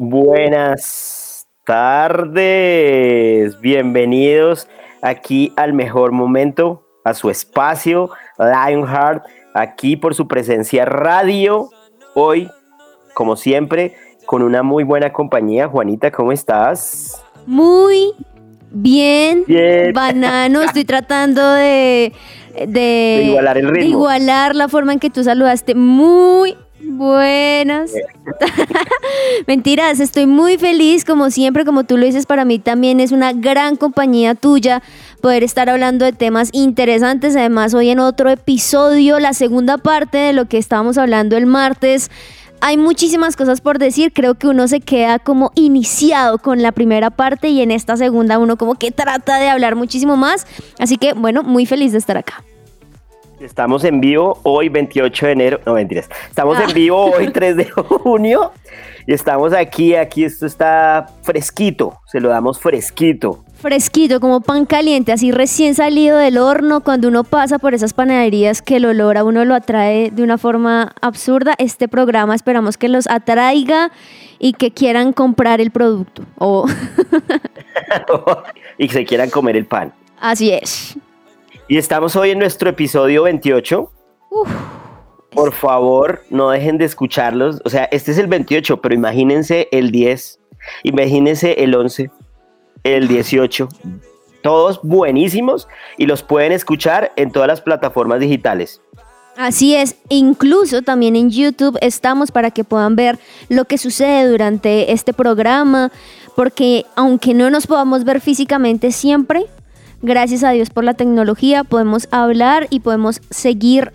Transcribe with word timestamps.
Buenas 0.00 1.46
tardes. 1.66 3.60
Bienvenidos 3.60 4.66
aquí 5.02 5.52
al 5.56 5.74
mejor 5.74 6.12
momento, 6.12 6.82
a 7.04 7.12
su 7.12 7.28
espacio, 7.28 8.08
Lionheart, 8.38 9.26
aquí 9.52 9.96
por 9.98 10.14
su 10.14 10.26
presencia 10.26 10.86
radio. 10.86 11.68
Hoy, 12.14 12.48
como 13.12 13.36
siempre, 13.36 13.94
con 14.24 14.40
una 14.42 14.62
muy 14.62 14.84
buena 14.84 15.12
compañía. 15.12 15.68
Juanita, 15.68 16.10
¿cómo 16.10 16.32
estás? 16.32 17.22
Muy 17.46 18.14
bien, 18.70 19.44
Bien. 19.46 19.92
banano. 19.92 20.62
Estoy 20.66 20.86
tratando 20.86 21.46
de, 21.52 22.14
de, 22.54 22.66
De 22.68 23.22
igualar 23.26 23.58
el 23.58 23.66
de 23.66 23.72
ritmo. 23.72 23.90
igualar 23.90 24.56
la 24.56 24.68
forma 24.68 24.94
en 24.94 24.98
que 24.98 25.10
tú 25.10 25.22
saludaste. 25.22 25.74
Muy 25.74 26.56
buenas. 26.82 27.92
Mentiras, 29.46 30.00
estoy 30.00 30.26
muy 30.26 30.58
feliz, 30.58 31.04
como 31.04 31.30
siempre, 31.30 31.64
como 31.64 31.84
tú 31.84 31.96
lo 31.96 32.06
dices, 32.06 32.26
para 32.26 32.44
mí 32.44 32.58
también 32.58 33.00
es 33.00 33.12
una 33.12 33.32
gran 33.32 33.76
compañía 33.76 34.34
tuya 34.34 34.82
poder 35.20 35.42
estar 35.42 35.68
hablando 35.68 36.04
de 36.04 36.12
temas 36.12 36.50
interesantes. 36.52 37.36
Además, 37.36 37.74
hoy 37.74 37.90
en 37.90 38.00
otro 38.00 38.30
episodio, 38.30 39.18
la 39.18 39.32
segunda 39.32 39.78
parte 39.78 40.18
de 40.18 40.32
lo 40.32 40.46
que 40.46 40.58
estábamos 40.58 40.98
hablando 40.98 41.36
el 41.36 41.46
martes. 41.46 42.10
Hay 42.62 42.76
muchísimas 42.76 43.36
cosas 43.36 43.62
por 43.62 43.78
decir, 43.78 44.12
creo 44.12 44.34
que 44.34 44.46
uno 44.46 44.68
se 44.68 44.80
queda 44.80 45.18
como 45.18 45.50
iniciado 45.54 46.38
con 46.38 46.60
la 46.60 46.72
primera 46.72 47.10
parte 47.10 47.48
y 47.48 47.62
en 47.62 47.70
esta 47.70 47.96
segunda 47.96 48.38
uno 48.38 48.58
como 48.58 48.74
que 48.74 48.90
trata 48.90 49.38
de 49.38 49.48
hablar 49.48 49.76
muchísimo 49.76 50.18
más. 50.18 50.46
Así 50.78 50.98
que 50.98 51.14
bueno, 51.14 51.42
muy 51.42 51.64
feliz 51.64 51.92
de 51.92 51.98
estar 51.98 52.18
acá. 52.18 52.44
Estamos 53.40 53.84
en 53.84 54.00
vivo 54.02 54.38
hoy 54.42 54.68
28 54.68 55.26
de 55.26 55.32
enero, 55.32 55.60
no 55.64 55.72
mentiras, 55.72 56.10
estamos 56.28 56.58
Ah. 56.58 56.64
en 56.68 56.74
vivo 56.74 57.06
hoy 57.10 57.28
3 57.32 57.56
de 57.56 57.64
junio 57.70 58.52
y 59.06 59.14
estamos 59.14 59.54
aquí, 59.54 59.94
aquí 59.94 60.24
esto 60.24 60.44
está 60.44 61.06
fresquito, 61.22 61.98
se 62.06 62.20
lo 62.20 62.28
damos 62.28 62.60
fresquito. 62.60 63.42
Fresquito, 63.54 64.20
como 64.20 64.42
pan 64.42 64.66
caliente, 64.66 65.12
así 65.12 65.32
recién 65.32 65.74
salido 65.74 66.18
del 66.18 66.36
horno, 66.36 66.82
cuando 66.82 67.08
uno 67.08 67.24
pasa 67.24 67.58
por 67.58 67.72
esas 67.72 67.94
panaderías 67.94 68.60
que 68.60 68.76
el 68.76 68.84
olor 68.84 69.16
a 69.16 69.24
uno 69.24 69.44
lo 69.46 69.54
atrae 69.54 70.10
de 70.10 70.22
una 70.22 70.36
forma 70.36 70.92
absurda, 71.00 71.54
este 71.56 71.88
programa 71.88 72.34
esperamos 72.34 72.76
que 72.76 72.88
los 72.90 73.06
atraiga 73.08 73.90
y 74.38 74.52
que 74.52 74.70
quieran 74.70 75.12
comprar 75.14 75.62
el 75.62 75.70
producto. 75.70 76.24
O 76.36 76.66
y 78.78 78.86
que 78.86 78.92
se 78.92 79.04
quieran 79.06 79.30
comer 79.30 79.56
el 79.56 79.64
pan. 79.64 79.94
así 80.20 80.50
es. 80.52 80.96
Y 81.70 81.78
estamos 81.78 82.16
hoy 82.16 82.30
en 82.30 82.40
nuestro 82.40 82.68
episodio 82.68 83.22
28. 83.22 83.92
Por 85.30 85.52
favor, 85.52 86.24
no 86.28 86.50
dejen 86.50 86.78
de 86.78 86.84
escucharlos. 86.84 87.62
O 87.64 87.70
sea, 87.70 87.84
este 87.92 88.10
es 88.10 88.18
el 88.18 88.26
28, 88.26 88.78
pero 88.78 88.92
imagínense 88.92 89.68
el 89.70 89.92
10, 89.92 90.40
imagínense 90.82 91.62
el 91.62 91.76
11, 91.76 92.10
el 92.82 93.06
18. 93.06 93.68
Todos 94.42 94.80
buenísimos 94.82 95.68
y 95.96 96.06
los 96.06 96.24
pueden 96.24 96.50
escuchar 96.50 97.12
en 97.14 97.30
todas 97.30 97.46
las 97.46 97.60
plataformas 97.60 98.18
digitales. 98.18 98.82
Así 99.36 99.76
es, 99.76 99.94
incluso 100.08 100.82
también 100.82 101.14
en 101.14 101.30
YouTube 101.30 101.78
estamos 101.82 102.32
para 102.32 102.50
que 102.50 102.64
puedan 102.64 102.96
ver 102.96 103.20
lo 103.48 103.64
que 103.66 103.78
sucede 103.78 104.26
durante 104.26 104.90
este 104.90 105.12
programa, 105.12 105.92
porque 106.34 106.84
aunque 106.96 107.32
no 107.32 107.48
nos 107.48 107.68
podamos 107.68 108.02
ver 108.02 108.20
físicamente 108.20 108.90
siempre, 108.90 109.46
gracias 110.02 110.44
a 110.44 110.50
Dios 110.50 110.70
por 110.70 110.84
la 110.84 110.94
tecnología 110.94 111.64
podemos 111.64 112.08
hablar 112.10 112.66
y 112.70 112.80
podemos 112.80 113.20
seguir 113.30 113.92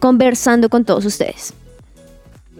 conversando 0.00 0.68
con 0.68 0.84
todos 0.84 1.04
ustedes. 1.04 1.54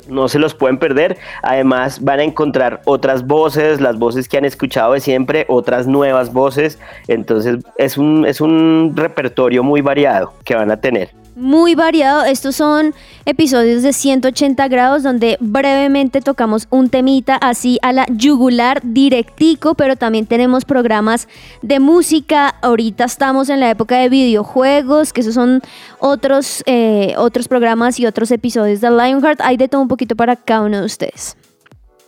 No 0.08 0.28
se 0.28 0.38
los 0.38 0.54
pueden 0.54 0.78
perder. 0.78 1.18
Además, 1.42 2.02
van 2.02 2.20
a 2.20 2.24
encontrar 2.24 2.80
otras 2.86 3.26
voces, 3.26 3.80
las 3.80 3.98
voces 3.98 4.26
que 4.26 4.38
han 4.38 4.46
escuchado 4.46 4.94
de 4.94 5.00
siempre, 5.00 5.44
otras 5.48 5.86
nuevas 5.86 6.32
voces. 6.32 6.78
Entonces, 7.08 7.58
es 7.76 7.98
un, 7.98 8.24
es 8.24 8.40
un 8.40 8.94
repertorio 8.96 9.62
muy 9.62 9.82
variado 9.82 10.32
que 10.44 10.54
van 10.54 10.70
a 10.70 10.78
tener. 10.78 11.10
Muy 11.38 11.76
variado, 11.76 12.24
estos 12.24 12.56
son 12.56 12.96
episodios 13.24 13.84
de 13.84 13.92
180 13.92 14.66
grados 14.66 15.04
donde 15.04 15.36
brevemente 15.38 16.20
tocamos 16.20 16.66
un 16.70 16.90
temita 16.90 17.36
así 17.36 17.78
a 17.82 17.92
la 17.92 18.06
yugular 18.10 18.80
directico, 18.82 19.76
pero 19.76 19.94
también 19.94 20.26
tenemos 20.26 20.64
programas 20.64 21.28
de 21.62 21.78
música, 21.78 22.56
ahorita 22.60 23.04
estamos 23.04 23.50
en 23.50 23.60
la 23.60 23.70
época 23.70 23.98
de 23.98 24.08
videojuegos, 24.08 25.12
que 25.12 25.20
esos 25.20 25.34
son 25.34 25.62
otros, 26.00 26.64
eh, 26.66 27.14
otros 27.16 27.46
programas 27.46 28.00
y 28.00 28.06
otros 28.06 28.32
episodios 28.32 28.80
de 28.80 28.90
Lionheart, 28.90 29.40
hay 29.40 29.56
de 29.56 29.68
todo 29.68 29.80
un 29.80 29.88
poquito 29.88 30.16
para 30.16 30.34
cada 30.34 30.62
uno 30.62 30.80
de 30.80 30.86
ustedes. 30.86 31.36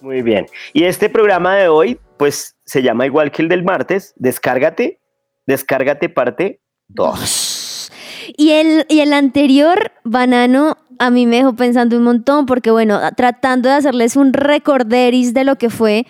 Muy 0.01 0.23
bien. 0.23 0.47
Y 0.73 0.83
este 0.83 1.09
programa 1.09 1.55
de 1.55 1.69
hoy, 1.69 2.01
pues 2.17 2.57
se 2.65 2.83
llama 2.83 3.07
igual 3.07 3.31
que 3.31 3.43
el 3.43 3.49
del 3.49 3.63
martes, 3.63 4.13
Descárgate, 4.17 4.99
Descárgate 5.47 6.09
parte 6.09 6.61
2. 6.89 7.50
Y 8.37 8.51
el, 8.51 8.87
y 8.89 9.01
el 9.01 9.13
anterior, 9.13 9.93
Banano, 10.05 10.77
a 10.99 11.11
mí 11.11 11.27
me 11.27 11.37
dejó 11.37 11.55
pensando 11.55 11.97
un 11.97 12.05
montón, 12.05 12.47
porque 12.47 12.71
bueno, 12.71 13.01
tratando 13.17 13.69
de 13.69 13.77
hacerles 13.77 14.17
un 14.17 14.33
recorderis 14.33 15.33
de 15.33 15.45
lo 15.45 15.57
que 15.57 15.71
fue, 15.71 16.07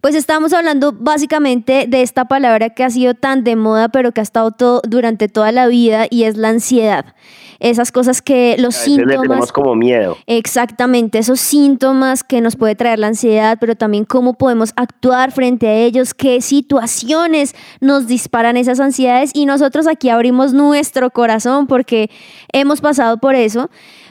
pues 0.00 0.14
estábamos 0.14 0.52
hablando 0.52 0.92
básicamente 0.92 1.86
de 1.88 2.02
esta 2.02 2.26
palabra 2.26 2.70
que 2.70 2.84
ha 2.84 2.90
sido 2.90 3.14
tan 3.14 3.42
de 3.42 3.56
moda, 3.56 3.88
pero 3.88 4.12
que 4.12 4.20
ha 4.20 4.22
estado 4.22 4.50
todo, 4.50 4.82
durante 4.86 5.28
toda 5.28 5.50
la 5.50 5.66
vida, 5.66 6.06
y 6.10 6.24
es 6.24 6.36
la 6.36 6.50
ansiedad. 6.50 7.14
Esas 7.64 7.90
cosas 7.90 8.20
que 8.20 8.56
los 8.58 8.76
A 8.76 8.78
veces 8.80 8.96
le 8.98 9.02
síntomas... 9.04 9.22
tenemos 9.22 9.52
como 9.52 9.74
miedo. 9.74 10.18
Exactamente, 10.26 11.18
esos 11.18 11.40
síntomas 11.40 12.22
que 12.22 12.42
nos 12.42 12.56
puede 12.56 12.74
traer 12.74 12.98
la 12.98 13.06
ansiedad, 13.06 13.56
pero 13.58 13.74
también 13.74 14.04
cómo 14.04 14.34
podemos 14.34 14.74
actuar 14.76 15.32
frente 15.32 15.66
a 15.66 15.72
ellos, 15.72 16.12
qué 16.12 16.42
situaciones 16.42 17.54
nos 17.80 18.06
disparan 18.06 18.58
esas 18.58 18.80
ansiedades 18.80 19.30
y 19.32 19.46
nosotros 19.46 19.86
aquí 19.86 20.10
abrimos 20.10 20.52
nuestro 20.52 21.08
corazón 21.08 21.66
porque 21.66 22.10
hemos 22.52 22.82
pasado 22.82 23.16
por 23.16 23.34
eso, 23.34 23.70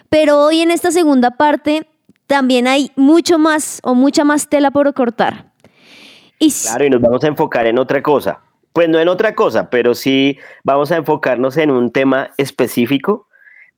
pero 0.09 0.39
hoy 0.39 0.61
en 0.61 0.71
esta 0.71 0.89
segunda 0.89 1.29
parte 1.29 1.85
también 2.25 2.67
hay 2.67 2.91
mucho 2.95 3.37
más 3.37 3.81
o 3.83 3.93
mucha 3.93 4.23
más 4.23 4.49
tela 4.49 4.71
por 4.71 4.91
cortar. 4.95 5.51
Y 6.39 6.51
Claro, 6.51 6.85
y 6.85 6.89
nos 6.89 7.01
vamos 7.01 7.23
a 7.23 7.27
enfocar 7.27 7.67
en 7.67 7.77
otra 7.77 8.01
cosa. 8.01 8.41
Pues 8.73 8.89
no 8.89 8.99
en 8.99 9.07
otra 9.07 9.35
cosa, 9.35 9.69
pero 9.69 9.93
sí 9.93 10.39
vamos 10.63 10.91
a 10.91 10.95
enfocarnos 10.95 11.57
en 11.57 11.69
un 11.69 11.91
tema 11.91 12.31
específico, 12.37 13.27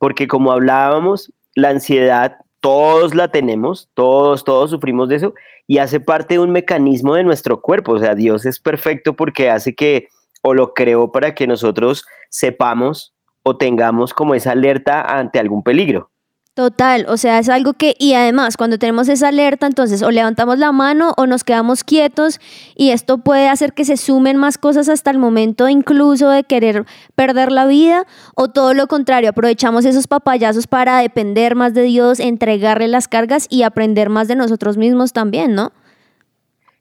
porque 0.05 0.27
como 0.27 0.51
hablábamos, 0.51 1.33
la 1.55 1.69
ansiedad 1.69 2.37
todos 2.59 3.15
la 3.15 3.29
tenemos, 3.29 3.89
todos, 3.95 4.43
todos 4.43 4.69
sufrimos 4.69 5.09
de 5.09 5.15
eso, 5.15 5.33
y 5.65 5.79
hace 5.79 5.99
parte 5.99 6.35
de 6.35 6.41
un 6.41 6.51
mecanismo 6.51 7.15
de 7.15 7.23
nuestro 7.23 7.59
cuerpo. 7.59 7.93
O 7.93 7.97
sea, 7.97 8.13
Dios 8.13 8.45
es 8.45 8.59
perfecto 8.59 9.15
porque 9.15 9.49
hace 9.49 9.73
que, 9.73 10.09
o 10.43 10.53
lo 10.53 10.75
creó 10.75 11.11
para 11.11 11.33
que 11.33 11.47
nosotros 11.47 12.05
sepamos 12.29 13.15
o 13.41 13.57
tengamos 13.57 14.13
como 14.13 14.35
esa 14.35 14.51
alerta 14.51 15.01
ante 15.01 15.39
algún 15.39 15.63
peligro. 15.63 16.11
Total, 16.55 17.05
o 17.09 17.17
sea, 17.17 17.39
es 17.39 17.49
algo 17.49 17.73
que, 17.73 17.95
y 17.99 18.13
además, 18.13 18.55
cuando 18.55 18.79
tenemos 18.79 19.09
esa 19.09 19.27
alerta, 19.27 19.67
entonces 19.67 20.01
o 20.01 20.09
levantamos 20.09 20.57
la 20.57 20.71
mano 20.71 21.13
o 21.17 21.27
nos 21.27 21.43
quedamos 21.43 21.83
quietos 21.83 22.39
y 22.75 22.91
esto 22.91 23.17
puede 23.17 23.49
hacer 23.49 23.73
que 23.73 23.83
se 23.83 23.97
sumen 23.97 24.37
más 24.37 24.57
cosas 24.57 24.87
hasta 24.87 25.11
el 25.11 25.17
momento 25.17 25.67
incluso 25.67 26.29
de 26.29 26.45
querer 26.45 26.85
perder 27.13 27.51
la 27.51 27.65
vida 27.65 28.07
o 28.35 28.47
todo 28.47 28.73
lo 28.73 28.87
contrario, 28.87 29.31
aprovechamos 29.31 29.83
esos 29.83 30.07
papayazos 30.07 30.65
para 30.65 30.99
depender 30.99 31.55
más 31.55 31.73
de 31.73 31.81
Dios, 31.81 32.21
entregarle 32.21 32.87
las 32.87 33.09
cargas 33.09 33.47
y 33.49 33.63
aprender 33.63 34.07
más 34.07 34.29
de 34.29 34.37
nosotros 34.37 34.77
mismos 34.77 35.11
también, 35.11 35.55
¿no? 35.55 35.73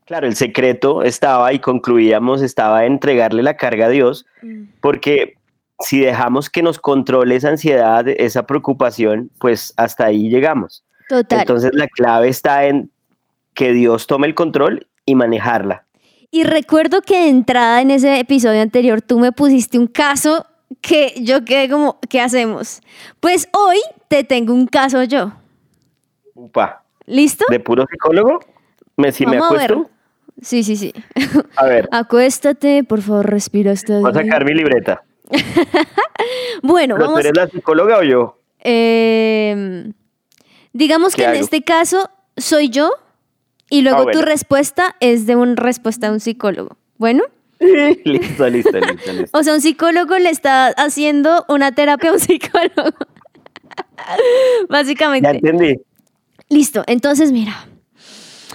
Claro, 0.05 0.29
el 0.29 0.37
secreto 0.37 1.03
estaba 1.03 1.53
y 1.53 1.59
concluíamos, 1.59 2.43
estaba 2.43 2.87
en 2.87 2.93
entregarle 2.93 3.43
la 3.43 3.57
carga 3.57 3.87
a 3.87 3.89
Dios, 3.89 4.25
porque 4.81 5.35
si 5.81 6.01
dejamos 6.01 6.51
que 6.51 6.63
nos 6.63 6.79
controle 6.79 7.37
esa 7.37 7.49
ansiedad, 7.49 8.07
esa 8.09 8.47
preocupación, 8.47 9.31
pues 9.39 9.75
hasta 9.77 10.07
ahí 10.07 10.29
llegamos. 10.29 10.85
Total. 11.09 11.41
Entonces 11.41 11.71
la 11.75 11.89
clave 11.89 12.29
está 12.29 12.65
en 12.67 12.91
que 13.55 13.73
Dios 13.73 14.07
tome 14.07 14.27
el 14.27 14.35
control 14.35 14.87
y 15.07 15.15
manejarla. 15.15 15.85
Y 16.31 16.45
recuerdo 16.45 17.01
que 17.03 17.21
de 17.21 17.29
entrada 17.29 17.81
en 17.81 17.91
ese 17.91 18.19
episodio 18.19 18.61
anterior 18.61 19.03
tú 19.03 19.19
me 19.19 19.33
pusiste 19.33 19.79
un 19.79 19.87
caso 19.87 20.47
que 20.81 21.15
yo 21.21 21.45
quedé 21.45 21.69
como, 21.69 22.01
¿qué 22.09 22.21
hacemos? 22.21 22.81
Pues 23.21 23.49
hoy 23.53 23.79
te 24.09 24.25
tengo 24.25 24.53
un 24.53 24.67
caso 24.67 25.05
yo. 25.05 25.33
Upa. 26.35 26.83
¿Listo? 27.07 27.45
¿De 27.49 27.61
puro 27.61 27.85
psicólogo? 27.89 28.41
¿Me, 28.97 29.13
si 29.13 29.27
me 29.27 29.39
Vamos 29.39 29.53
a 29.53 29.55
ver. 29.55 29.73
acuesto? 29.73 29.91
Sí, 30.43 30.65
sí, 30.65 30.77
sí. 30.77 30.93
A 31.57 31.67
ver, 31.67 31.89
Acuéstate, 31.93 32.83
por 32.85 33.03
favor, 33.03 33.31
respira 33.31 33.73
hasta 33.73 34.01
voy 34.01 34.11
a 34.11 34.15
sacar 34.15 34.45
mi 34.45 34.55
libreta. 34.55 35.05
Bueno, 36.63 36.95
¿Pero 36.95 37.07
tú 37.07 37.13
vamos. 37.13 37.21
eres 37.21 37.37
la 37.37 37.49
psicóloga 37.49 37.99
o 37.99 38.03
yo? 38.03 38.39
eh, 38.61 39.93
digamos 40.73 41.15
¿Qué 41.15 41.23
que 41.23 41.29
en 41.29 41.35
este 41.37 41.63
caso 41.63 42.11
soy 42.37 42.69
yo 42.71 42.91
y 43.71 43.83
luego 43.83 43.99
Ah, 44.01 44.03
bueno. 44.05 44.21
tu 44.21 44.25
respuesta 44.25 44.97
es 45.01 45.27
de 45.27 45.37
una 45.37 45.55
respuesta 45.57 46.07
de 46.09 46.15
un 46.15 46.21
psicólogo. 46.21 46.77
Bueno, 46.97 47.23
listo, 47.61 48.49
listo, 48.49 48.79
listo, 48.79 49.13
listo. 49.13 49.39
o 49.39 49.43
sea, 49.43 49.55
un 49.55 49.61
psicólogo 49.61 50.19
le 50.19 50.31
está 50.31 50.69
haciendo 50.69 51.45
una 51.49 51.73
terapia 51.73 52.11
a 52.11 52.13
un 52.15 52.21
psicólogo. 52.21 52.73
Ya 53.97 54.17
Básicamente. 54.69 55.29
entendí. 55.31 55.81
Listo, 56.49 56.85
entonces 56.87 57.33
mira, 57.33 57.67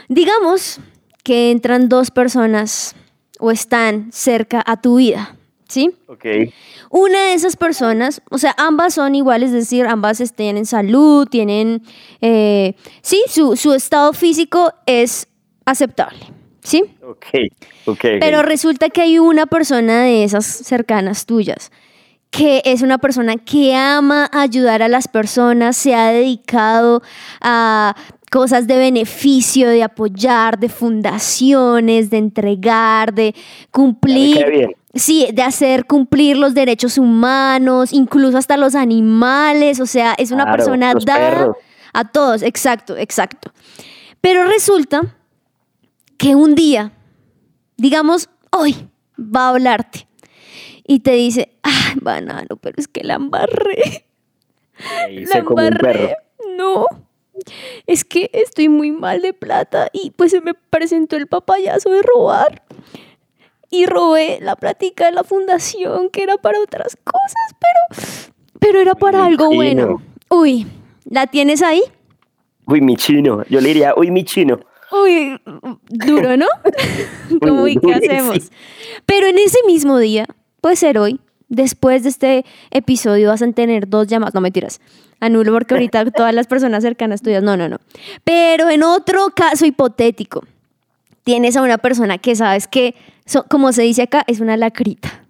digamos 0.07 0.79
que 1.23 1.51
entran 1.51 1.89
dos 1.89 2.11
personas 2.11 2.95
o 3.39 3.51
están 3.51 4.11
cerca 4.11 4.63
a 4.65 4.79
tu 4.81 4.97
vida, 4.97 5.35
¿sí? 5.69 5.91
Ok. 6.07 6.25
Una 6.89 7.27
de 7.27 7.33
esas 7.33 7.55
personas, 7.55 8.21
o 8.29 8.37
sea, 8.37 8.53
ambas 8.57 8.95
son 8.95 9.15
iguales, 9.15 9.49
es 9.49 9.69
decir, 9.69 9.85
ambas 9.85 10.21
tienen 10.35 10.65
salud, 10.65 11.27
tienen, 11.27 11.83
eh, 12.19 12.73
sí, 13.01 13.23
su, 13.29 13.55
su 13.55 13.73
estado 13.73 14.11
físico 14.11 14.73
es 14.85 15.27
aceptable, 15.65 16.19
¿sí? 16.61 16.83
Ok, 17.03 17.25
ok. 17.85 18.01
Pero 18.19 18.41
resulta 18.41 18.89
que 18.89 19.01
hay 19.01 19.19
una 19.19 19.45
persona 19.45 20.03
de 20.03 20.23
esas 20.23 20.45
cercanas 20.45 21.25
tuyas 21.25 21.71
que 22.31 22.61
es 22.63 22.83
una 22.83 22.99
persona 22.99 23.37
que 23.37 23.75
ama 23.75 24.29
ayudar 24.31 24.83
a 24.83 24.87
las 24.87 25.07
personas, 25.07 25.75
se 25.75 25.95
ha 25.95 26.11
dedicado 26.11 27.01
a 27.41 27.95
cosas 28.29 28.67
de 28.67 28.77
beneficio, 28.77 29.69
de 29.69 29.83
apoyar, 29.83 30.59
de 30.59 30.69
fundaciones, 30.69 32.09
de 32.09 32.17
entregar, 32.17 33.13
de 33.13 33.33
cumplir. 33.71 34.75
Sí, 34.93 35.27
de 35.33 35.43
hacer 35.43 35.85
cumplir 35.85 36.35
los 36.37 36.55
derechos 36.55 36.97
humanos, 36.97 37.93
incluso 37.93 38.37
hasta 38.39 38.57
los 38.57 38.73
animales, 38.73 39.79
o 39.79 39.85
sea, 39.85 40.15
es 40.17 40.31
una 40.31 40.45
Claro, 40.45 40.57
persona 40.57 40.93
dada 41.05 41.29
perros. 41.29 41.57
a 41.93 42.05
todos, 42.05 42.41
exacto, 42.41 42.97
exacto. 42.97 43.51
Pero 44.19 44.45
resulta 44.45 45.01
que 46.17 46.33
un 46.35 46.55
día, 46.55 46.91
digamos, 47.77 48.29
hoy 48.51 48.75
va 49.19 49.45
a 49.45 49.49
hablarte 49.49 50.07
y 50.87 51.01
te 51.01 51.11
dice, 51.11 51.51
ay, 51.61 51.99
banano, 52.01 52.57
pero 52.59 52.75
es 52.77 52.87
que 52.87 53.03
la 53.03 53.13
embarré, 53.13 54.05
la 55.31 55.37
embarré. 55.37 56.15
No, 56.57 56.85
es 57.87 58.03
que 58.03 58.29
estoy 58.33 58.69
muy 58.69 58.91
mal 58.91 59.21
de 59.21 59.33
plata 59.33 59.89
y 59.93 60.11
pues 60.11 60.31
se 60.31 60.41
me 60.41 60.53
presentó 60.53 61.15
el 61.15 61.27
papayazo 61.27 61.89
de 61.91 62.01
robar. 62.01 62.63
Y 63.71 63.85
robé 63.85 64.39
la 64.41 64.55
plática 64.55 65.05
de 65.05 65.11
la 65.11 65.23
fundación 65.23 66.09
que 66.09 66.23
era 66.23 66.37
para 66.37 66.59
otras 66.59 66.97
cosas, 67.03 67.55
pero, 67.59 68.49
pero 68.59 68.79
era 68.79 68.95
para 68.95 69.25
algo 69.25 69.53
bueno. 69.53 70.01
Uy, 70.27 70.65
¿la 71.05 71.27
tienes 71.27 71.61
ahí? 71.61 71.83
Uy, 72.65 72.81
mi 72.81 72.95
chino. 72.95 73.43
Yo 73.47 73.61
le 73.61 73.67
diría, 73.67 73.93
uy, 73.95 74.09
mi 74.09 74.23
chino. 74.23 74.59
Uy, 74.91 75.39
duro, 75.89 76.35
¿no? 76.37 76.47
Como, 77.41 77.63
Uy, 77.63 77.73
¿y 77.73 77.79
qué 77.79 77.93
hacemos? 77.93 78.51
Pero 79.05 79.27
en 79.27 79.37
ese 79.37 79.59
mismo 79.65 79.97
día, 79.97 80.25
puede 80.61 80.75
ser 80.75 80.97
hoy, 80.97 81.19
después 81.49 82.03
de 82.03 82.09
este 82.09 82.45
episodio 82.71 83.29
vas 83.29 83.41
a 83.41 83.51
tener 83.51 83.89
dos 83.89 84.07
llamadas, 84.07 84.33
no 84.33 84.41
mentiras, 84.41 84.79
anulo 85.19 85.51
porque 85.51 85.73
ahorita 85.73 86.05
todas 86.15 86.33
las 86.33 86.47
personas 86.47 86.83
cercanas 86.83 87.21
tuyas, 87.21 87.43
no, 87.43 87.57
no, 87.57 87.67
no. 87.67 87.77
Pero 88.23 88.69
en 88.69 88.83
otro 88.83 89.31
caso 89.35 89.65
hipotético, 89.65 90.43
tienes 91.23 91.55
a 91.57 91.61
una 91.61 91.77
persona 91.77 92.17
que 92.17 92.35
sabes 92.35 92.67
que, 92.67 92.95
so- 93.25 93.45
como 93.49 93.71
se 93.73 93.81
dice 93.83 94.03
acá, 94.03 94.23
es 94.27 94.39
una 94.39 94.55
lacrita. 94.57 95.23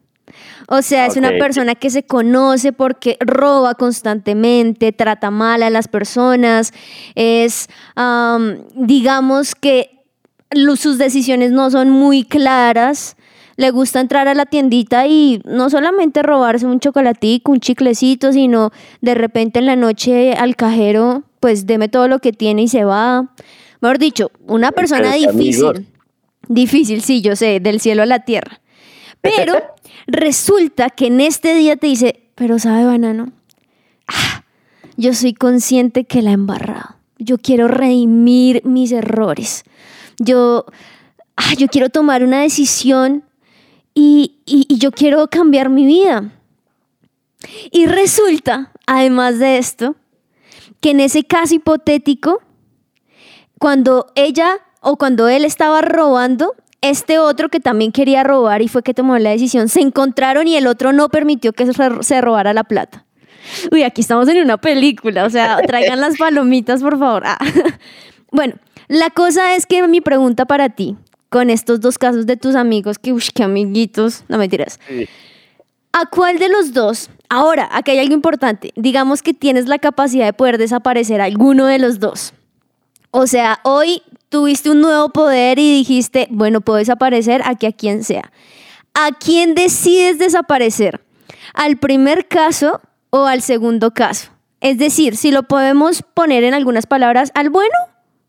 O 0.72 0.84
sea, 0.84 1.08
es 1.08 1.18
una 1.18 1.30
persona 1.40 1.74
que 1.74 1.90
se 1.90 2.04
conoce 2.04 2.72
porque 2.74 3.18
roba 3.22 3.74
constantemente, 3.74 4.92
trata 4.92 5.32
mal 5.32 5.64
a 5.64 5.72
las 5.72 5.88
personas, 5.88 6.74
es, 7.16 7.68
am, 7.96 8.60
digamos 8.76 9.56
que 9.56 9.90
sus 10.78 11.00
decisiones 11.00 11.52
no 11.52 11.72
son 11.72 11.90
muy 11.90 12.24
claras. 12.24 13.16
Le 13.60 13.72
gusta 13.72 14.00
entrar 14.00 14.30
a 14.30 14.34
la 14.34 14.46
tiendita 14.46 15.06
y 15.06 15.42
no 15.44 15.70
solamente 15.70 16.24
robarse 16.24 16.66
un 16.66 16.80
chocolatico, 16.80 17.52
un 17.52 17.60
chiclecito, 17.60 18.32
sino 18.32 18.72
de 19.02 19.16
repente 19.16 19.60
en 19.60 19.66
la 19.66 19.76
noche 19.76 20.32
al 20.32 20.56
cajero, 20.56 21.24
pues 21.42 21.66
deme 21.66 21.90
todo 21.90 22.08
lo 22.08 22.20
que 22.20 22.32
tiene 22.32 22.62
y 22.62 22.68
se 22.70 22.86
va. 22.86 23.34
Mejor 23.82 24.00
dicho, 24.00 24.32
una 24.48 24.72
persona 24.72 25.14
difícil. 25.16 25.88
Difícil, 26.48 27.02
sí, 27.02 27.22
yo 27.22 27.36
sé, 27.36 27.60
del 27.60 27.82
cielo 27.82 28.04
a 28.04 28.06
la 28.06 28.20
tierra. 28.20 28.62
Pero 29.20 29.56
resulta 30.08 30.90
que 30.90 31.08
en 31.08 31.20
este 31.20 31.54
día 31.56 31.76
te 31.76 31.88
dice, 31.88 32.22
pero 32.36 32.60
sabe, 32.60 32.86
banano, 32.86 33.34
Ah, 34.10 34.44
yo 34.98 35.14
soy 35.14 35.34
consciente 35.34 36.06
que 36.06 36.22
la 36.22 36.32
he 36.32 36.34
embarrado. 36.34 36.96
Yo 37.18 37.38
quiero 37.38 37.68
redimir 37.68 38.66
mis 38.66 38.92
errores. 38.92 39.64
Yo, 40.18 40.66
ah, 41.36 41.54
yo 41.58 41.68
quiero 41.68 41.90
tomar 41.90 42.24
una 42.24 42.42
decisión 42.42 43.24
y, 43.94 44.36
y- 44.46 44.66
y 44.68 44.78
yo 44.78 44.92
quiero 44.92 45.28
cambiar 45.30 45.70
mi 45.70 45.86
vida. 45.86 46.32
Y 47.72 47.86
resulta, 47.86 48.72
además 48.86 49.40
de 49.40 49.58
esto, 49.58 49.96
que 50.82 50.92
en 50.92 51.00
ese 51.00 51.24
caso 51.24 51.56
hipotético, 51.56 52.42
cuando 53.58 54.08
ella 54.16 54.58
o 54.82 54.98
cuando 54.98 55.28
él 55.28 55.46
estaba 55.46 55.82
robando, 55.82 56.54
este 56.82 57.20
otro 57.20 57.50
que 57.50 57.60
también 57.60 57.92
quería 57.92 58.24
robar 58.24 58.62
y 58.62 58.68
fue 58.70 58.84
que 58.84 58.94
tomó 58.94 59.18
la 59.18 59.32
decisión, 59.32 59.68
se 59.68 59.82
encontraron 59.82 60.48
y 60.48 60.56
el 60.56 60.68
otro 60.68 60.94
no 60.94 61.10
permitió 61.10 61.52
que 61.54 61.66
se- 61.66 62.04
se 62.04 62.22
robara 62.22 62.54
la 62.54 62.64
plata. 62.64 63.06
Uy, 63.72 63.84
aquí 63.84 64.02
estamos 64.02 64.28
en 64.30 64.42
una 64.44 64.58
película, 64.58 65.26
o 65.26 65.30
sea, 65.30 65.58
traigan 65.68 66.00
las 66.00 66.18
palomitas, 66.18 66.82
por 66.82 66.98
favor. 67.00 67.24
Ah. 67.26 67.38
Bueno, 68.32 68.54
la 68.88 69.10
cosa 69.10 69.56
es 69.56 69.66
que 69.66 69.86
mi 69.88 70.02
pregunta 70.02 70.46
para 70.46 70.70
ti, 70.70 70.96
con 71.30 71.50
estos 71.50 71.80
dos 71.80 71.98
casos 71.98 72.26
de 72.26 72.38
tus 72.38 72.56
amigos, 72.56 73.00
que, 73.00 73.14
uy, 73.14 73.24
qué 73.34 73.44
amiguitos, 73.44 74.24
no 74.28 74.38
mentiras. 74.38 74.80
Sí. 74.88 75.08
¿A 75.92 76.06
cuál 76.06 76.38
de 76.38 76.50
los 76.50 76.74
dos? 76.74 77.10
Ahora, 77.30 77.68
aquí 77.72 77.92
hay 77.92 78.00
algo 78.00 78.14
importante. 78.14 78.72
Digamos 78.76 79.22
que 79.22 79.34
tienes 79.34 79.68
la 79.68 79.80
capacidad 79.80 80.26
de 80.26 80.34
poder 80.34 80.58
desaparecer 80.58 81.22
a 81.22 81.26
alguno 81.26 81.66
de 81.66 81.80
los 81.80 82.00
dos. 82.00 82.34
O 83.12 83.26
sea, 83.26 83.60
hoy 83.64 84.04
tuviste 84.30 84.70
un 84.70 84.82
nuevo 84.82 85.10
poder 85.10 85.58
y 85.58 85.78
dijiste, 85.78 86.28
bueno, 86.30 86.62
puedo 86.62 86.78
desaparecer 86.78 87.42
aquí 87.44 87.66
a 87.66 87.72
quien 87.72 88.04
sea. 88.04 88.32
¿A 88.94 89.12
quién 89.12 89.56
decides 89.56 90.20
desaparecer? 90.20 91.02
¿Al 91.54 91.78
primer 91.78 92.28
caso 92.28 92.82
o 93.10 93.26
al 93.26 93.42
segundo 93.42 93.94
caso? 93.94 94.30
Es 94.62 94.78
decir, 94.78 95.18
si 95.18 95.32
lo 95.32 95.44
podemos 95.44 96.04
poner 96.14 96.44
en 96.44 96.54
algunas 96.54 96.86
palabras, 96.86 97.32
¿al 97.34 97.50
bueno 97.50 97.76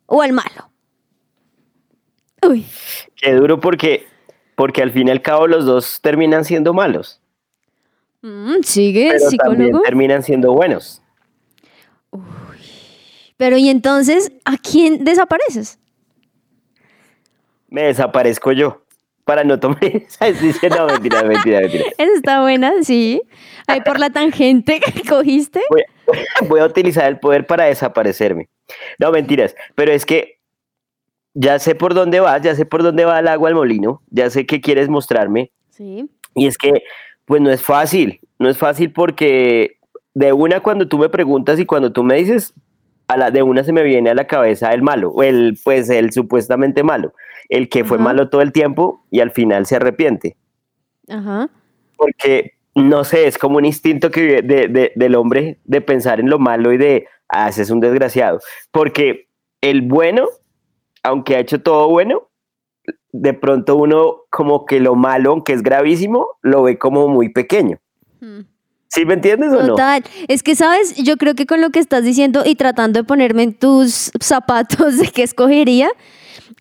o 0.06 0.22
al 0.22 0.32
malo? 0.32 0.69
Uy, 2.48 2.64
Qué 3.16 3.32
duro 3.32 3.60
porque, 3.60 4.06
porque 4.54 4.82
al 4.82 4.90
fin 4.92 5.08
y 5.08 5.10
al 5.10 5.22
cabo 5.22 5.46
los 5.46 5.64
dos 5.66 6.00
terminan 6.00 6.44
siendo 6.44 6.72
malos. 6.74 7.20
mm, 8.22 8.62
sigue, 8.62 9.08
Pero 9.12 9.20
también 9.30 9.30
psicólogo. 9.68 9.82
terminan 9.82 10.22
siendo 10.22 10.52
buenos. 10.52 11.02
Pero 13.36 13.56
y 13.56 13.68
entonces, 13.70 14.32
¿a 14.44 14.56
quién 14.58 15.04
desapareces? 15.04 15.78
Me 17.68 17.84
desaparezco 17.84 18.52
yo. 18.52 18.82
Para 19.24 19.44
no 19.44 19.60
tomar 19.60 19.78
esa 19.84 20.26
decisión. 20.26 20.72
No, 20.76 20.86
mentira, 20.86 21.22
mentira, 21.24 21.60
mentira. 21.60 21.84
Esa 21.98 22.12
está 22.14 22.40
buena, 22.42 22.72
sí. 22.82 23.22
Ahí 23.66 23.80
por 23.82 24.00
la 24.00 24.10
tangente 24.10 24.80
que 24.80 25.02
cogiste. 25.08 25.60
Voy, 25.70 25.84
voy 26.48 26.60
a 26.60 26.64
utilizar 26.66 27.06
el 27.06 27.18
poder 27.20 27.46
para 27.46 27.64
desaparecerme. 27.66 28.48
No, 28.98 29.12
mentiras. 29.12 29.54
Pero 29.74 29.92
es 29.92 30.04
que 30.04 30.39
ya 31.34 31.58
sé 31.58 31.74
por 31.74 31.94
dónde 31.94 32.20
vas, 32.20 32.42
ya 32.42 32.54
sé 32.54 32.66
por 32.66 32.82
dónde 32.82 33.04
va 33.04 33.18
el 33.20 33.28
agua 33.28 33.48
al 33.48 33.54
molino, 33.54 34.02
ya 34.10 34.30
sé 34.30 34.46
qué 34.46 34.60
quieres 34.60 34.88
mostrarme. 34.88 35.52
Sí. 35.70 36.08
Y 36.34 36.46
es 36.46 36.56
que, 36.58 36.82
pues 37.24 37.40
no 37.40 37.50
es 37.50 37.62
fácil, 37.62 38.20
no 38.38 38.48
es 38.48 38.58
fácil 38.58 38.92
porque 38.92 39.78
de 40.14 40.32
una 40.32 40.60
cuando 40.60 40.88
tú 40.88 40.98
me 40.98 41.08
preguntas 41.08 41.58
y 41.60 41.66
cuando 41.66 41.92
tú 41.92 42.02
me 42.02 42.16
dices, 42.16 42.52
a 43.08 43.16
la, 43.16 43.30
de 43.30 43.42
una 43.42 43.64
se 43.64 43.72
me 43.72 43.82
viene 43.82 44.10
a 44.10 44.14
la 44.14 44.26
cabeza 44.26 44.72
el 44.72 44.82
malo, 44.82 45.10
o 45.10 45.22
el, 45.22 45.58
pues 45.64 45.88
el 45.90 46.12
supuestamente 46.12 46.82
malo, 46.82 47.12
el 47.48 47.68
que 47.68 47.84
fue 47.84 47.98
malo 47.98 48.28
todo 48.28 48.40
el 48.42 48.52
tiempo 48.52 49.04
y 49.10 49.20
al 49.20 49.30
final 49.32 49.66
se 49.66 49.76
arrepiente. 49.76 50.36
Ajá. 51.08 51.48
Porque, 51.96 52.52
no 52.74 53.02
sé, 53.04 53.26
es 53.26 53.36
como 53.36 53.56
un 53.58 53.64
instinto 53.64 54.10
que 54.10 54.42
de, 54.42 54.68
de- 54.68 54.92
del 54.94 55.14
hombre 55.16 55.58
de 55.64 55.80
pensar 55.80 56.20
en 56.20 56.30
lo 56.30 56.38
malo 56.38 56.72
y 56.72 56.78
de, 56.78 57.06
ah, 57.28 57.48
ese 57.48 57.62
es 57.62 57.70
un 57.70 57.80
desgraciado. 57.80 58.38
Porque 58.70 59.26
el 59.60 59.82
bueno, 59.82 60.28
aunque 61.02 61.36
ha 61.36 61.40
hecho 61.40 61.60
todo 61.60 61.88
bueno, 61.88 62.28
de 63.12 63.34
pronto 63.34 63.76
uno 63.76 64.22
como 64.30 64.66
que 64.66 64.80
lo 64.80 64.94
malo, 64.94 65.30
aunque 65.30 65.52
es 65.52 65.62
gravísimo, 65.62 66.26
lo 66.42 66.62
ve 66.62 66.78
como 66.78 67.08
muy 67.08 67.30
pequeño. 67.30 67.78
Hmm. 68.20 68.40
¿Sí 68.88 69.04
me 69.04 69.14
entiendes 69.14 69.52
o 69.52 69.62
no? 69.62 69.68
Total. 69.68 70.02
Es 70.26 70.42
que, 70.42 70.56
¿sabes? 70.56 70.96
Yo 70.96 71.16
creo 71.16 71.34
que 71.34 71.46
con 71.46 71.60
lo 71.60 71.70
que 71.70 71.78
estás 71.78 72.02
diciendo 72.02 72.42
y 72.44 72.56
tratando 72.56 73.00
de 73.00 73.04
ponerme 73.04 73.44
en 73.44 73.54
tus 73.54 74.10
zapatos 74.20 74.98
de 74.98 75.08
qué 75.08 75.22
escogería, 75.22 75.88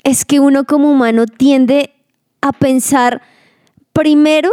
es 0.03 0.25
que 0.25 0.39
uno 0.39 0.65
como 0.65 0.91
humano 0.91 1.25
tiende 1.25 1.91
a 2.41 2.51
pensar 2.51 3.21
primero 3.93 4.51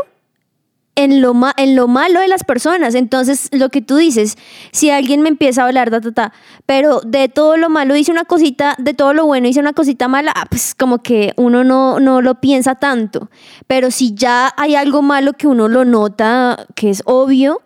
en 0.96 1.20
lo, 1.20 1.34
en 1.56 1.76
lo 1.76 1.86
malo 1.86 2.20
de 2.20 2.26
las 2.26 2.42
personas. 2.42 2.94
Entonces, 2.94 3.48
lo 3.52 3.68
que 3.68 3.82
tú 3.82 3.96
dices, 3.96 4.36
si 4.72 4.90
alguien 4.90 5.20
me 5.20 5.28
empieza 5.28 5.62
a 5.62 5.66
hablar, 5.66 5.90
ta, 6.12 6.32
pero 6.64 7.00
de 7.00 7.28
todo 7.28 7.56
lo 7.56 7.68
malo 7.68 7.94
dice 7.94 8.10
una 8.10 8.24
cosita, 8.24 8.74
de 8.78 8.94
todo 8.94 9.12
lo 9.12 9.26
bueno 9.26 9.46
dice 9.46 9.60
una 9.60 9.74
cosita 9.74 10.08
mala, 10.08 10.32
ah, 10.34 10.46
pues 10.50 10.74
como 10.74 11.02
que 11.02 11.32
uno 11.36 11.62
no, 11.62 12.00
no 12.00 12.22
lo 12.22 12.40
piensa 12.40 12.74
tanto. 12.74 13.30
Pero 13.66 13.90
si 13.90 14.14
ya 14.14 14.52
hay 14.56 14.74
algo 14.74 15.02
malo 15.02 15.34
que 15.34 15.46
uno 15.46 15.68
lo 15.68 15.84
nota, 15.84 16.66
que 16.74 16.90
es 16.90 17.02
obvio, 17.04 17.62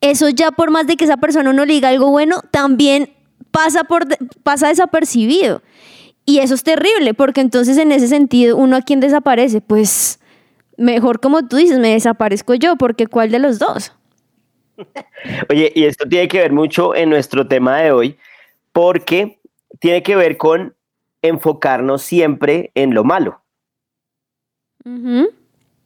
eso 0.00 0.28
ya 0.28 0.50
por 0.50 0.70
más 0.70 0.86
de 0.86 0.96
que 0.96 1.04
esa 1.04 1.16
persona 1.16 1.52
no 1.52 1.64
le 1.64 1.72
diga 1.72 1.88
algo 1.88 2.10
bueno, 2.10 2.42
también 2.50 3.10
pasa, 3.50 3.84
por, 3.84 4.06
pasa 4.42 4.68
desapercibido. 4.68 5.62
Y 6.26 6.38
eso 6.38 6.54
es 6.54 6.62
terrible, 6.62 7.14
porque 7.14 7.40
entonces 7.40 7.78
en 7.78 7.92
ese 7.92 8.08
sentido, 8.08 8.56
uno 8.56 8.76
a 8.76 8.82
quien 8.82 9.00
desaparece, 9.00 9.60
pues 9.60 10.18
mejor 10.76 11.20
como 11.20 11.46
tú 11.46 11.56
dices, 11.56 11.78
me 11.78 11.92
desaparezco 11.92 12.54
yo, 12.54 12.76
porque 12.76 13.06
¿cuál 13.06 13.30
de 13.30 13.38
los 13.38 13.58
dos? 13.58 13.94
Oye, 15.50 15.72
y 15.74 15.84
esto 15.84 16.08
tiene 16.08 16.28
que 16.28 16.38
ver 16.38 16.52
mucho 16.52 16.94
en 16.94 17.10
nuestro 17.10 17.46
tema 17.46 17.78
de 17.78 17.92
hoy, 17.92 18.18
porque 18.72 19.38
tiene 19.78 20.02
que 20.02 20.16
ver 20.16 20.36
con 20.36 20.74
enfocarnos 21.22 22.02
siempre 22.02 22.70
en 22.74 22.94
lo 22.94 23.04
malo. 23.04 23.40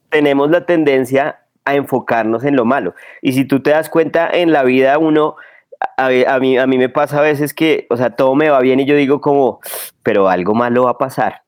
Tenemos 0.09 0.51
la 0.51 0.67
tendencia 0.67 1.45
a 1.65 1.75
enfocarnos 1.75 2.45
en 2.45 2.57
lo 2.57 2.65
malo. 2.65 2.95
Y 3.23 3.35
si 3.35 3.45
tú 3.45 3.61
te 3.61 3.71
das 3.71 3.89
cuenta, 3.89 4.29
en 4.31 4.53
la 4.53 4.65
vida 4.65 4.99
uno, 4.99 5.37
a, 5.97 6.09
mí, 6.41 6.59
a 6.59 6.67
mí 6.67 6.79
me 6.79 6.89
pasa 6.89 7.19
a 7.19 7.23
veces 7.23 7.55
que, 7.55 7.87
o 7.91 7.97
sea, 7.97 8.17
todo 8.17 8.35
me 8.35 8.49
va 8.51 8.61
bien 8.61 8.81
y 8.81 8.87
yo 8.87 8.97
digo 8.97 9.21
como, 9.21 9.61
pero 10.03 10.29
algo 10.29 10.55
malo 10.55 10.85
va 10.85 10.93
a 10.93 10.99
pasar. 10.99 11.43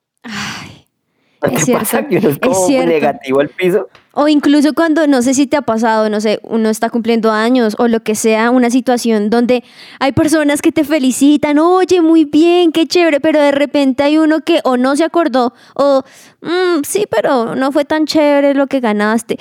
Es 1.42 1.64
cierto, 1.64 1.80
pasa? 1.80 2.06
Que 2.06 2.18
uno 2.18 2.28
es 2.28 2.38
como 2.38 2.68
negativo 2.68 3.40
al 3.40 3.48
piso. 3.48 3.88
O 4.12 4.28
incluso 4.28 4.74
cuando, 4.74 5.06
no 5.06 5.22
sé 5.22 5.34
si 5.34 5.46
te 5.46 5.56
ha 5.56 5.62
pasado, 5.62 6.10
no 6.10 6.20
sé, 6.20 6.40
uno 6.42 6.68
está 6.68 6.90
cumpliendo 6.90 7.30
años 7.30 7.76
o 7.78 7.88
lo 7.88 8.00
que 8.00 8.14
sea, 8.14 8.50
una 8.50 8.68
situación 8.68 9.30
donde 9.30 9.62
hay 10.00 10.12
personas 10.12 10.60
que 10.60 10.72
te 10.72 10.84
felicitan, 10.84 11.58
oye, 11.58 12.02
muy 12.02 12.24
bien, 12.24 12.72
qué 12.72 12.86
chévere, 12.86 13.20
pero 13.20 13.40
de 13.40 13.52
repente 13.52 14.02
hay 14.02 14.18
uno 14.18 14.40
que 14.40 14.60
o 14.64 14.76
no 14.76 14.96
se 14.96 15.04
acordó 15.04 15.54
o, 15.74 16.02
mm, 16.42 16.82
sí, 16.86 17.06
pero 17.08 17.54
no 17.54 17.72
fue 17.72 17.84
tan 17.84 18.04
chévere 18.04 18.54
lo 18.54 18.66
que 18.66 18.80
ganaste. 18.80 19.38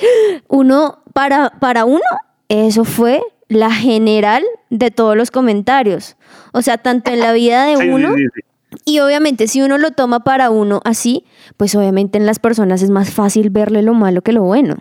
Uno, 0.48 1.00
para, 1.13 1.50
para 1.60 1.86
uno, 1.86 2.01
eso 2.48 2.86
fue 2.86 3.22
la 3.48 3.72
general 3.72 4.44
de 4.70 4.91
todos 4.91 5.18
los 5.18 5.32
comentarios. 5.32 6.15
O 6.53 6.62
sea, 6.62 6.77
tanto 6.77 7.12
en 7.12 7.20
la 7.20 7.34
vida 7.34 7.65
de 7.65 7.91
uno 7.91 8.13
y 8.86 9.00
obviamente 9.00 9.48
si 9.48 9.62
uno 9.62 9.78
lo 9.78 9.92
toma 9.92 10.22
para 10.22 10.50
uno 10.50 10.82
así, 10.86 11.26
pues 11.58 11.76
obviamente 11.76 12.18
en 12.18 12.26
las 12.26 12.40
personas 12.40 12.82
es 12.82 12.90
más 12.90 13.12
fácil 13.12 13.50
verle 13.50 13.82
lo 13.82 13.94
malo 13.94 14.22
que 14.22 14.34
lo 14.34 14.44
bueno. 14.44 14.78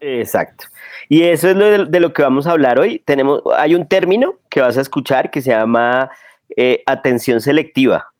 Exacto. 0.00 0.66
Y 1.08 1.22
eso 1.22 1.48
es 1.48 1.56
lo 1.56 1.86
de, 1.86 2.00
lo 2.00 2.12
que 2.12 2.22
vamos 2.22 2.46
a 2.46 2.52
hablar 2.52 2.78
hoy. 2.78 3.02
Tenemos, 3.04 3.42
hay 3.56 3.74
un 3.74 3.86
término 3.86 4.34
que 4.50 4.60
vas 4.60 4.76
a 4.76 4.80
escuchar 4.80 5.30
que 5.30 5.40
se 5.40 5.50
llama 5.50 6.10
eh, 6.56 6.82
atención 6.86 7.40
selectiva. 7.40 8.12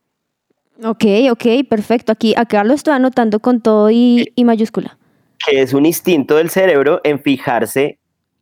Ok, 0.84 1.04
ok, 1.30 1.44
perfecto. 1.68 2.12
Aquí 2.12 2.34
acá 2.36 2.62
lo 2.64 2.74
estoy 2.74 2.94
anotando 2.94 3.40
con 3.40 3.60
todo 3.60 3.90
y, 3.90 4.32
y 4.34 4.44
mayúscula. 4.44 4.98
Que 5.46 5.62
es 5.62 5.74
un 5.74 5.86
instinto 5.86 6.36
del 6.36 6.50
cerebro 6.50 7.00
en 7.02 7.20
fijarse 7.20 7.98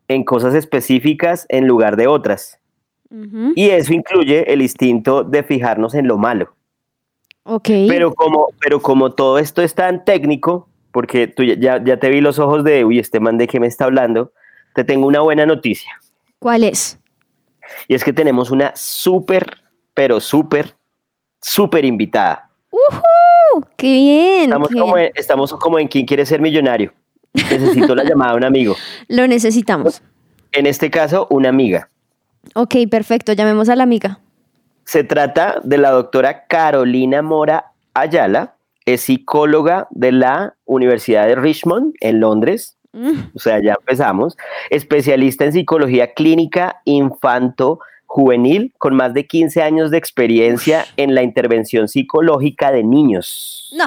en 0.09 0.25
cosas 0.25 0.55
específicas 0.55 1.47
en 1.49 1.67
lugar 1.67 1.97
de 1.97 2.07
otras. 2.07 2.59
Y 3.11 3.69
eso 3.69 3.93
incluye 3.93 4.53
el 4.53 4.63
instinto 4.63 5.23
de 5.23 5.43
fijarnos 5.43 5.95
en 5.95 6.09
lo 6.09 6.19
malo. 6.19 6.55
Ok. 7.45 7.69
Pero 7.89 8.15
como, 8.15 8.49
pero 8.61 8.81
como 8.81 9.13
todo 9.13 9.39
esto 9.39 9.63
es 9.63 9.75
tan 9.75 10.05
técnico, 10.05 10.69
porque 10.91 11.27
tú 11.29 11.45
ya, 11.45 11.83
ya 11.83 11.99
te 11.99 12.09
vi 12.09 12.21
los 12.21 12.39
ojos 12.39 12.65
de, 12.65 12.85
uy, 12.85 12.99
este 12.99 13.21
man 13.21 13.39
de 13.39 13.47
qué 13.47 13.61
me 13.61 13.67
está 13.67 13.85
hablando, 13.85 14.33
te 14.75 14.85
tengo 14.85 15.07
una 15.07 15.21
buena 15.21 15.47
noticia. 15.47 15.93
¿Cuál 16.39 16.65
es? 16.65 16.99
Y 17.89 17.95
es 17.95 18.05
que 18.05 18.13
tenemos 18.13 18.51
una 18.51 18.73
súper, 18.75 19.59
pero 19.95 20.21
súper, 20.21 20.75
súper 21.41 21.85
invitada. 21.85 22.51
¡Uh! 22.71 23.61
¡Qué 23.77 23.93
bien! 23.93 24.43
Estamos, 24.45 24.69
como 24.69 24.99
En, 24.99 25.13
estamos 25.15 25.53
como 25.55 25.79
en 25.79 25.89
¿Quién 25.89 26.07
quiere 26.07 26.27
ser 26.27 26.41
millonario? 26.41 26.93
Necesito 27.33 27.95
la 27.95 28.05
llamada 28.09 28.33
de 28.33 28.39
un 28.39 28.45
amigo. 28.45 28.77
Lo 29.09 29.27
necesitamos. 29.27 30.03
En 30.53 30.67
este 30.67 30.91
caso, 30.91 31.27
una 31.31 31.49
amiga. 31.49 31.91
Ok, 32.55 32.77
perfecto, 32.91 33.33
llamemos 33.33 33.69
a 33.69 33.77
la 33.77 33.83
amiga. 33.83 34.21
Se 34.85 35.05
trata 35.05 35.61
de 35.65 35.79
la 35.79 35.91
doctora 35.91 36.47
Carolina 36.47 37.23
Mora 37.23 37.73
Ayala, 37.95 38.55
es 38.85 39.03
psicóloga 39.03 39.89
de 39.91 40.13
la 40.13 40.55
Universidad 40.67 41.27
de 41.27 41.37
Richmond 41.37 41.95
en 42.01 42.21
Londres. 42.21 42.77
Mm. 42.93 43.31
O 43.35 43.39
sea, 43.39 43.61
ya 43.63 43.77
empezamos. 43.81 44.37
Especialista 44.71 45.45
en 45.45 45.53
psicología 45.53 46.13
clínica 46.13 46.81
infanto 46.85 47.81
juvenil 48.07 48.73
con 48.79 48.95
más 48.95 49.15
de 49.15 49.27
15 49.27 49.63
años 49.63 49.91
de 49.91 49.99
experiencia 49.99 50.85
en 50.97 51.15
la 51.15 51.23
intervención 51.23 51.89
psicológica 51.89 52.71
de 52.71 52.85
niños. 52.85 53.73
No, 53.77 53.87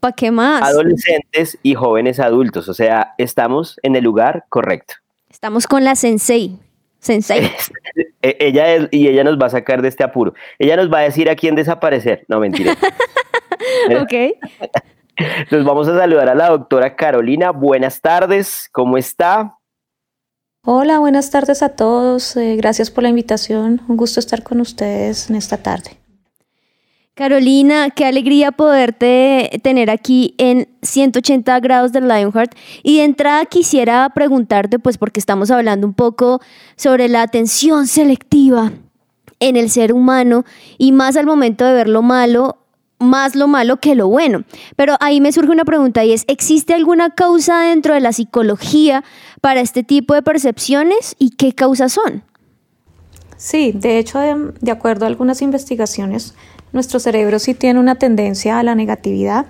¿para 0.00 0.12
qué 0.12 0.30
más? 0.30 0.62
Adolescentes 0.62 1.58
y 1.62 1.74
jóvenes 1.74 2.20
adultos. 2.20 2.68
O 2.68 2.74
sea, 2.74 3.14
estamos 3.16 3.78
en 3.82 3.96
el 3.96 4.04
lugar 4.04 4.44
correcto. 4.48 4.94
Estamos 5.30 5.66
con 5.66 5.84
la 5.84 5.94
sensei. 5.94 6.58
Sensei. 7.02 7.50
E, 8.24 8.36
ella 8.38 8.88
y 8.92 9.08
ella 9.08 9.24
nos 9.24 9.36
va 9.36 9.46
a 9.46 9.50
sacar 9.50 9.82
de 9.82 9.88
este 9.88 10.04
apuro. 10.04 10.32
Ella 10.60 10.76
nos 10.76 10.90
va 10.92 11.00
a 11.00 11.02
decir 11.02 11.28
a 11.28 11.34
quién 11.34 11.56
desaparecer. 11.56 12.24
No, 12.28 12.38
mentira. 12.38 12.72
ok. 14.00 14.12
Entonces 15.16 15.64
vamos 15.64 15.88
a 15.88 15.98
saludar 15.98 16.28
a 16.28 16.34
la 16.36 16.50
doctora 16.50 16.94
Carolina. 16.94 17.50
Buenas 17.50 18.00
tardes, 18.00 18.68
¿cómo 18.70 18.96
está? 18.96 19.58
Hola, 20.64 21.00
buenas 21.00 21.30
tardes 21.30 21.64
a 21.64 21.70
todos. 21.70 22.36
Eh, 22.36 22.54
gracias 22.54 22.92
por 22.92 23.02
la 23.02 23.08
invitación. 23.08 23.80
Un 23.88 23.96
gusto 23.96 24.20
estar 24.20 24.44
con 24.44 24.60
ustedes 24.60 25.28
en 25.28 25.34
esta 25.34 25.56
tarde. 25.56 26.01
Carolina, 27.14 27.90
qué 27.90 28.06
alegría 28.06 28.52
poderte 28.52 29.60
tener 29.62 29.90
aquí 29.90 30.34
en 30.38 30.68
180 30.80 31.60
grados 31.60 31.92
de 31.92 32.00
Lionheart. 32.00 32.54
Y 32.82 32.98
de 32.98 33.04
entrada 33.04 33.44
quisiera 33.44 34.08
preguntarte, 34.14 34.78
pues 34.78 34.96
porque 34.96 35.20
estamos 35.20 35.50
hablando 35.50 35.86
un 35.86 35.92
poco 35.92 36.40
sobre 36.76 37.08
la 37.08 37.20
atención 37.20 37.86
selectiva 37.86 38.72
en 39.40 39.56
el 39.56 39.68
ser 39.68 39.92
humano 39.92 40.46
y 40.78 40.92
más 40.92 41.16
al 41.18 41.26
momento 41.26 41.66
de 41.66 41.74
ver 41.74 41.88
lo 41.88 42.00
malo, 42.00 42.56
más 42.98 43.36
lo 43.36 43.46
malo 43.46 43.76
que 43.76 43.94
lo 43.94 44.08
bueno. 44.08 44.44
Pero 44.76 44.96
ahí 45.00 45.20
me 45.20 45.32
surge 45.32 45.50
una 45.50 45.66
pregunta 45.66 46.04
y 46.06 46.12
es, 46.12 46.24
¿existe 46.28 46.72
alguna 46.72 47.10
causa 47.10 47.60
dentro 47.60 47.92
de 47.92 48.00
la 48.00 48.14
psicología 48.14 49.04
para 49.42 49.60
este 49.60 49.82
tipo 49.82 50.14
de 50.14 50.22
percepciones 50.22 51.14
y 51.18 51.30
qué 51.30 51.52
causas 51.52 51.92
son? 51.92 52.22
Sí, 53.36 53.72
de 53.74 53.98
hecho, 53.98 54.20
de, 54.20 54.70
acuerdo 54.70 55.04
a 55.04 55.08
algunas 55.08 55.42
investigaciones, 55.42 56.36
nuestro 56.72 56.98
cerebro 56.98 57.38
sí 57.38 57.54
tiene 57.54 57.80
una 57.80 57.96
tendencia 57.96 58.58
a 58.58 58.62
la 58.62 58.74
negatividad 58.74 59.46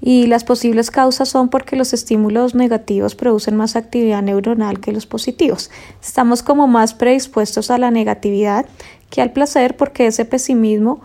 y 0.00 0.26
las 0.26 0.44
posibles 0.44 0.90
causas 0.90 1.30
son 1.30 1.48
porque 1.48 1.76
los 1.76 1.94
estímulos 1.94 2.54
negativos 2.54 3.14
producen 3.14 3.56
más 3.56 3.74
actividad 3.74 4.22
neuronal 4.22 4.78
que 4.78 4.92
los 4.92 5.06
positivos. 5.06 5.70
Estamos 6.02 6.42
como 6.42 6.66
más 6.66 6.92
predispuestos 6.92 7.70
a 7.70 7.78
la 7.78 7.90
negatividad 7.90 8.66
que 9.08 9.22
al 9.22 9.32
placer 9.32 9.76
porque 9.76 10.06
ese 10.06 10.26
pesimismo 10.26 11.00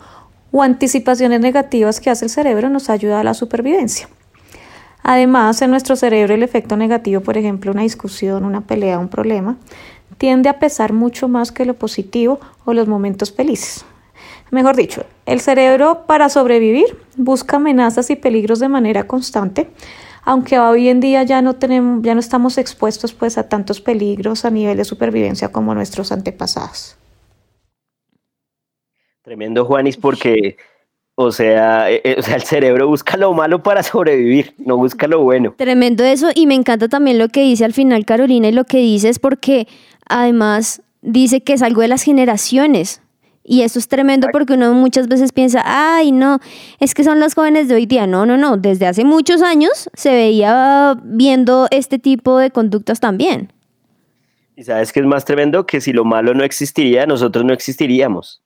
o 0.51 0.63
anticipaciones 0.63 1.39
negativas 1.39 2.01
que 2.01 2.09
hace 2.09 2.25
el 2.25 2.31
cerebro 2.31 2.69
nos 2.69 2.89
ayuda 2.89 3.21
a 3.21 3.23
la 3.23 3.33
supervivencia. 3.33 4.09
Además, 5.01 5.61
en 5.61 5.71
nuestro 5.71 5.95
cerebro 5.95 6.33
el 6.33 6.43
efecto 6.43 6.75
negativo, 6.75 7.21
por 7.21 7.37
ejemplo, 7.37 7.71
una 7.71 7.83
discusión, 7.83 8.43
una 8.43 8.61
pelea, 8.61 8.99
un 8.99 9.07
problema, 9.07 9.57
tiende 10.17 10.49
a 10.49 10.59
pesar 10.59 10.91
mucho 10.91 11.29
más 11.29 11.51
que 11.53 11.65
lo 11.65 11.75
positivo 11.75 12.39
o 12.65 12.73
los 12.73 12.87
momentos 12.87 13.31
felices. 13.31 13.85
Mejor 14.51 14.75
dicho, 14.75 15.05
el 15.25 15.41
cerebro 15.41 16.05
para 16.07 16.29
sobrevivir 16.29 16.97
busca 17.17 17.57
amenazas 17.57 18.09
y 18.09 18.15
peligros 18.15 18.59
de 18.59 18.69
manera 18.69 19.05
constante, 19.05 19.69
aunque 20.23 20.59
hoy 20.59 20.89
en 20.89 20.99
día 20.99 21.23
ya 21.23 21.41
no 21.41 21.55
tenemos, 21.55 22.01
ya 22.03 22.13
no 22.13 22.19
estamos 22.19 22.57
expuestos 22.57 23.13
pues 23.13 23.37
a 23.37 23.47
tantos 23.47 23.79
peligros 23.79 24.45
a 24.45 24.49
nivel 24.49 24.77
de 24.77 24.85
supervivencia 24.85 25.51
como 25.51 25.75
nuestros 25.75 26.11
antepasados. 26.11 26.97
Tremendo, 29.21 29.65
Juanis, 29.65 29.97
porque 29.97 30.57
o 31.21 31.33
sea, 31.33 31.91
eh, 31.91 31.99
eh, 32.05 32.15
o 32.17 32.21
sea, 32.21 32.37
el 32.37 32.43
cerebro 32.43 32.87
busca 32.87 33.17
lo 33.17 33.33
malo 33.33 33.61
para 33.61 33.83
sobrevivir, 33.83 34.53
no 34.57 34.77
busca 34.77 35.05
lo 35.05 35.21
bueno. 35.21 35.53
Tremendo 35.57 36.05
eso, 36.05 36.29
y 36.33 36.47
me 36.47 36.55
encanta 36.55 36.87
también 36.87 37.17
lo 37.17 37.27
que 37.27 37.41
dice 37.41 37.65
al 37.65 37.73
final 37.73 38.05
Carolina 38.05 38.47
y 38.47 38.53
lo 38.53 38.63
que 38.63 38.77
dice 38.77 39.09
es 39.09 39.19
porque 39.19 39.67
además 40.07 40.81
dice 41.01 41.41
que 41.41 41.51
es 41.51 41.61
algo 41.61 41.81
de 41.81 41.89
las 41.89 42.03
generaciones. 42.03 43.01
Y 43.51 43.63
eso 43.63 43.79
es 43.79 43.87
tremendo 43.87 44.27
porque 44.31 44.53
uno 44.53 44.75
muchas 44.75 45.07
veces 45.07 45.33
piensa, 45.33 45.63
ay, 45.65 46.11
no, 46.11 46.37
es 46.79 46.93
que 46.93 47.03
son 47.03 47.19
los 47.19 47.33
jóvenes 47.33 47.67
de 47.67 47.73
hoy 47.73 47.87
día. 47.87 48.05
No, 48.05 48.27
no, 48.27 48.37
no. 48.37 48.57
Desde 48.57 48.85
hace 48.85 49.03
muchos 49.03 49.41
años 49.41 49.89
se 49.95 50.11
veía 50.11 50.95
viendo 51.03 51.67
este 51.71 51.97
tipo 51.97 52.37
de 52.37 52.51
conductas 52.51 52.99
también. 52.99 53.51
Y 54.55 54.65
sabes 54.65 54.93
que 54.93 54.99
es 54.99 55.05
más 55.07 55.25
tremendo 55.25 55.65
que 55.65 55.81
si 55.81 55.93
lo 55.93 56.05
malo 56.05 56.35
no 56.35 56.43
existiría, 56.43 57.07
nosotros 57.07 57.43
no 57.43 57.51
existiríamos. 57.51 58.43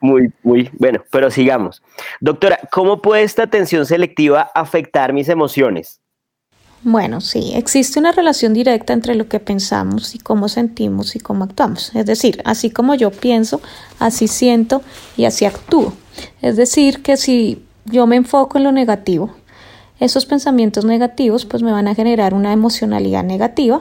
Muy, 0.00 0.32
muy 0.42 0.70
bueno, 0.72 1.04
pero 1.10 1.30
sigamos. 1.30 1.82
Doctora, 2.18 2.60
¿cómo 2.72 3.02
puede 3.02 3.24
esta 3.24 3.42
atención 3.42 3.84
selectiva 3.84 4.50
afectar 4.54 5.12
mis 5.12 5.28
emociones? 5.28 6.00
Bueno, 6.86 7.22
sí, 7.22 7.52
existe 7.54 7.98
una 7.98 8.12
relación 8.12 8.52
directa 8.52 8.92
entre 8.92 9.14
lo 9.14 9.26
que 9.26 9.40
pensamos 9.40 10.14
y 10.14 10.18
cómo 10.18 10.50
sentimos 10.50 11.16
y 11.16 11.18
cómo 11.18 11.44
actuamos. 11.44 11.94
Es 11.94 12.04
decir, 12.04 12.42
así 12.44 12.68
como 12.70 12.94
yo 12.94 13.10
pienso, 13.10 13.62
así 13.98 14.28
siento 14.28 14.82
y 15.16 15.24
así 15.24 15.46
actúo. 15.46 15.94
Es 16.42 16.56
decir, 16.56 17.02
que 17.02 17.16
si 17.16 17.64
yo 17.86 18.06
me 18.06 18.16
enfoco 18.16 18.58
en 18.58 18.64
lo 18.64 18.72
negativo, 18.72 19.34
esos 19.98 20.26
pensamientos 20.26 20.84
negativos 20.84 21.46
pues 21.46 21.62
me 21.62 21.72
van 21.72 21.88
a 21.88 21.94
generar 21.94 22.34
una 22.34 22.52
emocionalidad 22.52 23.24
negativa 23.24 23.80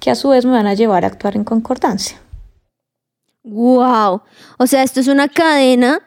que 0.00 0.10
a 0.10 0.14
su 0.14 0.30
vez 0.30 0.46
me 0.46 0.52
van 0.52 0.66
a 0.66 0.74
llevar 0.74 1.04
a 1.04 1.08
actuar 1.08 1.36
en 1.36 1.44
concordancia. 1.44 2.18
Wow. 3.44 4.22
O 4.56 4.66
sea, 4.66 4.82
esto 4.82 5.00
es 5.00 5.08
una 5.08 5.28
cadena 5.28 6.00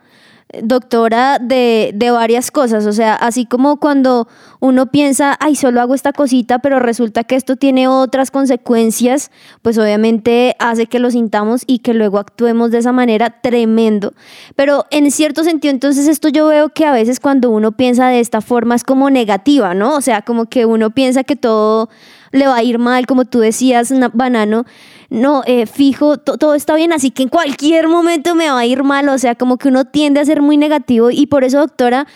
doctora 0.62 1.39
de, 1.39 1.91
de, 1.93 2.12
varias 2.12 2.51
cosas, 2.51 2.86
o 2.86 2.91
sea, 2.91 3.15
así 3.15 3.46
como 3.46 3.77
cuando 3.77 4.27
uno 4.60 4.88
piensa, 4.88 5.38
ay, 5.39 5.55
solo 5.55 5.81
hago 5.81 5.96
esta 5.96 6.13
cosita, 6.13 6.60
pero 6.60 6.79
resulta 6.79 7.24
que 7.24 7.36
esto 7.36 7.55
tiene 7.55 7.88
otras 7.88 8.31
consecuencias, 8.31 9.31
pues 9.62 9.77
obviamente 9.77 10.55
hace 10.60 10.88
que 10.88 11.00
lo 11.00 11.10
sintamos 11.10 11.63
y 11.67 11.79
que 11.79 11.93
luego 11.93 12.20
actuemos 12.20 12.72
de 12.72 12.79
esa 12.79 12.91
manera 12.91 13.41
tremendo. 13.41 14.13
Pero 14.55 14.86
en 14.91 15.10
cierto 15.12 15.43
sentido, 15.43 15.72
entonces 15.74 16.08
esto 16.08 16.29
yo 16.29 16.48
veo 16.48 16.70
que 16.70 16.86
a 16.86 16.91
veces 16.91 17.20
cuando 17.20 17.50
uno 17.50 17.72
piensa 17.72 18.08
de 18.10 18.20
esta 18.20 18.41
forma 18.41 18.75
es 18.75 18.84
como 18.84 19.10
negativa, 19.10 19.74
¿no? 19.74 19.96
O 19.96 20.01
sea, 20.01 20.22
como 20.22 20.46
que 20.46 20.65
uno 20.65 20.91
piensa 20.91 21.24
que 21.24 21.36
todo 21.36 21.89
le 22.31 22.47
va 22.47 22.55
a 22.55 22.63
ir 22.63 22.79
mal, 22.79 23.05
como 23.05 23.25
tú 23.25 23.39
decías, 23.39 23.93
banano 24.13 24.65
no, 25.11 25.43
eh, 25.45 25.65
fijo, 25.65 26.17
todo 26.17 26.55
está 26.55 26.73
bien, 26.75 26.93
así 26.93 27.11
que 27.11 27.23
en 27.23 27.29
cualquier 27.29 27.89
momento 27.89 28.33
me 28.33 28.50
va 28.50 28.59
a 28.59 28.65
ir 28.65 28.83
mal, 28.83 29.09
o 29.09 29.17
sea, 29.17 29.35
como 29.35 29.57
que 29.57 29.67
uno 29.67 29.83
tiende 29.83 30.21
a 30.21 30.25
ser 30.25 30.41
muy 30.41 30.55
negativo 30.55 31.11
y 31.11 31.27
por 31.27 31.43
eso, 31.43 31.59
doctora, 31.59 32.07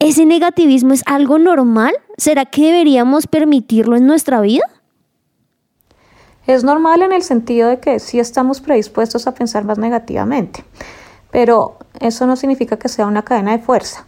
¿ese 0.00 0.26
negativismo 0.26 0.92
es 0.92 1.04
algo 1.06 1.38
normal? 1.38 1.94
¿Será 2.16 2.44
que 2.44 2.62
deberíamos 2.62 3.28
permitirlo 3.28 3.96
en 3.96 4.08
nuestra 4.08 4.40
vida? 4.40 4.64
Es 6.48 6.64
normal 6.64 7.02
en 7.02 7.12
el 7.12 7.22
sentido 7.22 7.68
de 7.68 7.78
que 7.78 8.00
sí 8.00 8.18
estamos 8.18 8.60
predispuestos 8.60 9.28
a 9.28 9.34
pensar 9.34 9.64
más 9.64 9.78
negativamente, 9.78 10.64
pero 11.30 11.78
eso 12.00 12.26
no 12.26 12.34
significa 12.34 12.76
que 12.76 12.88
sea 12.88 13.06
una 13.06 13.22
cadena 13.22 13.52
de 13.52 13.62
fuerza. 13.62 14.04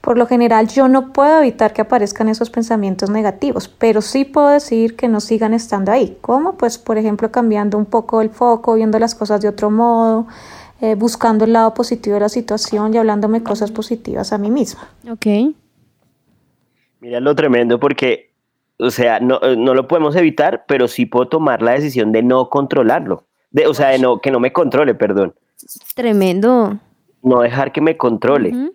Por 0.00 0.16
lo 0.16 0.26
general 0.26 0.68
yo 0.68 0.88
no 0.88 1.12
puedo 1.12 1.40
evitar 1.40 1.72
que 1.72 1.82
aparezcan 1.82 2.28
esos 2.28 2.48
pensamientos 2.48 3.10
negativos, 3.10 3.68
pero 3.68 4.00
sí 4.00 4.24
puedo 4.24 4.48
decir 4.48 4.96
que 4.96 5.08
no 5.08 5.20
sigan 5.20 5.52
estando 5.52 5.92
ahí. 5.92 6.16
¿Cómo? 6.22 6.56
Pues 6.56 6.78
por 6.78 6.96
ejemplo 6.96 7.30
cambiando 7.30 7.76
un 7.76 7.84
poco 7.84 8.22
el 8.22 8.30
foco, 8.30 8.74
viendo 8.74 8.98
las 8.98 9.14
cosas 9.14 9.42
de 9.42 9.48
otro 9.48 9.70
modo, 9.70 10.26
eh, 10.80 10.94
buscando 10.94 11.44
el 11.44 11.52
lado 11.52 11.74
positivo 11.74 12.14
de 12.14 12.20
la 12.20 12.28
situación 12.30 12.94
y 12.94 12.96
hablándome 12.96 13.42
cosas 13.42 13.70
positivas 13.70 14.32
a 14.32 14.38
mí 14.38 14.50
misma. 14.50 14.88
Ok. 15.10 15.54
Mira 17.00 17.20
lo 17.20 17.34
tremendo 17.34 17.78
porque, 17.78 18.32
o 18.78 18.90
sea, 18.90 19.20
no, 19.20 19.38
eh, 19.42 19.56
no 19.56 19.74
lo 19.74 19.86
podemos 19.86 20.16
evitar, 20.16 20.64
pero 20.66 20.88
sí 20.88 21.04
puedo 21.04 21.28
tomar 21.28 21.60
la 21.60 21.72
decisión 21.72 22.12
de 22.12 22.22
no 22.22 22.48
controlarlo. 22.48 23.24
De, 23.50 23.66
o 23.66 23.74
sea, 23.74 23.88
de 23.88 23.98
no, 23.98 24.20
que 24.20 24.30
no 24.30 24.40
me 24.40 24.52
controle, 24.52 24.94
perdón. 24.94 25.34
Tremendo. 25.94 26.78
No 27.22 27.40
dejar 27.40 27.72
que 27.72 27.82
me 27.82 27.98
controle. 27.98 28.70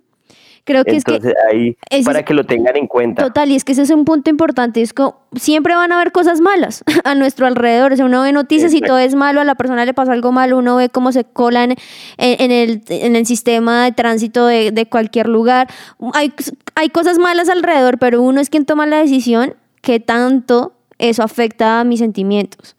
Creo 0.65 0.83
que 0.83 0.95
es 0.95 1.03
que 1.03 1.21
ahí 1.47 1.77
para 2.03 2.25
que 2.25 2.33
lo 2.33 2.43
tengan 2.43 2.75
en 2.75 2.87
cuenta. 2.87 3.23
Total, 3.23 3.51
y 3.51 3.55
es 3.55 3.63
que 3.63 3.73
ese 3.73 3.83
es 3.83 3.91
un 3.91 4.03
punto 4.03 4.31
importante, 4.31 4.81
es 4.81 4.93
que 4.93 5.03
siempre 5.35 5.75
van 5.75 5.91
a 5.91 5.95
haber 5.95 6.11
cosas 6.11 6.41
malas 6.41 6.83
a 7.03 7.13
nuestro 7.13 7.45
alrededor, 7.45 7.93
o 7.93 7.95
sea, 7.95 8.05
uno 8.05 8.23
ve 8.23 8.31
noticias 8.31 8.73
y 8.73 8.81
todo 8.81 8.97
es 8.97 9.13
malo, 9.13 9.41
a 9.41 9.43
la 9.43 9.53
persona 9.53 9.85
le 9.85 9.93
pasa 9.93 10.11
algo 10.11 10.31
malo, 10.31 10.57
uno 10.57 10.75
ve 10.75 10.89
cómo 10.89 11.11
se 11.11 11.23
colan 11.23 11.75
en, 12.17 12.51
el, 12.51 12.81
en 12.89 13.15
el 13.15 13.27
sistema 13.27 13.85
de 13.85 13.91
tránsito 13.91 14.47
de, 14.47 14.71
de 14.71 14.87
cualquier 14.87 15.29
lugar, 15.29 15.67
hay, 16.13 16.33
hay 16.73 16.89
cosas 16.89 17.19
malas 17.19 17.47
alrededor, 17.47 17.99
pero 17.99 18.23
uno 18.23 18.41
es 18.41 18.49
quien 18.49 18.65
toma 18.65 18.87
la 18.87 18.97
decisión 18.97 19.53
que 19.81 19.99
tanto 19.99 20.73
eso 20.97 21.21
afecta 21.21 21.79
a 21.79 21.83
mis 21.83 21.99
sentimientos. 21.99 22.75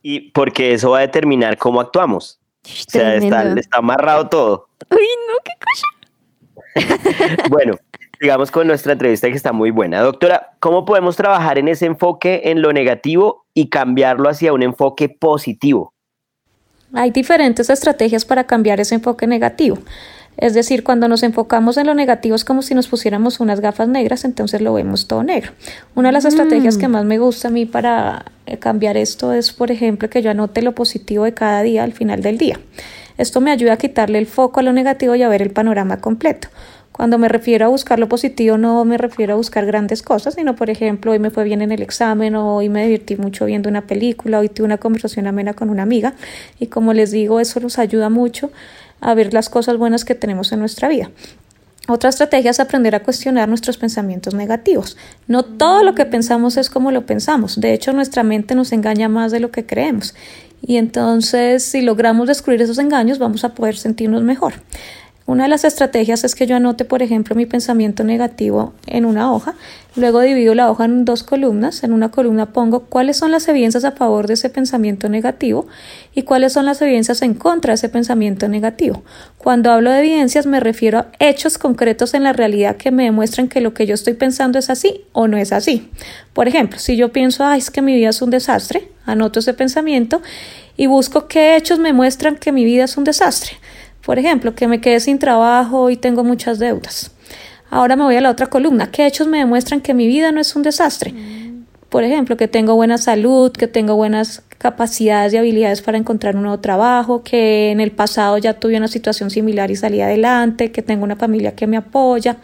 Y 0.00 0.30
porque 0.30 0.74
eso 0.74 0.90
va 0.90 0.98
a 0.98 1.00
determinar 1.00 1.58
cómo 1.58 1.80
actuamos. 1.80 2.38
o 2.64 2.90
sea, 2.90 3.16
está, 3.16 3.52
está 3.58 3.78
amarrado 3.78 4.28
todo. 4.28 4.68
Uy, 4.90 5.08
no, 5.28 5.34
qué 5.42 5.52
cosa. 5.58 5.86
bueno, 7.50 7.76
sigamos 8.20 8.50
con 8.50 8.66
nuestra 8.66 8.92
entrevista 8.92 9.28
que 9.28 9.36
está 9.36 9.52
muy 9.52 9.70
buena. 9.70 10.00
Doctora, 10.00 10.56
¿cómo 10.60 10.84
podemos 10.84 11.16
trabajar 11.16 11.58
en 11.58 11.68
ese 11.68 11.86
enfoque 11.86 12.42
en 12.44 12.62
lo 12.62 12.72
negativo 12.72 13.46
y 13.54 13.68
cambiarlo 13.68 14.28
hacia 14.28 14.52
un 14.52 14.62
enfoque 14.62 15.08
positivo? 15.08 15.92
Hay 16.92 17.10
diferentes 17.10 17.70
estrategias 17.70 18.24
para 18.24 18.44
cambiar 18.44 18.80
ese 18.80 18.94
enfoque 18.94 19.26
negativo. 19.26 19.78
Es 20.36 20.54
decir, 20.54 20.82
cuando 20.82 21.06
nos 21.06 21.22
enfocamos 21.22 21.76
en 21.76 21.86
lo 21.86 21.94
negativo 21.94 22.34
es 22.34 22.44
como 22.44 22.62
si 22.62 22.74
nos 22.74 22.88
pusiéramos 22.88 23.38
unas 23.38 23.60
gafas 23.60 23.88
negras, 23.88 24.24
entonces 24.24 24.60
lo 24.60 24.74
vemos 24.74 25.06
todo 25.06 25.22
negro. 25.22 25.52
Una 25.94 26.08
de 26.08 26.12
las 26.12 26.24
estrategias 26.24 26.76
que 26.76 26.88
mm. 26.88 26.90
más 26.90 27.04
me 27.04 27.18
gusta 27.18 27.48
a 27.48 27.50
mí 27.52 27.66
para 27.66 28.24
eh, 28.46 28.58
cambiar 28.58 28.96
esto 28.96 29.32
es, 29.32 29.52
por 29.52 29.70
ejemplo, 29.70 30.10
que 30.10 30.22
yo 30.22 30.30
anote 30.30 30.62
lo 30.62 30.74
positivo 30.74 31.24
de 31.24 31.34
cada 31.34 31.62
día 31.62 31.84
al 31.84 31.92
final 31.92 32.20
del 32.20 32.38
día. 32.38 32.58
Esto 33.16 33.40
me 33.40 33.50
ayuda 33.50 33.74
a 33.74 33.76
quitarle 33.76 34.18
el 34.18 34.26
foco 34.26 34.60
a 34.60 34.62
lo 34.62 34.72
negativo 34.72 35.14
y 35.14 35.22
a 35.22 35.28
ver 35.28 35.42
el 35.42 35.50
panorama 35.50 36.00
completo. 36.00 36.48
Cuando 36.92 37.18
me 37.18 37.28
refiero 37.28 37.66
a 37.66 37.68
buscar 37.68 37.98
lo 37.98 38.08
positivo, 38.08 38.56
no 38.56 38.84
me 38.84 38.98
refiero 38.98 39.34
a 39.34 39.36
buscar 39.36 39.66
grandes 39.66 40.00
cosas, 40.02 40.34
sino, 40.34 40.54
por 40.54 40.70
ejemplo, 40.70 41.10
hoy 41.10 41.18
me 41.18 41.30
fue 41.30 41.42
bien 41.42 41.60
en 41.60 41.72
el 41.72 41.82
examen, 41.82 42.36
o 42.36 42.54
hoy 42.54 42.68
me 42.68 42.84
divertí 42.84 43.16
mucho 43.16 43.46
viendo 43.46 43.68
una 43.68 43.82
película, 43.82 44.38
hoy 44.38 44.48
tuve 44.48 44.66
una 44.66 44.78
conversación 44.78 45.26
amena 45.26 45.54
con 45.54 45.70
una 45.70 45.82
amiga. 45.82 46.14
Y 46.60 46.68
como 46.68 46.92
les 46.92 47.10
digo, 47.10 47.40
eso 47.40 47.58
nos 47.58 47.80
ayuda 47.80 48.10
mucho 48.10 48.52
a 49.00 49.12
ver 49.14 49.34
las 49.34 49.48
cosas 49.48 49.76
buenas 49.76 50.04
que 50.04 50.14
tenemos 50.14 50.52
en 50.52 50.60
nuestra 50.60 50.88
vida. 50.88 51.10
Otra 51.86 52.08
estrategia 52.08 52.50
es 52.50 52.60
aprender 52.60 52.94
a 52.94 53.02
cuestionar 53.02 53.46
nuestros 53.46 53.76
pensamientos 53.76 54.32
negativos. 54.32 54.96
No 55.26 55.42
todo 55.42 55.82
lo 55.82 55.94
que 55.94 56.06
pensamos 56.06 56.56
es 56.56 56.70
como 56.70 56.90
lo 56.92 57.04
pensamos. 57.04 57.60
De 57.60 57.74
hecho, 57.74 57.92
nuestra 57.92 58.22
mente 58.22 58.54
nos 58.54 58.72
engaña 58.72 59.08
más 59.08 59.32
de 59.32 59.40
lo 59.40 59.50
que 59.50 59.66
creemos. 59.66 60.14
Y 60.66 60.78
entonces, 60.78 61.62
si 61.62 61.82
logramos 61.82 62.26
descubrir 62.26 62.62
esos 62.62 62.78
engaños, 62.78 63.18
vamos 63.18 63.44
a 63.44 63.54
poder 63.54 63.76
sentirnos 63.76 64.22
mejor. 64.22 64.54
Una 65.26 65.44
de 65.44 65.48
las 65.48 65.64
estrategias 65.64 66.22
es 66.22 66.34
que 66.34 66.46
yo 66.46 66.56
anote, 66.56 66.84
por 66.84 67.02
ejemplo, 67.02 67.34
mi 67.34 67.46
pensamiento 67.46 68.04
negativo 68.04 68.74
en 68.86 69.06
una 69.06 69.32
hoja, 69.32 69.54
luego 69.96 70.20
divido 70.20 70.54
la 70.54 70.70
hoja 70.70 70.84
en 70.84 71.06
dos 71.06 71.22
columnas, 71.22 71.82
en 71.82 71.94
una 71.94 72.10
columna 72.10 72.52
pongo 72.52 72.80
cuáles 72.80 73.16
son 73.16 73.30
las 73.30 73.48
evidencias 73.48 73.84
a 73.84 73.92
favor 73.92 74.26
de 74.26 74.34
ese 74.34 74.50
pensamiento 74.50 75.08
negativo 75.08 75.66
y 76.14 76.22
cuáles 76.22 76.52
son 76.52 76.66
las 76.66 76.82
evidencias 76.82 77.22
en 77.22 77.32
contra 77.32 77.70
de 77.70 77.76
ese 77.76 77.88
pensamiento 77.88 78.48
negativo. 78.48 79.02
Cuando 79.38 79.70
hablo 79.72 79.90
de 79.90 80.00
evidencias 80.00 80.44
me 80.44 80.60
refiero 80.60 80.98
a 80.98 81.06
hechos 81.20 81.56
concretos 81.56 82.12
en 82.12 82.22
la 82.22 82.34
realidad 82.34 82.76
que 82.76 82.90
me 82.90 83.04
demuestran 83.04 83.48
que 83.48 83.62
lo 83.62 83.72
que 83.72 83.86
yo 83.86 83.94
estoy 83.94 84.12
pensando 84.12 84.58
es 84.58 84.68
así 84.68 85.04
o 85.12 85.26
no 85.26 85.38
es 85.38 85.52
así. 85.52 85.90
Por 86.34 86.48
ejemplo, 86.48 86.78
si 86.78 86.96
yo 86.96 87.12
pienso, 87.12 87.44
ay, 87.44 87.60
es 87.60 87.70
que 87.70 87.80
mi 87.80 87.94
vida 87.94 88.10
es 88.10 88.20
un 88.20 88.28
desastre, 88.28 88.90
anoto 89.04 89.40
ese 89.40 89.54
pensamiento 89.54 90.22
y 90.76 90.86
busco 90.86 91.28
qué 91.28 91.56
hechos 91.56 91.78
me 91.78 91.92
muestran 91.92 92.36
que 92.36 92.52
mi 92.52 92.64
vida 92.64 92.84
es 92.84 92.96
un 92.96 93.04
desastre. 93.04 93.52
Por 94.04 94.18
ejemplo, 94.18 94.54
que 94.54 94.68
me 94.68 94.80
quedé 94.80 95.00
sin 95.00 95.18
trabajo 95.18 95.90
y 95.90 95.96
tengo 95.96 96.24
muchas 96.24 96.58
deudas. 96.58 97.10
Ahora 97.70 97.96
me 97.96 98.04
voy 98.04 98.16
a 98.16 98.20
la 98.20 98.30
otra 98.30 98.48
columna. 98.48 98.90
¿Qué 98.90 99.06
hechos 99.06 99.26
me 99.26 99.38
demuestran 99.38 99.80
que 99.80 99.94
mi 99.94 100.06
vida 100.06 100.30
no 100.30 100.40
es 100.40 100.54
un 100.54 100.62
desastre? 100.62 101.12
Por 101.94 102.02
ejemplo, 102.02 102.36
que 102.36 102.48
tengo 102.48 102.74
buena 102.74 102.98
salud, 102.98 103.52
que 103.52 103.68
tengo 103.68 103.94
buenas 103.94 104.42
capacidades 104.58 105.32
y 105.32 105.36
habilidades 105.36 105.80
para 105.80 105.96
encontrar 105.96 106.34
un 106.34 106.42
nuevo 106.42 106.58
trabajo, 106.58 107.22
que 107.22 107.70
en 107.70 107.78
el 107.78 107.92
pasado 107.92 108.36
ya 108.36 108.54
tuve 108.54 108.76
una 108.76 108.88
situación 108.88 109.30
similar 109.30 109.70
y 109.70 109.76
salí 109.76 110.00
adelante, 110.00 110.72
que 110.72 110.82
tengo 110.82 111.04
una 111.04 111.14
familia 111.14 111.54
que 111.54 111.68
me 111.68 111.76
apoya. 111.76 112.38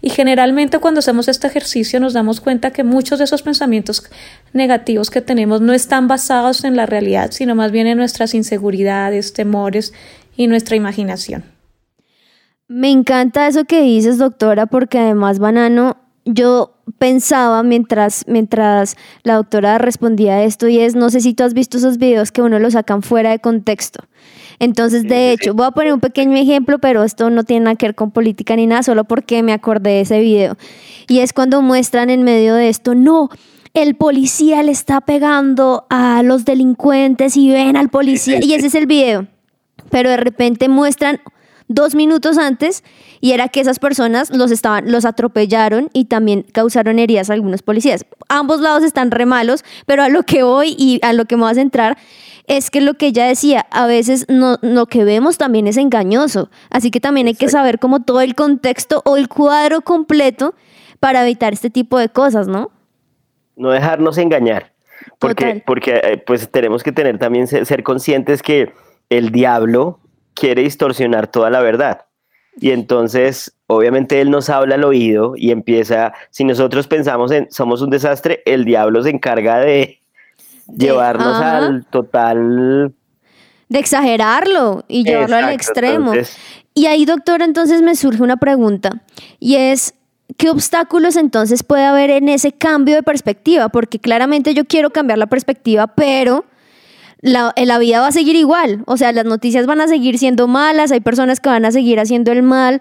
Y 0.00 0.08
generalmente 0.08 0.78
cuando 0.78 1.00
hacemos 1.00 1.28
este 1.28 1.46
ejercicio 1.46 2.00
nos 2.00 2.14
damos 2.14 2.40
cuenta 2.40 2.70
que 2.70 2.84
muchos 2.84 3.18
de 3.18 3.26
esos 3.26 3.42
pensamientos 3.42 4.02
negativos 4.54 5.10
que 5.10 5.20
tenemos 5.20 5.60
no 5.60 5.74
están 5.74 6.08
basados 6.08 6.64
en 6.64 6.74
la 6.74 6.86
realidad, 6.86 7.32
sino 7.32 7.54
más 7.54 7.72
bien 7.72 7.86
en 7.86 7.98
nuestras 7.98 8.32
inseguridades, 8.32 9.34
temores 9.34 9.92
y 10.38 10.46
nuestra 10.46 10.74
imaginación. 10.74 11.44
Me 12.66 12.90
encanta 12.90 13.46
eso 13.46 13.66
que 13.66 13.82
dices, 13.82 14.16
doctora, 14.16 14.64
porque 14.64 14.98
además, 14.98 15.38
Banano, 15.38 16.05
yo 16.26 16.74
pensaba 16.98 17.62
mientras, 17.62 18.24
mientras 18.26 18.96
la 19.22 19.36
doctora 19.36 19.78
respondía 19.78 20.34
a 20.34 20.42
esto 20.42 20.68
y 20.68 20.78
es, 20.78 20.94
no 20.94 21.08
sé 21.08 21.20
si 21.20 21.32
tú 21.32 21.44
has 21.44 21.54
visto 21.54 21.78
esos 21.78 21.98
videos 21.98 22.32
que 22.32 22.42
uno 22.42 22.58
lo 22.58 22.70
sacan 22.70 23.02
fuera 23.02 23.30
de 23.30 23.38
contexto. 23.38 24.04
Entonces, 24.58 25.04
de 25.04 25.32
hecho, 25.32 25.54
voy 25.54 25.66
a 25.66 25.70
poner 25.70 25.92
un 25.92 26.00
pequeño 26.00 26.36
ejemplo, 26.36 26.78
pero 26.78 27.04
esto 27.04 27.30
no 27.30 27.44
tiene 27.44 27.64
nada 27.64 27.76
que 27.76 27.86
ver 27.86 27.94
con 27.94 28.10
política 28.10 28.56
ni 28.56 28.66
nada, 28.66 28.82
solo 28.82 29.04
porque 29.04 29.42
me 29.42 29.52
acordé 29.52 29.90
de 29.90 30.00
ese 30.00 30.20
video. 30.20 30.56
Y 31.08 31.20
es 31.20 31.32
cuando 31.32 31.62
muestran 31.62 32.10
en 32.10 32.22
medio 32.22 32.54
de 32.54 32.70
esto, 32.70 32.94
no, 32.94 33.28
el 33.74 33.94
policía 33.94 34.62
le 34.62 34.72
está 34.72 35.02
pegando 35.02 35.86
a 35.90 36.22
los 36.22 36.44
delincuentes 36.44 37.36
y 37.36 37.50
ven 37.50 37.76
al 37.76 37.90
policía. 37.90 38.38
Y 38.42 38.54
ese 38.54 38.68
es 38.68 38.74
el 38.74 38.86
video 38.86 39.26
pero 39.90 40.10
de 40.10 40.16
repente 40.16 40.68
muestran 40.68 41.20
dos 41.68 41.94
minutos 41.94 42.38
antes 42.38 42.84
y 43.20 43.32
era 43.32 43.48
que 43.48 43.60
esas 43.60 43.78
personas 43.78 44.30
los, 44.30 44.50
estaban, 44.50 44.90
los 44.90 45.04
atropellaron 45.04 45.90
y 45.92 46.06
también 46.06 46.44
causaron 46.52 46.98
heridas 46.98 47.30
a 47.30 47.34
algunos 47.34 47.62
policías. 47.62 48.06
Ambos 48.28 48.60
lados 48.60 48.84
están 48.84 49.10
re 49.10 49.26
malos, 49.26 49.64
pero 49.86 50.02
a 50.02 50.08
lo 50.08 50.22
que 50.22 50.42
voy 50.42 50.74
y 50.78 51.00
a 51.02 51.12
lo 51.12 51.24
que 51.24 51.36
me 51.36 51.42
vas 51.42 51.58
a 51.58 51.62
entrar 51.62 51.96
es 52.46 52.70
que 52.70 52.80
lo 52.80 52.94
que 52.94 53.08
ella 53.08 53.26
decía, 53.26 53.66
a 53.70 53.86
veces 53.86 54.26
no, 54.28 54.58
lo 54.62 54.86
que 54.86 55.04
vemos 55.04 55.36
también 55.36 55.66
es 55.66 55.76
engañoso, 55.76 56.48
así 56.70 56.92
que 56.92 57.00
también 57.00 57.26
hay 57.26 57.34
que 57.34 57.48
saber 57.48 57.80
como 57.80 58.02
todo 58.02 58.20
el 58.20 58.36
contexto 58.36 59.02
o 59.04 59.16
el 59.16 59.28
cuadro 59.28 59.80
completo 59.80 60.54
para 61.00 61.22
evitar 61.22 61.52
este 61.52 61.70
tipo 61.70 61.98
de 61.98 62.08
cosas, 62.08 62.46
¿no? 62.46 62.70
No 63.56 63.70
dejarnos 63.70 64.16
engañar, 64.18 64.72
porque, 65.18 65.62
porque 65.66 66.00
eh, 66.04 66.22
pues 66.24 66.48
tenemos 66.50 66.84
que 66.84 66.92
tener 66.92 67.18
también 67.18 67.48
ser 67.48 67.82
conscientes 67.82 68.42
que 68.42 68.72
el 69.08 69.30
diablo 69.30 69.98
quiere 70.36 70.62
distorsionar 70.62 71.26
toda 71.26 71.50
la 71.50 71.60
verdad. 71.60 72.02
Y 72.58 72.70
entonces, 72.70 73.52
obviamente, 73.66 74.20
él 74.20 74.30
nos 74.30 74.48
habla 74.48 74.76
al 74.76 74.84
oído 74.84 75.34
y 75.36 75.50
empieza, 75.50 76.12
si 76.30 76.44
nosotros 76.44 76.86
pensamos 76.86 77.32
en 77.32 77.50
somos 77.50 77.82
un 77.82 77.90
desastre, 77.90 78.42
el 78.46 78.64
diablo 78.64 79.02
se 79.02 79.10
encarga 79.10 79.58
de, 79.58 79.98
llevarnos 80.74 81.40
al 81.40 81.84
total... 81.86 82.94
De 83.68 83.78
exagerarlo 83.80 84.84
y 84.86 85.04
llevarlo 85.04 85.36
al 85.36 85.52
extremo. 85.52 86.12
Y 86.72 86.86
ahí, 86.86 87.04
doctora, 87.04 87.44
entonces 87.44 87.82
me 87.82 87.96
surge 87.96 88.22
una 88.22 88.36
pregunta 88.36 89.02
y 89.40 89.56
es, 89.56 89.94
¿qué 90.36 90.50
obstáculos 90.50 91.16
entonces 91.16 91.64
puede 91.64 91.84
haber 91.84 92.10
en 92.10 92.28
ese 92.28 92.52
cambio 92.52 92.94
de 92.94 93.02
perspectiva? 93.02 93.68
Porque 93.68 93.98
claramente 93.98 94.54
yo 94.54 94.66
quiero 94.66 94.90
cambiar 94.90 95.18
la 95.18 95.26
perspectiva, 95.26 95.88
pero 95.88 96.44
la, 97.20 97.52
la, 97.56 97.78
vida 97.78 98.00
va 98.00 98.08
a 98.08 98.12
seguir 98.12 98.36
igual. 98.36 98.82
O 98.86 98.96
sea, 98.96 99.12
las 99.12 99.24
noticias 99.24 99.66
van 99.66 99.80
a 99.80 99.88
seguir 99.88 100.18
siendo 100.18 100.48
malas, 100.48 100.92
hay 100.92 101.00
personas 101.00 101.40
que 101.40 101.48
van 101.48 101.64
a 101.64 101.72
seguir 101.72 102.00
haciendo 102.00 102.32
el 102.32 102.42
mal, 102.42 102.80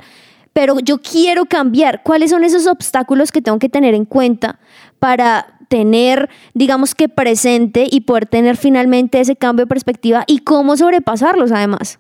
pero 0.54 0.80
yo 0.80 1.00
quiero 1.02 1.46
cambiar. 1.46 2.04
¿Cuáles 2.04 2.32
son 2.32 2.44
esos 2.44 2.68
obstáculos 2.68 3.32
que 3.32 3.42
tengo 3.42 3.60
que 3.60 3.70
tener 3.70 3.94
en 3.94 4.06
cuenta 4.06 4.60
para 5.00 5.56
tener, 5.68 6.30
digamos 6.54 6.96
que 6.96 7.10
presente 7.10 7.88
y 7.90 8.02
poder 8.02 8.26
tener 8.26 8.58
finalmente 8.58 9.20
ese 9.20 9.36
cambio 9.36 9.66
de 9.66 9.70
perspectiva 9.70 10.24
y 10.28 10.40
cómo 10.40 10.78
sobrepasarlos 10.78 11.52
además. 11.52 12.00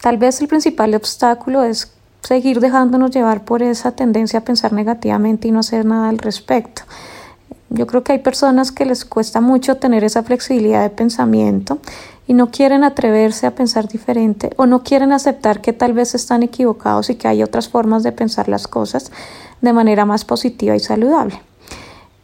Tal 0.00 0.18
vez 0.18 0.40
el 0.40 0.48
principal 0.48 0.94
obstáculo 0.94 1.62
es 1.62 1.92
seguir 2.22 2.60
dejándonos 2.60 3.10
llevar 3.10 3.44
por 3.44 3.62
esa 3.62 3.92
tendencia 3.92 4.40
a 4.40 4.44
pensar 4.44 4.72
negativamente 4.72 5.48
y 5.48 5.52
no 5.52 5.60
hacer 5.60 5.84
nada 5.84 6.08
al 6.08 6.18
respecto. 6.18 6.82
Yo 7.74 7.86
creo 7.86 8.04
que 8.04 8.12
hay 8.12 8.18
personas 8.18 8.70
que 8.70 8.84
les 8.84 9.04
cuesta 9.04 9.40
mucho 9.40 9.76
tener 9.76 10.04
esa 10.04 10.22
flexibilidad 10.22 10.82
de 10.82 10.90
pensamiento 10.90 11.78
y 12.26 12.34
no 12.34 12.50
quieren 12.50 12.84
atreverse 12.84 13.46
a 13.46 13.54
pensar 13.54 13.88
diferente 13.88 14.50
o 14.56 14.66
no 14.66 14.82
quieren 14.82 15.12
aceptar 15.12 15.60
que 15.60 15.72
tal 15.72 15.94
vez 15.94 16.14
están 16.14 16.42
equivocados 16.42 17.08
y 17.08 17.14
que 17.14 17.28
hay 17.28 17.42
otras 17.42 17.68
formas 17.68 18.02
de 18.02 18.12
pensar 18.12 18.48
las 18.48 18.68
cosas 18.68 19.10
de 19.60 19.72
manera 19.72 20.04
más 20.04 20.24
positiva 20.24 20.76
y 20.76 20.80
saludable. 20.80 21.40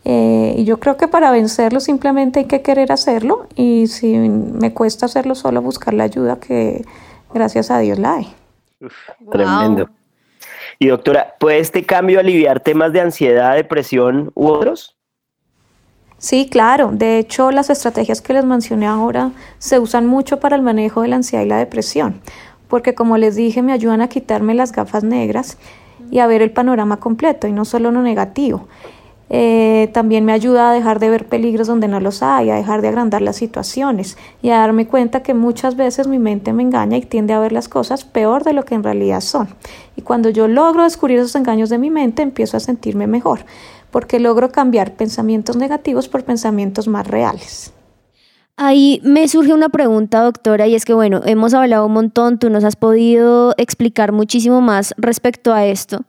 Eh, 0.04 0.54
y 0.58 0.64
yo 0.64 0.78
creo 0.80 0.96
que 0.96 1.08
para 1.08 1.30
vencerlo 1.30 1.80
simplemente 1.80 2.40
hay 2.40 2.46
que 2.46 2.62
querer 2.62 2.92
hacerlo 2.92 3.46
y 3.56 3.86
si 3.86 4.16
me 4.16 4.72
cuesta 4.74 5.06
hacerlo 5.06 5.34
solo, 5.34 5.62
buscar 5.62 5.94
la 5.94 6.04
ayuda 6.04 6.38
que 6.38 6.84
gracias 7.32 7.70
a 7.70 7.78
Dios 7.78 7.98
la 7.98 8.14
hay. 8.14 8.34
Tremendo. 9.30 9.88
Y 10.78 10.88
doctora, 10.88 11.34
¿puede 11.40 11.58
este 11.58 11.84
cambio 11.84 12.20
aliviar 12.20 12.60
temas 12.60 12.92
de 12.92 13.00
ansiedad, 13.00 13.56
depresión 13.56 14.30
u 14.34 14.48
otros? 14.48 14.97
Sí, 16.18 16.48
claro. 16.50 16.90
De 16.92 17.18
hecho, 17.18 17.52
las 17.52 17.70
estrategias 17.70 18.20
que 18.20 18.32
les 18.32 18.44
mencioné 18.44 18.86
ahora 18.86 19.30
se 19.58 19.78
usan 19.78 20.06
mucho 20.06 20.40
para 20.40 20.56
el 20.56 20.62
manejo 20.62 21.02
de 21.02 21.08
la 21.08 21.16
ansiedad 21.16 21.44
y 21.44 21.48
la 21.48 21.58
depresión, 21.58 22.20
porque 22.66 22.94
como 22.94 23.16
les 23.16 23.36
dije, 23.36 23.62
me 23.62 23.72
ayudan 23.72 24.00
a 24.00 24.08
quitarme 24.08 24.54
las 24.54 24.72
gafas 24.72 25.04
negras 25.04 25.58
y 26.10 26.18
a 26.18 26.26
ver 26.26 26.42
el 26.42 26.50
panorama 26.50 26.96
completo 26.98 27.46
y 27.46 27.52
no 27.52 27.64
solo 27.64 27.92
lo 27.92 28.02
negativo. 28.02 28.66
Eh, 29.30 29.90
también 29.92 30.24
me 30.24 30.32
ayuda 30.32 30.70
a 30.70 30.72
dejar 30.72 31.00
de 31.00 31.10
ver 31.10 31.26
peligros 31.26 31.66
donde 31.66 31.86
no 31.86 32.00
los 32.00 32.22
hay, 32.22 32.48
a 32.48 32.54
dejar 32.54 32.80
de 32.80 32.88
agrandar 32.88 33.20
las 33.20 33.36
situaciones 33.36 34.16
y 34.40 34.48
a 34.48 34.58
darme 34.58 34.86
cuenta 34.86 35.22
que 35.22 35.34
muchas 35.34 35.76
veces 35.76 36.08
mi 36.08 36.18
mente 36.18 36.54
me 36.54 36.62
engaña 36.62 36.96
y 36.96 37.02
tiende 37.02 37.34
a 37.34 37.38
ver 37.38 37.52
las 37.52 37.68
cosas 37.68 38.04
peor 38.04 38.42
de 38.42 38.54
lo 38.54 38.64
que 38.64 38.74
en 38.74 38.82
realidad 38.82 39.20
son. 39.20 39.48
Y 39.96 40.02
cuando 40.02 40.30
yo 40.30 40.48
logro 40.48 40.84
descubrir 40.84 41.18
esos 41.18 41.36
engaños 41.36 41.68
de 41.68 41.76
mi 41.76 41.90
mente, 41.90 42.22
empiezo 42.22 42.56
a 42.56 42.60
sentirme 42.60 43.06
mejor, 43.06 43.40
porque 43.90 44.20
logro 44.20 44.50
cambiar 44.50 44.94
pensamientos 44.94 45.56
negativos 45.56 46.08
por 46.08 46.24
pensamientos 46.24 46.88
más 46.88 47.06
reales. 47.06 47.72
Ahí 48.56 49.00
me 49.04 49.28
surge 49.28 49.52
una 49.52 49.68
pregunta, 49.68 50.20
doctora, 50.20 50.66
y 50.66 50.74
es 50.74 50.84
que, 50.84 50.92
bueno, 50.92 51.20
hemos 51.24 51.54
hablado 51.54 51.86
un 51.86 51.92
montón, 51.92 52.40
tú 52.40 52.50
nos 52.50 52.64
has 52.64 52.74
podido 52.74 53.54
explicar 53.56 54.10
muchísimo 54.10 54.60
más 54.60 54.94
respecto 54.96 55.54
a 55.54 55.64
esto, 55.64 56.04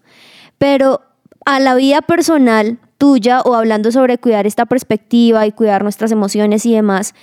pero 0.58 1.02
a 1.46 1.60
la 1.60 1.76
vida 1.76 2.02
personal, 2.02 2.80
tuya 2.98 3.42
o 3.42 3.54
hablando 3.54 3.92
sobre 3.92 4.18
cuidar 4.18 4.48
esta 4.48 4.66
perspectiva 4.66 5.46
y 5.46 5.52
cuidar 5.52 5.84
nuestras 5.84 6.12
emociones 6.12 6.66
y 6.66 6.74
demás, 6.74 7.14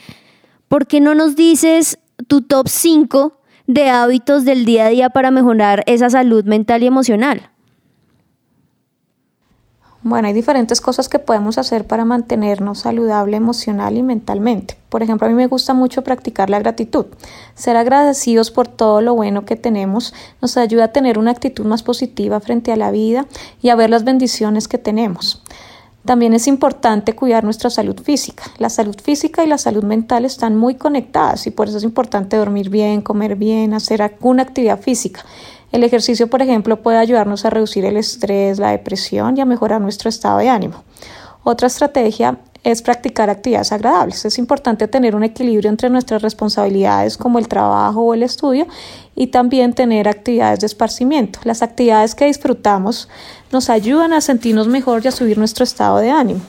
¿por 0.69 0.87
qué 0.87 1.01
no 1.01 1.17
nos 1.17 1.35
dices 1.35 1.99
tu 2.29 2.43
top 2.43 2.69
5 2.69 3.33
de 3.67 3.91
hábitos 3.91 4.45
del 4.45 4.65
día 4.65 4.87
a 4.87 4.91
día 4.91 5.11
para 5.11 5.33
mejorar 5.33 5.83
esa 5.87 6.09
salud 6.09 6.45
mental 6.45 6.85
y 6.85 6.87
emocional? 6.87 7.51
Bueno, 10.09 10.29
hay 10.29 10.35
diferentes 10.35 10.81
cosas 10.81 11.09
que 11.09 11.19
podemos 11.19 11.59
hacer 11.59 11.85
para 11.85 12.05
mantenernos 12.05 12.79
saludable 12.79 13.37
emocional 13.37 13.97
y 13.97 14.05
mentalmente. 14.05 14.77
Por 14.89 15.03
ejemplo, 15.03 15.27
a 15.27 15.31
mí 15.31 15.35
me 15.35 15.49
gusta 15.49 15.75
mucho 15.75 16.05
practicar 16.05 16.49
la 16.49 16.61
gratitud. 16.61 17.07
Ser 17.57 17.77
agradecidos 17.77 18.53
por 18.53 18.69
todo 18.69 19.01
lo 19.01 19.17
bueno 19.17 19.45
que 19.45 19.57
tenemos 19.57 20.15
nos 20.41 20.57
ayuda 20.59 20.85
a 20.85 20.93
tener 20.93 21.19
una 21.19 21.33
actitud 21.33 21.67
más 21.67 21.83
positiva 21.83 22.39
frente 22.39 22.71
a 22.71 22.77
la 22.77 22.93
vida 22.93 23.27
y 23.61 23.71
a 23.71 23.75
ver 23.75 23.91
las 23.91 24.05
bendiciones 24.05 24.69
que 24.69 24.79
tenemos. 24.79 25.43
También 26.05 26.35
es 26.35 26.47
importante 26.47 27.17
cuidar 27.17 27.43
nuestra 27.43 27.69
salud 27.69 28.01
física. 28.01 28.45
La 28.59 28.71
salud 28.71 28.95
física 29.03 29.43
y 29.43 29.49
la 29.49 29.59
salud 29.59 29.83
mental 29.83 30.25
están 30.25 30.55
muy 30.55 30.77
conectadas 30.77 31.49
y 31.49 31.51
por 31.51 31.67
eso 31.67 31.79
es 31.79 31.83
importante 31.83 32.37
dormir 32.37 32.71
bien, 32.71 33.03
comer 33.03 33.35
bien, 33.35 33.75
hacer 33.75 34.03
alguna 34.03 34.45
actividad 34.45 34.81
física. 34.81 35.25
El 35.73 35.85
ejercicio, 35.85 36.29
por 36.29 36.43
ejemplo, 36.43 36.83
puede 36.83 36.99
ayudarnos 36.99 37.45
a 37.45 37.51
reducir 37.51 37.85
el 37.85 37.97
estrés, 37.97 38.59
la 38.59 38.71
depresión 38.71 39.37
y 39.37 39.41
a 39.41 39.45
mejorar 39.45 39.81
nuestro 39.81 40.09
estado 40.09 40.39
de 40.39 40.49
ánimo. 40.49 40.85
Otra 41.43 41.67
estrategia 41.67 42.39
es 42.65 42.83
practicar 42.83 43.31
actividades 43.31 43.71
agradables. 43.71 44.25
Es 44.25 44.39
importante 44.39 44.89
tener 44.89 45.15
un 45.15 45.23
equilibrio 45.23 45.71
entre 45.71 45.89
nuestras 45.89 46.21
responsabilidades 46.23 47.17
como 47.17 47.39
el 47.39 47.47
trabajo 47.47 48.01
o 48.01 48.15
el 48.15 48.25
estudio 48.25 48.67
y 49.15 49.29
también 49.29 49.73
tener 49.73 50.09
actividades 50.09 50.59
de 50.59 50.67
esparcimiento. 50.67 51.39
Las 51.45 51.63
actividades 51.63 52.17
que 52.17 52.25
disfrutamos 52.25 53.09
nos 53.53 53.71
ayudan 53.71 54.13
a 54.13 54.21
sentirnos 54.21 54.67
mejor 54.67 55.05
y 55.05 55.09
a 55.09 55.13
subir 55.13 55.39
nuestro 55.39 55.63
estado 55.63 55.99
de 55.99 56.11
ánimo. 56.11 56.41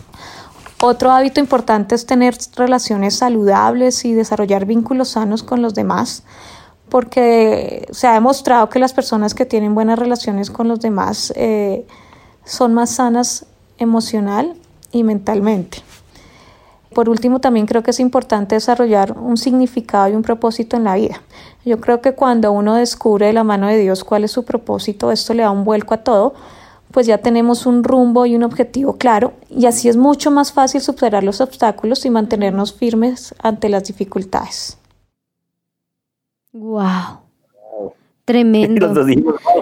Otro 0.81 1.11
hábito 1.11 1.39
importante 1.39 1.93
es 1.93 2.07
tener 2.07 2.35
relaciones 2.55 3.15
saludables 3.15 4.03
y 4.03 4.13
desarrollar 4.13 4.65
vínculos 4.65 5.09
sanos 5.09 5.43
con 5.43 5.61
los 5.61 5.75
demás 5.75 6.23
porque 6.89 7.87
se 7.91 8.07
ha 8.07 8.13
demostrado 8.13 8.69
que 8.69 8.79
las 8.79 8.93
personas 8.93 9.33
que 9.33 9.45
tienen 9.45 9.75
buenas 9.75 9.99
relaciones 9.99 10.49
con 10.49 10.67
los 10.67 10.79
demás 10.79 11.33
eh, 11.35 11.85
son 12.45 12.73
más 12.73 12.91
sanas 12.91 13.45
emocional 13.77 14.55
y 14.91 15.03
mentalmente. 15.03 15.79
Por 16.93 17.09
último, 17.09 17.39
también 17.39 17.67
creo 17.67 17.83
que 17.83 17.91
es 17.91 17.99
importante 17.99 18.55
desarrollar 18.55 19.17
un 19.19 19.37
significado 19.37 20.09
y 20.09 20.15
un 20.15 20.23
propósito 20.23 20.77
en 20.77 20.83
la 20.83 20.95
vida. 20.95 21.21
Yo 21.63 21.79
creo 21.79 22.01
que 22.01 22.13
cuando 22.13 22.51
uno 22.51 22.75
descubre 22.75 23.27
de 23.27 23.33
la 23.33 23.43
mano 23.43 23.67
de 23.67 23.77
Dios 23.77 24.03
cuál 24.03 24.23
es 24.23 24.31
su 24.31 24.45
propósito, 24.45 25.11
esto 25.11 25.33
le 25.33 25.43
da 25.43 25.51
un 25.51 25.63
vuelco 25.63 25.93
a 25.93 25.97
todo, 25.97 26.33
pues 26.91 27.05
ya 27.05 27.17
tenemos 27.17 27.65
un 27.65 27.83
rumbo 27.83 28.25
y 28.25 28.35
un 28.35 28.43
objetivo 28.43 28.97
claro 28.97 29.33
y 29.49 29.65
así 29.65 29.89
es 29.89 29.97
mucho 29.97 30.31
más 30.31 30.53
fácil 30.53 30.81
superar 30.81 31.23
los 31.23 31.41
obstáculos 31.41 32.05
y 32.05 32.09
mantenernos 32.09 32.73
firmes 32.73 33.35
ante 33.43 33.69
las 33.69 33.83
dificultades. 33.83 34.77
Wow. 36.57 37.21
Tremendo. 38.25 38.93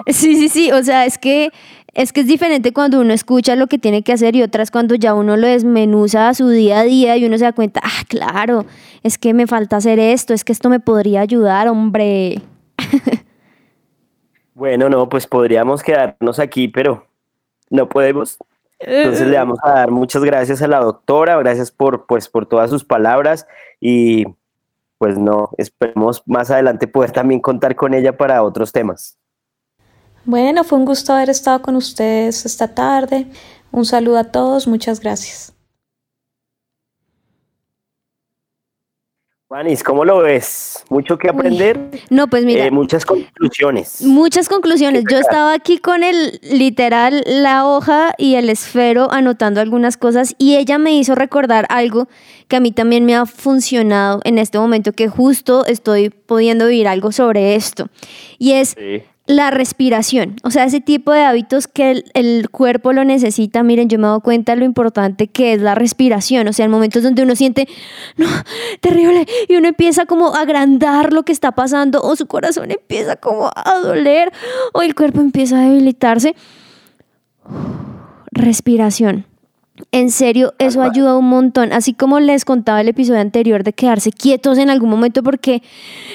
Sí, 0.08 0.36
sí, 0.36 0.48
sí, 0.48 0.72
o 0.72 0.82
sea, 0.82 1.06
es 1.06 1.18
que 1.18 1.50
es 1.94 2.12
que 2.12 2.20
es 2.20 2.26
diferente 2.26 2.72
cuando 2.72 3.00
uno 3.00 3.14
escucha 3.14 3.56
lo 3.56 3.68
que 3.68 3.78
tiene 3.78 4.02
que 4.02 4.12
hacer 4.12 4.36
y 4.36 4.42
otras 4.42 4.70
cuando 4.70 4.94
ya 4.96 5.14
uno 5.14 5.36
lo 5.36 5.46
desmenuza 5.46 6.28
a 6.28 6.34
su 6.34 6.48
día 6.48 6.80
a 6.80 6.84
día 6.84 7.16
y 7.16 7.24
uno 7.24 7.38
se 7.38 7.44
da 7.44 7.52
cuenta, 7.52 7.80
ah, 7.82 8.04
claro, 8.08 8.66
es 9.02 9.18
que 9.18 9.32
me 9.32 9.46
falta 9.46 9.76
hacer 9.76 9.98
esto, 9.98 10.34
es 10.34 10.44
que 10.44 10.52
esto 10.52 10.68
me 10.68 10.80
podría 10.80 11.20
ayudar, 11.20 11.68
hombre. 11.68 12.42
Bueno, 14.54 14.88
no, 14.88 15.06
pues 15.10 15.26
podríamos 15.26 15.82
quedarnos 15.82 16.38
aquí, 16.38 16.66
pero 16.66 17.06
no 17.68 17.90
podemos. 17.90 18.38
Entonces 18.78 19.28
le 19.28 19.36
vamos 19.36 19.58
a 19.62 19.70
dar 19.70 19.90
muchas 19.90 20.24
gracias 20.24 20.62
a 20.62 20.66
la 20.66 20.80
doctora, 20.80 21.36
gracias 21.36 21.70
por, 21.70 22.06
pues, 22.06 22.30
por 22.30 22.46
todas 22.46 22.70
sus 22.70 22.82
palabras 22.82 23.46
y 23.82 24.24
pues 24.98 25.18
no, 25.18 25.50
esperemos 25.58 26.22
más 26.26 26.50
adelante 26.50 26.86
poder 26.86 27.12
también 27.12 27.40
contar 27.40 27.76
con 27.76 27.94
ella 27.94 28.16
para 28.16 28.42
otros 28.42 28.72
temas. 28.72 29.18
Bueno, 30.24 30.64
fue 30.64 30.78
un 30.78 30.84
gusto 30.84 31.12
haber 31.12 31.30
estado 31.30 31.62
con 31.62 31.76
ustedes 31.76 32.44
esta 32.44 32.74
tarde. 32.74 33.26
Un 33.70 33.84
saludo 33.84 34.18
a 34.18 34.24
todos, 34.24 34.66
muchas 34.66 35.00
gracias. 35.00 35.55
Juanis, 39.48 39.84
¿cómo 39.84 40.04
lo 40.04 40.18
ves? 40.18 40.84
¿Mucho 40.90 41.18
que 41.18 41.28
aprender? 41.28 42.02
no, 42.10 42.26
pues 42.26 42.44
mira. 42.44 42.66
Eh, 42.66 42.72
muchas 42.72 43.06
conclusiones. 43.06 44.02
Muchas 44.02 44.48
conclusiones. 44.48 45.04
Yo 45.08 45.18
estaba 45.18 45.54
aquí 45.54 45.78
con 45.78 46.02
el 46.02 46.40
literal, 46.42 47.22
la 47.24 47.64
hoja 47.64 48.12
y 48.18 48.34
el 48.34 48.50
esfero 48.50 49.12
anotando 49.12 49.60
algunas 49.60 49.96
cosas 49.96 50.34
y 50.38 50.56
ella 50.56 50.78
me 50.78 50.94
hizo 50.98 51.14
recordar 51.14 51.64
algo 51.68 52.08
que 52.48 52.56
a 52.56 52.60
mí 52.60 52.72
también 52.72 53.04
me 53.04 53.14
ha 53.14 53.24
funcionado 53.24 54.20
en 54.24 54.38
este 54.38 54.58
momento, 54.58 54.92
que 54.92 55.06
justo 55.06 55.64
estoy 55.64 56.10
pudiendo 56.10 56.66
vivir 56.66 56.88
algo 56.88 57.12
sobre 57.12 57.54
esto. 57.54 57.86
Y 58.38 58.54
es 58.54 58.74
la 59.26 59.50
respiración, 59.50 60.36
o 60.44 60.52
sea, 60.52 60.64
ese 60.64 60.80
tipo 60.80 61.12
de 61.12 61.24
hábitos 61.24 61.66
que 61.66 62.04
el, 62.14 62.48
cuerpo 62.50 62.92
lo 62.92 63.04
necesita. 63.04 63.64
Miren, 63.64 63.88
yo 63.88 63.98
me 63.98 64.04
he 64.04 64.06
dado 64.06 64.20
cuenta 64.20 64.52
de 64.52 64.58
lo 64.58 64.64
importante 64.64 65.26
que 65.26 65.52
es 65.52 65.60
la 65.60 65.74
respiración, 65.74 66.46
o 66.46 66.52
sea, 66.52 66.64
en 66.64 66.70
momentos 66.70 67.02
donde 67.02 67.22
uno 67.22 67.34
siente, 67.34 67.68
no, 68.16 68.28
terrible, 68.80 69.26
y 69.48 69.56
uno 69.56 69.68
empieza 69.68 70.06
como 70.06 70.34
a 70.34 70.42
agrandar 70.42 71.12
lo 71.12 71.24
que 71.24 71.32
está 71.32 71.52
pasando, 71.52 72.02
o 72.02 72.14
su 72.14 72.26
corazón 72.26 72.70
empieza 72.70 73.16
como 73.16 73.50
a 73.54 73.78
doler, 73.82 74.32
o 74.72 74.82
el 74.82 74.94
cuerpo 74.94 75.20
empieza 75.20 75.58
a 75.58 75.62
debilitarse. 75.62 76.36
Respiración. 78.30 79.26
En 79.92 80.10
serio, 80.10 80.54
eso 80.58 80.82
ayuda 80.82 81.16
un 81.18 81.28
montón. 81.28 81.72
Así 81.72 81.92
como 81.92 82.18
les 82.18 82.44
contaba 82.44 82.80
el 82.80 82.88
episodio 82.88 83.20
anterior 83.20 83.62
de 83.62 83.72
quedarse 83.72 84.10
quietos 84.10 84.58
en 84.58 84.70
algún 84.70 84.88
momento 84.88 85.22
porque 85.22 85.62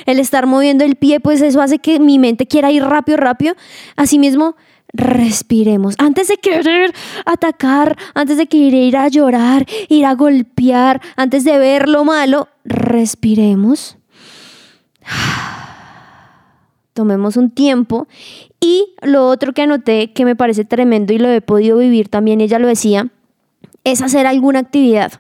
el 0.06 0.20
estar 0.20 0.48
moviendo 0.48 0.84
el 0.84 0.96
pie, 0.96 1.20
pues 1.20 1.42
eso 1.42 1.62
hace 1.62 1.80
que 1.80 2.00
mi 2.00 2.18
mente 2.18 2.48
quiera 2.48 2.72
ir 2.72 2.84
rápido, 2.84 3.18
rápido. 3.18 3.56
Asimismo, 3.96 4.56
respiremos. 4.94 5.96
Antes 6.00 6.28
de 6.28 6.38
querer 6.38 6.94
atacar, 7.26 7.98
antes 8.14 8.38
de 8.38 8.48
querer 8.48 8.74
ir 8.74 8.98
a 8.98 9.08
llorar, 9.08 9.66
ir 9.90 10.06
a 10.06 10.16
golpear, 10.16 11.02
antes 11.16 11.44
de 11.44 11.58
ver 11.60 11.88
lo 11.88 12.04
malo, 12.04 12.48
respiremos. 12.66 13.98
Tomemos 16.94 17.38
un 17.38 17.52
tiempo. 17.52 18.08
Y 18.60 18.94
lo 19.02 19.28
otro 19.28 19.54
que 19.54 19.62
anoté 19.62 20.14
que 20.14 20.26
me 20.26 20.36
parece 20.36 20.66
tremendo 20.66 21.14
y 21.14 21.20
lo 21.20 21.30
he 21.30 21.42
podido 21.42 21.78
vivir 21.78 22.10
también, 22.10 22.42
ella 22.42 22.60
lo 22.60 22.68
decía, 22.68 23.10
es 23.84 24.02
hacer 24.02 24.28
alguna 24.28 24.60
actividad. 24.60 25.14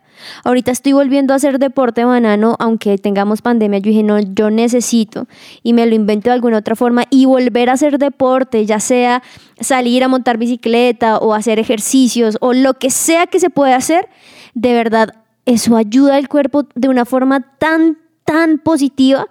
Ahorita 0.43 0.71
estoy 0.71 0.93
volviendo 0.93 1.33
a 1.33 1.37
hacer 1.37 1.57
deporte 1.57 2.05
banano, 2.05 2.55
aunque 2.59 2.97
tengamos 2.97 3.41
pandemia, 3.41 3.79
yo 3.79 3.89
dije, 3.89 4.03
no, 4.03 4.19
yo 4.19 4.51
necesito 4.51 5.27
y 5.63 5.73
me 5.73 5.85
lo 5.87 5.95
invento 5.95 6.29
de 6.29 6.35
alguna 6.35 6.57
otra 6.57 6.75
forma 6.75 7.05
y 7.09 7.25
volver 7.25 7.69
a 7.69 7.73
hacer 7.73 7.97
deporte, 7.97 8.65
ya 8.65 8.79
sea 8.79 9.23
salir 9.59 10.03
a 10.03 10.07
montar 10.07 10.37
bicicleta 10.37 11.17
o 11.17 11.33
hacer 11.33 11.59
ejercicios 11.59 12.37
o 12.39 12.53
lo 12.53 12.75
que 12.75 12.91
sea 12.91 13.27
que 13.27 13.39
se 13.39 13.49
pueda 13.49 13.75
hacer, 13.75 14.09
de 14.53 14.73
verdad, 14.73 15.15
eso 15.45 15.75
ayuda 15.75 16.17
al 16.17 16.29
cuerpo 16.29 16.67
de 16.75 16.87
una 16.87 17.05
forma 17.05 17.41
tan 17.57 17.97
tan 18.23 18.59
positiva 18.59 19.27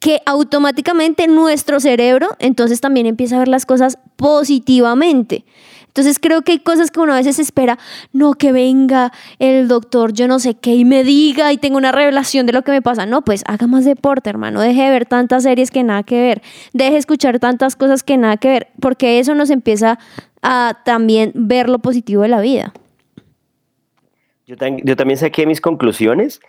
que 0.00 0.20
automáticamente 0.26 1.28
nuestro 1.28 1.78
cerebro 1.78 2.30
entonces 2.40 2.80
también 2.80 3.06
empieza 3.06 3.36
a 3.36 3.38
ver 3.38 3.48
las 3.48 3.64
cosas 3.64 3.98
positivamente. 4.16 5.44
Entonces 5.92 6.18
creo 6.18 6.40
que 6.40 6.52
hay 6.52 6.58
cosas 6.58 6.90
que 6.90 7.00
uno 7.00 7.12
a 7.12 7.16
veces 7.16 7.38
espera, 7.38 7.78
no 8.14 8.32
que 8.32 8.50
venga 8.50 9.12
el 9.38 9.68
doctor, 9.68 10.14
yo 10.14 10.26
no 10.26 10.38
sé 10.38 10.54
qué, 10.54 10.74
y 10.74 10.86
me 10.86 11.04
diga 11.04 11.52
y 11.52 11.58
tenga 11.58 11.76
una 11.76 11.92
revelación 11.92 12.46
de 12.46 12.54
lo 12.54 12.62
que 12.62 12.72
me 12.72 12.80
pasa. 12.80 13.04
No, 13.04 13.20
pues 13.20 13.44
haga 13.46 13.66
más 13.66 13.84
deporte, 13.84 14.30
hermano, 14.30 14.62
deje 14.62 14.84
de 14.84 14.90
ver 14.90 15.04
tantas 15.04 15.42
series 15.42 15.70
que 15.70 15.82
nada 15.82 16.02
que 16.02 16.18
ver, 16.18 16.42
deje 16.72 16.92
de 16.92 16.96
escuchar 16.96 17.38
tantas 17.40 17.76
cosas 17.76 18.02
que 18.02 18.16
nada 18.16 18.38
que 18.38 18.48
ver, 18.48 18.68
porque 18.80 19.18
eso 19.18 19.34
nos 19.34 19.50
empieza 19.50 19.98
a 20.40 20.78
también 20.86 21.32
ver 21.34 21.68
lo 21.68 21.80
positivo 21.80 22.22
de 22.22 22.28
la 22.28 22.40
vida. 22.40 22.72
Yo, 24.46 24.56
también 24.96 25.18
saqué 25.18 25.46
mis 25.46 25.60
conclusiones 25.60 26.40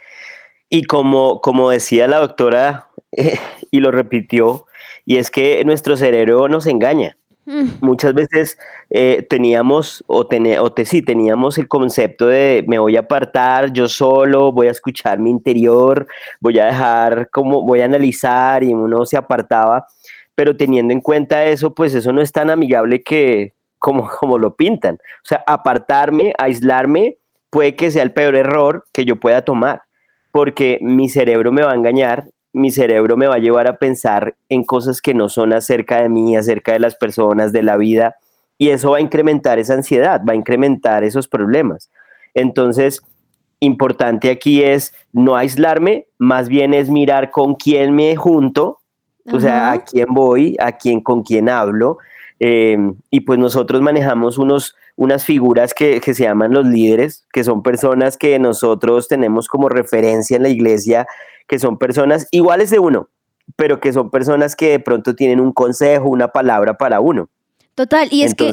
y 0.70 0.84
como, 0.84 1.42
como 1.42 1.70
decía 1.70 2.08
la 2.08 2.20
doctora 2.20 2.88
y 3.72 3.80
lo 3.82 3.92
repitió, 3.92 4.68
y 5.06 5.18
es 5.18 5.30
que 5.30 5.64
nuestro 5.66 5.98
cerebro 5.98 6.48
nos 6.48 6.66
engaña. 6.66 7.18
Muchas 7.46 8.14
veces 8.14 8.58
eh, 8.90 9.26
teníamos, 9.30 10.04
o, 10.08 10.20
o 10.20 10.72
te, 10.74 10.86
sí, 10.86 11.02
teníamos 11.02 11.58
el 11.58 11.68
concepto 11.68 12.28
de 12.28 12.64
me 12.68 12.80
voy 12.80 12.96
a 12.96 13.02
apartar 13.02 13.74
yo 13.74 13.90
solo, 13.90 14.54
voy 14.54 14.68
a 14.68 14.72
escuchar 14.72 15.20
mi 15.20 15.30
interior, 15.30 16.08
voy 16.40 16.60
a 16.60 16.68
dejar 16.68 17.30
como, 17.32 17.62
voy 17.64 17.82
a 17.82 17.86
analizar 17.86 18.64
y 18.64 18.74
uno 18.74 19.06
se 19.06 19.18
apartaba, 19.18 19.86
pero 20.36 20.56
teniendo 20.56 20.94
en 20.94 21.02
cuenta 21.02 21.44
eso, 21.46 21.74
pues 21.74 21.94
eso 21.94 22.14
no 22.14 22.22
es 22.22 22.32
tan 22.32 22.50
amigable 22.50 23.04
que 23.04 23.54
como, 23.78 24.10
como 24.20 24.38
lo 24.38 24.56
pintan. 24.56 24.96
O 24.96 25.26
sea, 25.26 25.44
apartarme, 25.46 26.34
aislarme, 26.38 27.18
puede 27.50 27.76
que 27.76 27.92
sea 27.92 28.04
el 28.04 28.14
peor 28.14 28.36
error 28.36 28.86
que 28.94 29.04
yo 29.04 29.18
pueda 29.18 29.44
tomar, 29.44 29.82
porque 30.32 30.80
mi 30.82 31.10
cerebro 31.10 31.52
me 31.52 31.64
va 31.64 31.74
a 31.74 31.76
engañar 31.76 32.26
mi 32.54 32.72
cerebro 32.72 33.18
me 33.18 33.28
va 33.28 33.36
a 33.36 33.40
llevar 33.40 33.68
a 33.68 33.78
pensar 33.78 34.36
en 34.48 34.64
cosas 34.64 35.02
que 35.02 35.14
no 35.14 35.28
son 35.28 35.54
acerca 35.54 36.02
de 36.02 36.10
mí, 36.10 36.38
acerca 36.38 36.74
de 36.74 36.80
las 36.80 36.96
personas, 36.96 37.52
de 37.52 37.64
la 37.64 37.78
vida, 37.78 38.16
y 38.58 38.70
eso 38.70 38.92
va 38.92 38.98
a 38.98 39.02
incrementar 39.02 39.60
esa 39.60 39.74
ansiedad, 39.74 40.22
va 40.28 40.34
a 40.34 40.38
incrementar 40.38 41.04
esos 41.04 41.28
problemas. 41.28 41.90
Entonces, 42.36 43.02
importante 43.60 44.30
aquí 44.30 44.64
es 44.64 44.94
no 45.12 45.36
aislarme, 45.36 46.08
más 46.18 46.48
bien 46.48 46.74
es 46.74 46.90
mirar 46.90 47.32
con 47.32 47.56
quién 47.56 47.96
me 47.96 48.16
junto, 48.16 48.80
o 49.32 49.40
sea, 49.40 49.72
a 49.72 49.84
quién 49.84 50.08
voy, 50.10 50.56
a 50.60 50.74
quién, 50.74 51.02
con 51.02 51.24
quién 51.24 51.50
hablo, 51.50 51.98
eh, 52.40 52.78
y 53.10 53.22
pues 53.22 53.40
nosotros 53.40 53.82
manejamos 53.82 54.38
unos, 54.38 54.76
unas 54.96 55.26
figuras 55.26 55.74
que, 55.74 56.02
que, 56.02 56.14
se 56.14 56.24
llaman 56.24 56.54
los 56.54 56.66
líderes, 56.68 57.26
que 57.34 57.44
son 57.44 57.64
personas 57.64 58.18
que 58.18 58.38
nosotros 58.40 59.08
tenemos 59.08 59.48
como 59.48 59.70
referencia 59.70 60.38
en 60.38 60.44
la 60.44 60.50
iglesia 60.50 61.08
que 61.48 61.60
son 61.60 61.78
personas 61.78 62.28
iguales 62.32 62.70
de 62.70 62.80
uno, 62.80 63.10
pero 63.56 63.80
que 63.80 63.94
son 63.94 64.10
personas 64.10 64.56
que 64.56 64.70
de 64.70 64.80
pronto 64.80 65.16
tienen 65.16 65.40
un 65.40 65.52
consejo, 65.52 66.10
una 66.10 66.30
palabra 66.30 66.78
para 66.78 67.00
uno. 67.00 67.30
Total, 67.76 68.08
y 68.12 68.22
es, 68.22 68.36
que, 68.36 68.52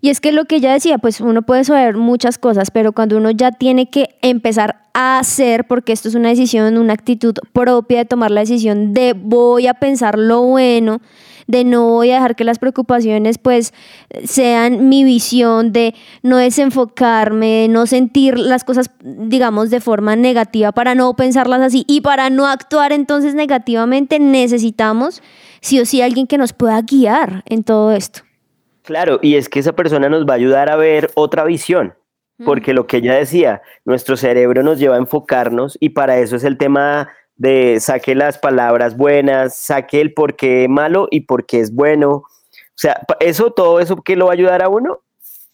y 0.00 0.08
es 0.08 0.20
que 0.20 0.32
lo 0.32 0.46
que 0.46 0.56
ella 0.56 0.72
decía, 0.72 0.96
pues 0.96 1.20
uno 1.20 1.42
puede 1.42 1.62
saber 1.62 1.94
muchas 1.94 2.38
cosas, 2.38 2.70
pero 2.70 2.92
cuando 2.92 3.18
uno 3.18 3.30
ya 3.30 3.52
tiene 3.52 3.90
que 3.90 4.16
empezar 4.22 4.86
a 4.94 5.18
hacer, 5.18 5.66
porque 5.66 5.92
esto 5.92 6.08
es 6.08 6.14
una 6.14 6.30
decisión, 6.30 6.78
una 6.78 6.94
actitud 6.94 7.34
propia 7.52 7.98
de 7.98 8.04
tomar 8.06 8.30
la 8.30 8.40
decisión 8.40 8.94
de 8.94 9.12
voy 9.12 9.66
a 9.66 9.74
pensar 9.74 10.18
lo 10.18 10.40
bueno, 10.42 11.02
de 11.52 11.64
no 11.64 11.86
voy 11.86 12.10
a 12.10 12.14
dejar 12.14 12.34
que 12.34 12.44
las 12.44 12.58
preocupaciones 12.58 13.36
pues 13.36 13.74
sean 14.24 14.88
mi 14.88 15.04
visión, 15.04 15.70
de 15.70 15.94
no 16.22 16.38
desenfocarme, 16.38 17.62
de 17.62 17.68
no 17.68 17.86
sentir 17.86 18.38
las 18.38 18.64
cosas, 18.64 18.90
digamos, 19.02 19.68
de 19.68 19.80
forma 19.80 20.16
negativa 20.16 20.72
para 20.72 20.94
no 20.94 21.14
pensarlas 21.14 21.60
así 21.60 21.84
y 21.86 22.00
para 22.00 22.30
no 22.30 22.46
actuar 22.46 22.90
entonces 22.90 23.34
negativamente 23.34 24.18
necesitamos 24.18 25.22
sí 25.60 25.78
o 25.78 25.84
sí 25.84 26.00
alguien 26.00 26.26
que 26.26 26.38
nos 26.38 26.54
pueda 26.54 26.80
guiar 26.80 27.42
en 27.44 27.62
todo 27.64 27.92
esto. 27.92 28.22
Claro, 28.82 29.20
y 29.22 29.36
es 29.36 29.50
que 29.50 29.60
esa 29.60 29.74
persona 29.74 30.08
nos 30.08 30.26
va 30.26 30.32
a 30.32 30.36
ayudar 30.36 30.70
a 30.70 30.76
ver 30.76 31.10
otra 31.14 31.44
visión, 31.44 31.94
porque 32.44 32.72
lo 32.72 32.86
que 32.86 32.96
ella 32.96 33.14
decía, 33.14 33.60
nuestro 33.84 34.16
cerebro 34.16 34.62
nos 34.62 34.78
lleva 34.78 34.96
a 34.96 34.98
enfocarnos 34.98 35.76
y 35.78 35.90
para 35.90 36.18
eso 36.18 36.34
es 36.34 36.44
el 36.44 36.56
tema 36.56 37.10
de 37.36 37.80
saque 37.80 38.14
las 38.14 38.38
palabras 38.38 38.96
buenas, 38.96 39.56
saque 39.56 40.00
el 40.00 40.12
por 40.12 40.36
qué 40.36 40.68
malo 40.68 41.08
y 41.10 41.20
por 41.20 41.46
qué 41.46 41.60
es 41.60 41.74
bueno. 41.74 42.10
O 42.10 42.24
sea, 42.76 43.00
eso, 43.20 43.50
todo 43.50 43.80
eso 43.80 43.96
que 43.96 44.16
lo 44.16 44.26
va 44.26 44.32
a 44.32 44.34
ayudar 44.34 44.62
a 44.62 44.68
uno 44.68 45.00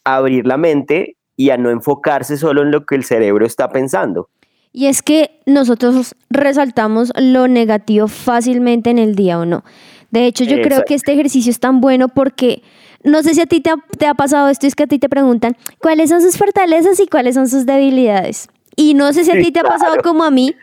a 0.05 0.17
abrir 0.17 0.47
la 0.47 0.57
mente 0.57 1.17
y 1.37 1.51
a 1.51 1.57
no 1.57 1.71
enfocarse 1.71 2.37
solo 2.37 2.63
en 2.63 2.71
lo 2.71 2.85
que 2.85 2.95
el 2.95 3.05
cerebro 3.05 3.47
está 3.47 3.69
pensando. 3.69 4.29
Y 4.73 4.87
es 4.87 5.03
que 5.03 5.41
nosotros 5.47 6.15
resaltamos 6.31 7.13
lo 7.17 7.49
negativo 7.49 8.09
fácilmente 8.09 8.91
en 8.91 8.99
el 8.99 9.15
día 9.15 9.39
o 9.39 9.47
no. 9.47 9.65
De 10.11 10.27
hecho, 10.27 10.45
yo 10.45 10.61
creo 10.63 10.85
que 10.85 10.95
este 10.95 11.13
ejercicio 11.13 11.51
es 11.51 11.61
tan 11.61 11.81
bueno 11.81 12.09
porque 12.09 12.63
no 13.05 13.23
sé 13.23 13.35
si 13.35 13.41
a 13.41 13.47
ti 13.47 13.61
te 13.61 13.71
ha, 13.71 13.77
te 13.99 14.07
ha 14.07 14.15
pasado 14.15 14.49
esto, 14.49 14.67
es 14.67 14.75
que 14.75 14.85
a 14.85 14.87
ti 14.87 14.99
te 14.99 15.09
preguntan 15.09 15.57
cuáles 15.79 16.11
son 16.11 16.23
sus 16.23 16.37
fortalezas 16.37 16.99
y 17.01 17.07
cuáles 17.07 17.35
son 17.35 17.49
sus 17.49 17.67
debilidades. 17.67 18.49
Y 18.79 18.95
no 18.95 19.13
sé 19.13 19.25
si 19.25 19.33
a 19.33 19.35
ti 19.35 19.51
te 19.51 19.59
ha 19.59 19.65
pasado 19.65 19.97
como 20.05 20.23
a 20.23 20.31
mí. 20.31 20.55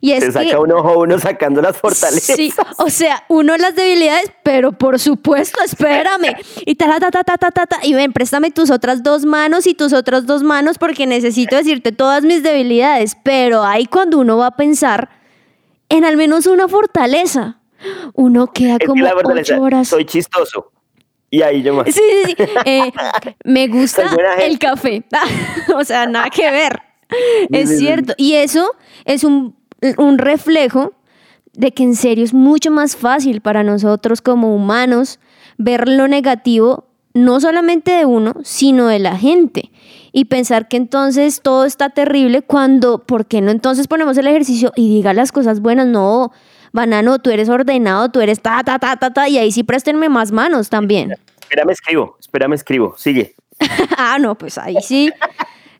Y 0.00 0.12
es 0.12 0.22
Se 0.22 0.30
saca 0.30 0.60
un 0.60 0.70
ojo 0.70 1.00
uno 1.00 1.18
sacando 1.18 1.60
las 1.60 1.76
fortalezas. 1.76 2.36
Sí, 2.36 2.52
o 2.78 2.88
sea, 2.90 3.24
uno 3.28 3.56
las 3.56 3.74
debilidades, 3.74 4.30
pero 4.44 4.70
por 4.70 5.00
supuesto, 5.00 5.58
espérame. 5.64 6.36
Y 6.64 6.76
ta, 6.76 6.86
ta, 7.00 7.10
ta, 7.10 7.24
ta, 7.24 7.36
ta, 7.36 7.50
ta, 7.50 7.66
ta, 7.66 7.78
y 7.82 7.92
ven, 7.92 8.12
préstame 8.12 8.52
tus 8.52 8.70
otras 8.70 9.02
dos 9.02 9.24
manos 9.24 9.66
y 9.66 9.74
tus 9.74 9.92
otras 9.92 10.26
dos 10.26 10.44
manos 10.44 10.78
porque 10.78 11.08
necesito 11.08 11.56
decirte 11.56 11.90
todas 11.90 12.22
mis 12.22 12.44
debilidades. 12.44 13.16
Pero 13.24 13.64
ahí 13.64 13.86
cuando 13.86 14.20
uno 14.20 14.38
va 14.38 14.46
a 14.46 14.56
pensar 14.56 15.10
en 15.88 16.04
al 16.04 16.16
menos 16.16 16.46
una 16.46 16.68
fortaleza, 16.68 17.58
uno 18.14 18.46
queda 18.52 18.78
como 18.78 19.04
ocho 19.04 19.60
horas. 19.60 19.88
Soy 19.88 20.04
chistoso. 20.04 20.70
Y 21.30 21.42
ahí 21.42 21.64
yo 21.64 21.74
más. 21.74 21.86
Sí, 21.86 22.00
sí, 22.26 22.34
sí. 22.38 22.44
Eh, 22.64 22.92
me 23.44 23.66
gusta 23.66 24.08
el 24.38 24.56
café. 24.60 25.02
o 25.74 25.82
sea, 25.82 26.06
nada 26.06 26.30
que 26.30 26.48
ver 26.48 26.85
es 27.50 27.78
cierto. 27.78 28.14
Y 28.16 28.34
eso 28.34 28.74
es 29.04 29.24
un, 29.24 29.54
reflejo 30.18 30.92
de 31.52 31.72
que 31.72 31.82
en 31.82 31.94
serio 31.94 32.24
es 32.24 32.34
mucho 32.34 32.70
más 32.70 32.96
fácil 32.96 33.40
para 33.40 33.62
nosotros 33.62 34.20
como 34.20 34.54
humanos 34.54 35.18
ver 35.58 35.88
lo 35.88 36.06
negativo, 36.08 36.86
no 37.14 37.40
solamente 37.40 37.92
de 37.92 38.04
uno, 38.04 38.34
sino 38.42 38.88
de 38.88 38.98
la 38.98 39.16
gente. 39.16 39.70
y 40.12 40.26
pensar 40.26 40.66
que 40.66 40.78
entonces 40.78 41.42
todo 41.42 41.66
está 41.66 41.90
terrible 41.90 42.40
cuando, 42.40 43.04
¿por 43.04 43.26
qué 43.26 43.42
no 43.42 43.50
entonces 43.50 43.86
ponemos 43.86 44.16
el 44.16 44.26
ejercicio 44.26 44.72
y 44.74 44.88
diga 44.88 45.12
las 45.12 45.30
cosas 45.30 45.60
buenas? 45.60 45.86
No, 45.86 46.32
banano, 46.72 47.18
tú 47.18 47.30
eres 47.30 47.48
ordenado, 47.50 48.10
tú 48.10 48.20
eres 48.20 48.40
ta, 48.40 48.62
ta, 48.64 48.78
ta, 48.78 48.96
ta, 48.96 49.12
ta, 49.12 49.28
y 49.28 49.36
ahí 49.36 49.52
sí 49.52 49.62
préstenme 49.62 50.08
más 50.08 50.32
manos 50.32 50.70
también. 50.70 51.14
Espérame, 51.40 51.70
escribo, 51.70 52.16
espérame, 52.18 52.54
escribo, 52.54 52.94
sigue. 52.96 53.34
ah, 53.96 54.18
no, 54.18 54.36
pues 54.36 54.58
ahí 54.58 54.76
sí. 54.82 55.10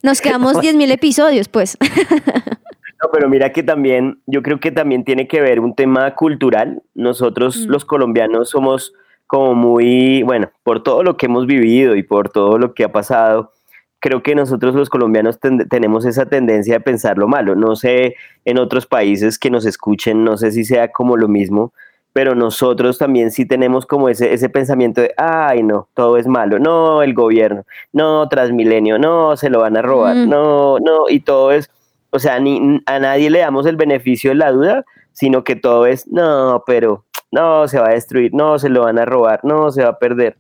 Nos 0.07 0.21
quedamos 0.21 0.61
10 0.61 0.77
mil 0.77 0.93
episodios, 0.93 1.49
pues. 1.49 1.77
no, 3.03 3.11
pero 3.13 3.29
mira 3.29 3.51
que 3.51 3.65
también, 3.65 4.21
yo 4.27 4.41
creo 4.41 4.61
que 4.61 4.71
también 4.71 5.05
tiene 5.05 5.27
que 5.27 5.41
ver 5.41 5.59
un 5.59 5.75
tema 5.75 6.15
cultural. 6.15 6.81
Nosotros 6.95 7.67
mm. 7.67 7.71
los 7.71 7.85
colombianos 7.85 8.51
somos 8.51 8.95
como 9.27 9.57
muy, 9.57 10.23
bueno, 10.23 10.53
por 10.63 10.85
todo 10.85 11.03
lo 11.03 11.17
que 11.17 11.27
hemos 11.27 11.47
vivido 11.47 11.97
y 11.97 12.05
por 12.05 12.29
todo 12.29 12.57
lo 12.57 12.73
que 12.73 12.85
ha 12.85 12.93
pasado, 12.93 13.53
creo 13.99 14.23
que 14.23 14.37
nosotros 14.37 14.77
los 14.77 14.89
colombianos 14.89 15.41
tenemos 15.69 16.05
esa 16.05 16.27
tendencia 16.27 16.75
de 16.75 16.81
pensar 16.81 17.19
lo 17.19 17.27
malo. 17.27 17.57
No 17.57 17.75
sé 17.75 18.15
en 18.45 18.61
otros 18.61 18.87
países 18.87 19.41
que 19.41 19.51
nos 19.51 19.67
escuchen, 19.67 20.23
no 20.23 20.37
sé 20.37 20.53
si 20.53 20.65
sea 20.65 20.93
como 20.93 21.17
lo 21.17 21.27
mismo, 21.27 21.73
pero 22.17 22.35
nosotros 22.35 22.97
también 22.97 23.31
sí 23.31 23.45
tenemos 23.45 23.85
como 23.85 24.09
ese, 24.09 24.33
ese 24.33 24.49
pensamiento 24.49 25.03
de, 25.03 25.13
ay, 25.19 25.63
no, 25.63 25.87
todo 25.93 26.17
es 26.17 26.27
malo, 26.27 26.59
no, 26.59 27.03
el 27.03 27.13
gobierno, 27.13 27.67
no, 27.93 28.27
Transmilenio, 28.31 28.99
no, 28.99 29.37
se 29.37 29.51
lo 29.51 29.61
van 29.61 29.77
a 29.77 29.83
robar, 29.83 30.17
mm. 30.17 30.27
no, 30.27 30.79
no, 30.79 31.11
y 31.11 31.21
todo 31.21 31.53
es, 31.53 31.69
o 32.09 32.19
sea, 32.19 32.41
ni, 32.41 32.81
a 32.87 32.99
nadie 33.01 33.29
le 33.29 33.41
damos 33.41 33.67
el 33.67 33.77
beneficio 33.77 34.31
de 34.31 34.37
la 34.37 34.51
duda, 34.51 34.87
sino 35.13 35.45
que 35.45 35.57
todo 35.57 35.85
es, 35.85 36.09
no, 36.09 36.65
pero 36.67 37.05
no, 37.31 37.69
se 37.69 37.79
va 37.79 37.89
a 37.89 37.93
destruir, 37.93 38.33
no, 38.33 38.59
se 38.59 38.71
lo 38.71 38.85
van 38.85 38.99
a 38.99 39.05
robar, 39.05 39.41
no, 39.43 39.71
se 39.71 39.83
va 39.83 39.91
a 39.91 39.99
perder. 39.99 40.39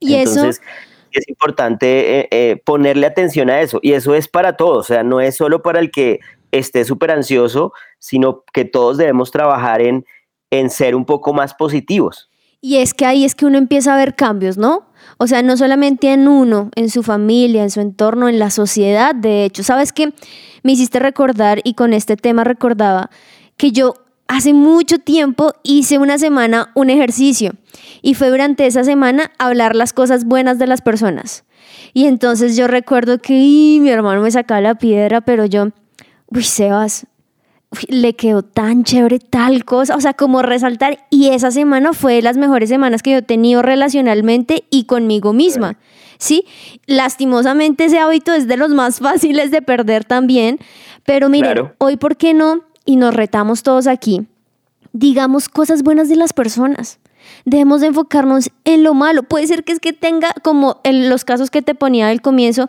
Y 0.00 0.14
Entonces, 0.14 0.62
es 1.12 1.28
importante 1.28 2.20
eh, 2.20 2.28
eh, 2.30 2.62
ponerle 2.64 3.06
atención 3.06 3.50
a 3.50 3.60
eso, 3.60 3.80
y 3.82 3.92
eso 3.92 4.14
es 4.14 4.28
para 4.28 4.56
todos, 4.56 4.78
o 4.78 4.94
sea, 4.94 5.02
no 5.02 5.20
es 5.20 5.36
solo 5.36 5.60
para 5.60 5.78
el 5.78 5.90
que 5.90 6.20
esté 6.52 6.86
súper 6.86 7.10
ansioso, 7.10 7.74
sino 7.98 8.44
que 8.54 8.64
todos 8.64 8.96
debemos 8.96 9.30
trabajar 9.30 9.82
en 9.82 10.06
en 10.50 10.70
ser 10.70 10.94
un 10.94 11.04
poco 11.04 11.32
más 11.32 11.54
positivos. 11.54 12.30
Y 12.60 12.78
es 12.78 12.94
que 12.94 13.06
ahí 13.06 13.24
es 13.24 13.34
que 13.34 13.46
uno 13.46 13.58
empieza 13.58 13.94
a 13.94 13.96
ver 13.96 14.14
cambios, 14.14 14.56
¿no? 14.58 14.86
O 15.18 15.26
sea, 15.26 15.42
no 15.42 15.56
solamente 15.56 16.12
en 16.12 16.26
uno, 16.26 16.70
en 16.74 16.90
su 16.90 17.02
familia, 17.02 17.62
en 17.62 17.70
su 17.70 17.80
entorno, 17.80 18.28
en 18.28 18.38
la 18.38 18.50
sociedad. 18.50 19.14
De 19.14 19.44
hecho, 19.44 19.62
¿sabes 19.62 19.92
qué? 19.92 20.12
Me 20.62 20.72
hiciste 20.72 20.98
recordar 20.98 21.60
y 21.64 21.74
con 21.74 21.92
este 21.92 22.16
tema 22.16 22.44
recordaba 22.44 23.10
que 23.56 23.72
yo 23.72 23.94
hace 24.28 24.52
mucho 24.52 24.98
tiempo 24.98 25.52
hice 25.62 25.98
una 25.98 26.18
semana 26.18 26.72
un 26.74 26.90
ejercicio 26.90 27.52
y 28.02 28.14
fue 28.14 28.30
durante 28.30 28.66
esa 28.66 28.82
semana 28.84 29.30
hablar 29.38 29.76
las 29.76 29.92
cosas 29.92 30.24
buenas 30.24 30.58
de 30.58 30.66
las 30.66 30.80
personas. 30.80 31.44
Y 31.92 32.06
entonces 32.06 32.56
yo 32.56 32.66
recuerdo 32.66 33.18
que 33.18 33.34
mi 33.34 33.88
hermano 33.88 34.22
me 34.22 34.30
sacaba 34.30 34.60
la 34.60 34.74
piedra, 34.74 35.20
pero 35.20 35.44
yo, 35.44 35.68
uy, 36.26 36.42
Sebas, 36.42 37.06
le 37.88 38.14
quedó 38.14 38.42
tan 38.42 38.84
chévere 38.84 39.18
tal 39.18 39.64
cosa, 39.64 39.96
o 39.96 40.00
sea, 40.00 40.14
como 40.14 40.42
resaltar. 40.42 41.06
Y 41.10 41.28
esa 41.30 41.50
semana 41.50 41.92
fue 41.92 42.14
de 42.14 42.22
las 42.22 42.36
mejores 42.36 42.68
semanas 42.68 43.02
que 43.02 43.12
yo 43.12 43.18
he 43.18 43.22
tenido 43.22 43.62
relacionalmente 43.62 44.64
y 44.70 44.84
conmigo 44.84 45.32
misma. 45.32 45.78
¿Sí? 46.18 46.44
Lastimosamente 46.86 47.84
ese 47.86 47.98
hábito 47.98 48.32
es 48.32 48.48
de 48.48 48.56
los 48.56 48.70
más 48.70 48.98
fáciles 49.00 49.50
de 49.50 49.62
perder 49.62 50.04
también. 50.04 50.58
Pero 51.04 51.28
miren, 51.28 51.72
hoy, 51.78 51.96
¿por 51.96 52.16
qué 52.16 52.34
no? 52.34 52.62
Y 52.84 52.96
nos 52.96 53.14
retamos 53.14 53.62
todos 53.62 53.86
aquí. 53.86 54.26
Digamos 54.92 55.48
cosas 55.48 55.82
buenas 55.82 56.08
de 56.08 56.16
las 56.16 56.32
personas. 56.32 56.98
Debemos 57.44 57.80
de 57.80 57.88
enfocarnos 57.88 58.50
en 58.64 58.82
lo 58.82 58.94
malo. 58.94 59.22
Puede 59.22 59.46
ser 59.46 59.64
que 59.64 59.72
es 59.72 59.80
que 59.80 59.92
tenga, 59.92 60.32
como 60.42 60.80
en 60.84 61.08
los 61.08 61.24
casos 61.24 61.50
que 61.50 61.62
te 61.62 61.74
ponía 61.74 62.08
al 62.08 62.20
comienzo, 62.20 62.68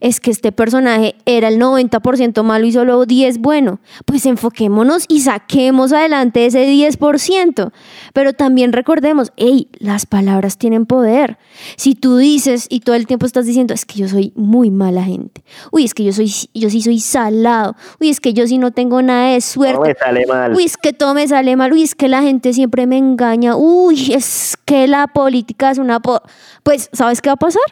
es 0.00 0.20
que 0.20 0.30
este 0.30 0.52
personaje 0.52 1.14
era 1.24 1.48
el 1.48 1.60
90% 1.60 2.42
malo 2.42 2.66
y 2.66 2.72
solo 2.72 3.06
10 3.06 3.38
bueno. 3.38 3.80
Pues 4.04 4.26
enfoquémonos 4.26 5.04
y 5.08 5.20
saquemos 5.20 5.92
adelante 5.92 6.46
ese 6.46 6.66
10%. 6.66 7.72
Pero 8.12 8.32
también 8.32 8.72
recordemos, 8.72 9.32
hey, 9.36 9.68
las 9.78 10.06
palabras 10.06 10.58
tienen 10.58 10.86
poder. 10.86 11.38
Si 11.76 11.94
tú 11.94 12.16
dices 12.16 12.66
y 12.68 12.80
todo 12.80 12.96
el 12.96 13.06
tiempo 13.06 13.26
estás 13.26 13.46
diciendo, 13.46 13.74
es 13.74 13.84
que 13.84 14.00
yo 14.00 14.08
soy 14.08 14.32
muy 14.34 14.70
mala 14.70 15.04
gente. 15.04 15.44
Uy, 15.72 15.84
es 15.84 15.94
que 15.94 16.04
yo 16.04 16.12
soy, 16.12 16.32
yo 16.54 16.70
sí 16.70 16.82
soy 16.82 17.00
salado. 17.00 17.76
Uy, 18.00 18.10
es 18.10 18.20
que 18.20 18.32
yo 18.32 18.46
sí 18.46 18.58
no 18.58 18.70
tengo 18.70 19.02
nada 19.02 19.30
de 19.30 19.40
suerte. 19.40 19.74
Todo 19.74 19.86
me 19.86 19.94
sale 19.94 20.26
mal. 20.26 20.54
Uy, 20.54 20.64
es 20.64 20.76
que 20.76 20.92
todo 20.92 21.14
me 21.14 21.26
sale 21.28 21.56
mal. 21.56 21.72
Uy, 21.72 21.82
es 21.82 21.94
que 21.94 22.08
la 22.08 22.22
gente 22.22 22.52
siempre 22.52 22.86
me 22.86 22.98
engaña. 22.98 23.56
Uy, 23.56 23.95
es 23.96 24.56
que 24.64 24.86
la 24.86 25.06
política 25.06 25.70
es 25.70 25.78
una... 25.78 26.00
pues, 26.00 26.90
¿sabes 26.92 27.20
qué 27.20 27.28
va 27.28 27.34
a 27.34 27.36
pasar? 27.36 27.62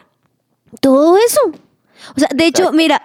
Todo 0.81 1.17
eso. 1.17 1.39
O 2.15 2.19
sea, 2.19 2.29
de 2.33 2.45
hecho, 2.45 2.71
mira, 2.71 3.01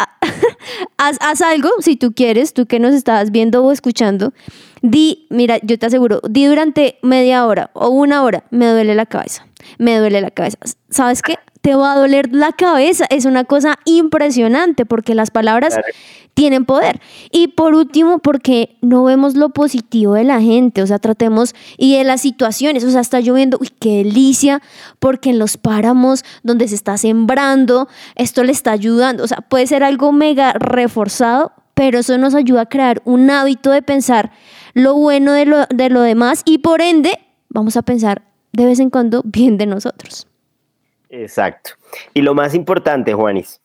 haz, 0.98 1.16
haz, 1.20 1.40
algo 1.40 1.70
si 1.80 1.96
tú 1.96 2.12
quieres, 2.12 2.52
tú 2.52 2.66
que 2.66 2.78
nos 2.78 2.94
estás 2.94 3.30
viendo 3.30 3.64
o 3.64 3.72
escuchando, 3.72 4.32
di, 4.82 5.26
mira, 5.30 5.58
yo 5.62 5.78
te 5.78 5.86
aseguro, 5.86 6.20
di 6.28 6.46
durante 6.46 6.98
media 7.02 7.46
hora 7.46 7.70
o 7.74 7.88
una 7.88 8.22
hora, 8.22 8.44
me 8.50 8.66
duele 8.66 8.94
la 8.94 9.06
cabeza, 9.06 9.46
me 9.78 9.98
duele 9.98 10.20
la 10.20 10.30
cabeza. 10.30 10.58
¿Sabes 10.88 11.22
qué? 11.22 11.38
Te 11.60 11.74
va 11.74 11.92
a 11.92 11.98
doler 11.98 12.30
la 12.32 12.52
cabeza. 12.52 13.04
Es 13.10 13.26
una 13.26 13.44
cosa 13.44 13.78
impresionante 13.84 14.86
porque 14.86 15.14
las 15.14 15.30
palabras 15.30 15.78
tienen 16.34 16.64
poder. 16.64 17.00
Y 17.30 17.48
por 17.48 17.74
último, 17.74 18.18
porque 18.18 18.78
no 18.80 19.04
vemos 19.04 19.34
lo 19.34 19.50
positivo 19.50 20.14
de 20.14 20.24
la 20.24 20.40
gente, 20.40 20.82
o 20.82 20.86
sea, 20.86 20.98
tratemos 20.98 21.54
y 21.76 21.96
de 21.96 22.04
las 22.04 22.22
situaciones, 22.22 22.82
o 22.84 22.90
sea, 22.90 23.02
está 23.02 23.20
lloviendo, 23.20 23.58
uy, 23.60 23.68
qué 23.78 23.98
delicia, 23.98 24.62
porque 24.98 25.30
en 25.30 25.38
los 25.38 25.58
páramos 25.58 26.24
donde 26.42 26.66
se 26.68 26.76
está 26.76 26.96
sembrando, 26.96 27.88
esto 28.14 28.42
le 28.42 28.52
está 28.52 28.72
ayudando, 28.72 29.24
o 29.24 29.26
sea, 29.26 29.38
puede 29.38 29.66
ser 29.66 29.84
algo 29.84 30.12
mega 30.12 30.54
reforzado, 30.54 31.52
pero 31.74 31.98
eso 31.98 32.16
nos 32.16 32.34
ayuda 32.34 32.62
a 32.62 32.66
crear 32.66 33.02
un 33.04 33.30
hábito 33.30 33.70
de 33.70 33.82
pensar 33.82 34.32
lo 34.74 34.94
bueno 34.94 35.32
de 35.32 35.46
lo, 35.46 35.66
de 35.66 35.90
lo 35.90 36.02
demás 36.02 36.42
y 36.44 36.58
por 36.58 36.80
ende 36.80 37.18
vamos 37.48 37.76
a 37.76 37.82
pensar 37.82 38.22
de 38.52 38.66
vez 38.66 38.80
en 38.80 38.90
cuando 38.90 39.22
bien 39.24 39.58
de 39.58 39.66
nosotros. 39.66 40.26
Exacto. 41.08 41.72
Y 42.14 42.22
lo 42.22 42.34
más 42.34 42.54
importante, 42.54 43.14
Juanis, 43.14 43.60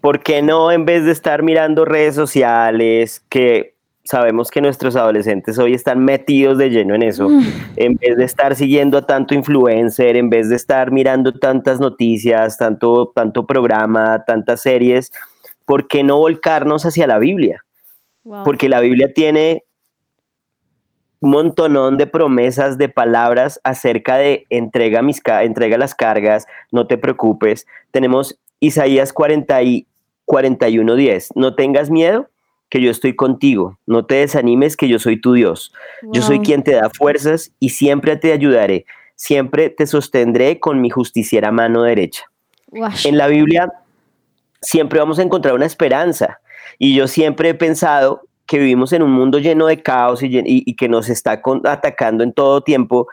¿Por 0.00 0.22
qué 0.22 0.40
no 0.40 0.72
en 0.72 0.86
vez 0.86 1.04
de 1.04 1.12
estar 1.12 1.42
mirando 1.42 1.84
redes 1.84 2.14
sociales, 2.14 3.22
que 3.28 3.74
sabemos 4.04 4.50
que 4.50 4.62
nuestros 4.62 4.96
adolescentes 4.96 5.58
hoy 5.58 5.74
están 5.74 6.02
metidos 6.02 6.56
de 6.56 6.70
lleno 6.70 6.94
en 6.94 7.02
eso, 7.02 7.28
mm. 7.28 7.44
en 7.76 7.96
vez 7.96 8.16
de 8.16 8.24
estar 8.24 8.54
siguiendo 8.54 8.96
a 8.96 9.06
tanto 9.06 9.34
influencer, 9.34 10.16
en 10.16 10.30
vez 10.30 10.48
de 10.48 10.56
estar 10.56 10.92
mirando 10.92 11.34
tantas 11.34 11.78
noticias, 11.78 12.56
tanto, 12.56 13.12
tanto 13.14 13.46
programa, 13.46 14.24
tantas 14.24 14.62
series, 14.62 15.12
¿por 15.66 15.88
qué 15.88 16.02
no 16.02 16.18
volcarnos 16.18 16.86
hacia 16.86 17.06
la 17.06 17.18
Biblia? 17.18 17.62
Porque 18.44 18.68
la 18.68 18.80
Biblia 18.80 19.12
tiene 19.12 19.62
montonón 21.20 21.96
de 21.96 22.06
promesas, 22.06 22.78
de 22.78 22.88
palabras 22.88 23.60
acerca 23.64 24.16
de 24.16 24.46
entrega, 24.50 25.02
mis, 25.02 25.20
entrega 25.42 25.78
las 25.78 25.94
cargas, 25.94 26.46
no 26.70 26.86
te 26.86 26.98
preocupes. 26.98 27.66
Tenemos 27.90 28.38
Isaías 28.60 29.12
40 29.12 29.62
y 29.62 29.86
41, 30.26 30.94
10. 30.94 31.28
No 31.34 31.54
tengas 31.54 31.90
miedo, 31.90 32.28
que 32.68 32.80
yo 32.80 32.90
estoy 32.90 33.14
contigo. 33.14 33.78
No 33.86 34.04
te 34.06 34.16
desanimes, 34.16 34.76
que 34.76 34.88
yo 34.88 34.98
soy 34.98 35.20
tu 35.20 35.32
Dios. 35.32 35.72
Yo 36.12 36.22
soy 36.22 36.40
quien 36.40 36.62
te 36.62 36.72
da 36.72 36.90
fuerzas 36.90 37.52
y 37.60 37.70
siempre 37.70 38.16
te 38.16 38.32
ayudaré. 38.32 38.86
Siempre 39.14 39.70
te 39.70 39.86
sostendré 39.86 40.60
con 40.60 40.80
mi 40.80 40.90
justiciera 40.90 41.50
mano 41.52 41.82
derecha. 41.82 42.24
En 43.04 43.16
la 43.16 43.28
Biblia 43.28 43.72
siempre 44.60 44.98
vamos 44.98 45.18
a 45.18 45.22
encontrar 45.22 45.54
una 45.54 45.66
esperanza. 45.66 46.40
Y 46.78 46.94
yo 46.94 47.08
siempre 47.08 47.50
he 47.50 47.54
pensado 47.54 48.25
que 48.46 48.58
vivimos 48.58 48.92
en 48.92 49.02
un 49.02 49.12
mundo 49.12 49.38
lleno 49.38 49.66
de 49.66 49.82
caos 49.82 50.22
y, 50.22 50.74
que 50.74 50.88
nos 50.88 51.08
está 51.08 51.42
atacando 51.64 52.24
en 52.24 52.32
todo 52.32 52.60
tiempo. 52.62 53.08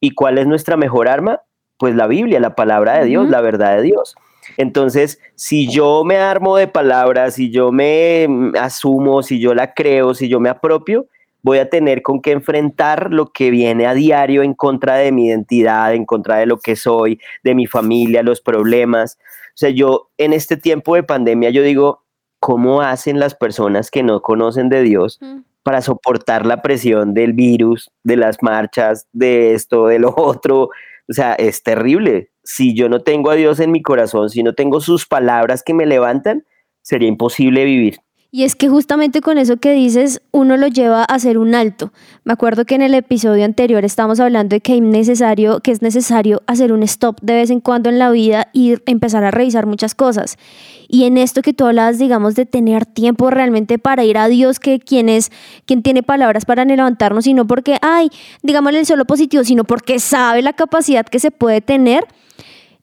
¿Y 0.00 0.12
cuál 0.12 0.38
es 0.38 0.46
nuestra 0.46 0.76
mejor 0.76 1.08
arma? 1.08 1.42
Pues 1.78 1.94
la 1.94 2.06
Biblia, 2.06 2.40
la 2.40 2.54
palabra 2.54 2.98
de 2.98 3.06
Dios, 3.06 3.28
la 3.28 3.40
verdad 3.40 3.76
de 3.76 3.82
Dios. 3.82 4.16
Entonces, 4.56 5.20
si 5.34 5.68
yo 5.68 6.04
me 6.04 6.16
armo 6.16 6.56
de 6.56 6.68
palabras, 6.68 7.34
si 7.34 7.50
yo 7.50 7.70
me 7.70 8.26
mm, 8.28 8.56
asumo, 8.56 9.22
si 9.22 9.38
yo 9.40 9.54
la 9.54 9.74
creo, 9.74 10.14
si 10.14 10.28
yo 10.28 10.40
me 10.40 10.48
apropio, 10.48 11.06
voy 11.42 11.58
a 11.58 11.68
tener 11.68 12.02
con 12.02 12.20
qué 12.20 12.32
enfrentar 12.32 13.12
lo 13.12 13.26
que 13.26 13.50
viene 13.50 13.86
a 13.86 13.94
diario 13.94 14.42
en 14.42 14.54
contra 14.54 14.96
de 14.96 15.12
mi 15.12 15.26
identidad, 15.26 15.94
en 15.94 16.06
contra 16.06 16.38
de 16.38 16.46
lo 16.46 16.58
que 16.58 16.76
soy, 16.76 17.20
de 17.44 17.54
mi 17.54 17.66
familia, 17.66 18.22
los 18.22 18.40
problemas. 18.40 19.18
O 19.48 19.58
sea, 19.58 19.70
yo 19.70 20.10
en 20.18 20.32
este 20.32 20.56
tiempo 20.56 20.94
de 20.94 21.02
pandemia, 21.02 21.50
yo 21.50 21.62
digo, 21.62 22.04
¿cómo 22.40 22.82
hacen 22.82 23.18
las 23.18 23.34
personas 23.34 23.90
que 23.90 24.02
no 24.02 24.20
conocen 24.22 24.68
de 24.68 24.82
Dios 24.82 25.20
para 25.62 25.82
soportar 25.82 26.46
la 26.46 26.62
presión 26.62 27.14
del 27.14 27.32
virus, 27.32 27.90
de 28.04 28.16
las 28.16 28.42
marchas, 28.42 29.06
de 29.12 29.54
esto, 29.54 29.86
de 29.86 29.98
lo 29.98 30.12
otro? 30.16 30.70
O 31.08 31.12
sea, 31.12 31.34
es 31.34 31.62
terrible 31.62 32.30
si 32.48 32.74
yo 32.74 32.88
no 32.88 33.02
tengo 33.02 33.30
a 33.30 33.34
Dios 33.34 33.60
en 33.60 33.70
mi 33.70 33.82
corazón, 33.82 34.30
si 34.30 34.42
no 34.42 34.54
tengo 34.54 34.80
sus 34.80 35.06
palabras 35.06 35.62
que 35.62 35.74
me 35.74 35.84
levantan, 35.84 36.46
sería 36.80 37.06
imposible 37.06 37.64
vivir. 37.66 37.98
Y 38.30 38.42
es 38.44 38.54
que 38.54 38.68
justamente 38.68 39.22
con 39.22 39.38
eso 39.38 39.56
que 39.56 39.72
dices, 39.72 40.20
uno 40.32 40.58
lo 40.58 40.66
lleva 40.66 41.00
a 41.00 41.14
hacer 41.14 41.38
un 41.38 41.54
alto. 41.54 41.94
Me 42.24 42.34
acuerdo 42.34 42.66
que 42.66 42.74
en 42.74 42.82
el 42.82 42.92
episodio 42.92 43.42
anterior 43.46 43.86
estábamos 43.86 44.20
hablando 44.20 44.54
de 44.54 44.60
que, 44.60 44.74
es 44.74 44.82
necesario, 44.82 45.60
que 45.60 45.70
es 45.70 45.80
necesario 45.80 46.42
hacer 46.46 46.72
un 46.72 46.82
stop 46.82 47.18
de 47.22 47.32
vez 47.32 47.48
en 47.48 47.60
cuando 47.60 47.88
en 47.88 47.98
la 47.98 48.10
vida 48.10 48.48
y 48.52 48.74
empezar 48.84 49.24
a 49.24 49.30
revisar 49.30 49.64
muchas 49.64 49.94
cosas. 49.94 50.36
Y 50.88 51.04
en 51.04 51.16
esto 51.16 51.40
que 51.40 51.54
tú 51.54 51.64
hablas, 51.64 51.98
digamos, 51.98 52.34
de 52.34 52.44
tener 52.44 52.84
tiempo 52.84 53.30
realmente 53.30 53.78
para 53.78 54.04
ir 54.04 54.18
a 54.18 54.28
Dios, 54.28 54.60
que 54.60 54.78
quien 54.78 55.08
es, 55.08 55.32
quien 55.64 55.82
tiene 55.82 56.02
palabras 56.02 56.44
para 56.44 56.66
levantarnos, 56.66 57.26
y 57.26 57.32
no 57.32 57.46
porque, 57.46 57.78
ay, 57.80 58.10
digámosle 58.42 58.80
el 58.80 58.86
solo 58.86 59.06
positivo, 59.06 59.42
sino 59.42 59.64
porque 59.64 60.00
sabe 60.00 60.42
la 60.42 60.52
capacidad 60.52 61.06
que 61.06 61.18
se 61.18 61.30
puede 61.30 61.62
tener, 61.62 62.06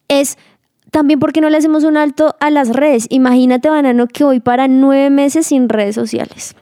es 0.08 0.39
también 0.96 1.20
porque 1.20 1.41
no 1.41 1.50
le 1.50 1.58
hacemos 1.58 1.84
un 1.84 1.98
alto 1.98 2.38
a 2.39 2.50
las 2.50 2.70
redes. 2.70 3.08
Imagínate, 3.10 3.70
Banano, 3.70 4.08
que 4.08 4.24
voy 4.24 4.39
para 4.39 4.70
nueve 4.70 5.10
meses 5.10 5.48
sin 5.48 5.68
redes 5.68 5.93
sociales. 5.93 6.56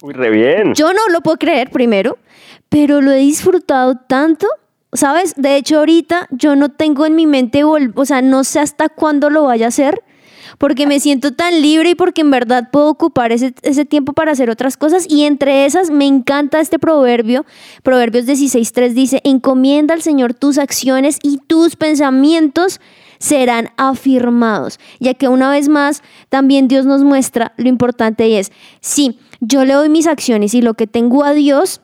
Uy, 0.00 0.14
re 0.14 0.30
bien. 0.30 0.72
Yo 0.72 0.94
no 0.94 1.00
lo 1.12 1.20
puedo 1.20 1.36
creer 1.36 1.68
primero, 1.68 2.16
pero 2.70 3.02
lo 3.02 3.10
he 3.12 3.18
disfrutado 3.18 3.96
tanto. 4.08 4.46
¿Sabes? 4.94 5.34
De 5.36 5.56
hecho, 5.56 5.80
ahorita 5.80 6.28
yo 6.30 6.56
no 6.56 6.70
tengo 6.70 7.04
en 7.04 7.14
mi 7.14 7.26
mente, 7.26 7.62
o 7.62 8.04
sea, 8.06 8.22
no 8.22 8.42
sé 8.42 8.58
hasta 8.58 8.88
cuándo 8.88 9.28
lo 9.28 9.44
vaya 9.44 9.66
a 9.66 9.68
hacer, 9.68 10.02
porque 10.56 10.86
me 10.86 10.98
siento 10.98 11.34
tan 11.34 11.60
libre 11.60 11.90
y 11.90 11.94
porque 11.94 12.22
en 12.22 12.30
verdad 12.30 12.70
puedo 12.72 12.88
ocupar 12.88 13.32
ese, 13.32 13.52
ese 13.60 13.84
tiempo 13.84 14.14
para 14.14 14.32
hacer 14.32 14.48
otras 14.48 14.78
cosas. 14.78 15.04
Y 15.10 15.24
entre 15.24 15.66
esas 15.66 15.90
me 15.90 16.06
encanta 16.06 16.58
este 16.58 16.78
proverbio. 16.78 17.44
Proverbios 17.82 18.24
16.3 18.24 18.94
dice, 18.94 19.20
encomienda 19.24 19.92
al 19.92 20.00
Señor 20.00 20.32
tus 20.32 20.56
acciones 20.56 21.18
y 21.22 21.36
tus 21.36 21.76
pensamientos 21.76 22.80
serán 23.22 23.70
afirmados, 23.76 24.80
ya 24.98 25.14
que 25.14 25.28
una 25.28 25.48
vez 25.48 25.68
más 25.68 26.02
también 26.28 26.66
Dios 26.66 26.86
nos 26.86 27.04
muestra 27.04 27.52
lo 27.56 27.68
importante 27.68 28.26
y 28.26 28.34
es, 28.34 28.50
sí, 28.80 29.20
yo 29.40 29.64
le 29.64 29.74
doy 29.74 29.88
mis 29.88 30.08
acciones 30.08 30.54
y 30.54 30.60
lo 30.60 30.74
que 30.74 30.88
tengo 30.88 31.22
a 31.22 31.32
Dios, 31.32 31.82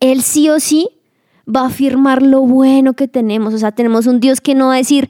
Él 0.00 0.20
sí 0.20 0.50
o 0.50 0.58
sí 0.58 0.88
va 1.46 1.60
a 1.60 1.66
afirmar 1.66 2.22
lo 2.22 2.40
bueno 2.40 2.94
que 2.94 3.06
tenemos. 3.06 3.54
O 3.54 3.58
sea, 3.58 3.70
tenemos 3.70 4.08
un 4.08 4.18
Dios 4.18 4.40
que 4.40 4.56
no 4.56 4.66
va 4.66 4.74
a 4.74 4.78
decir, 4.78 5.08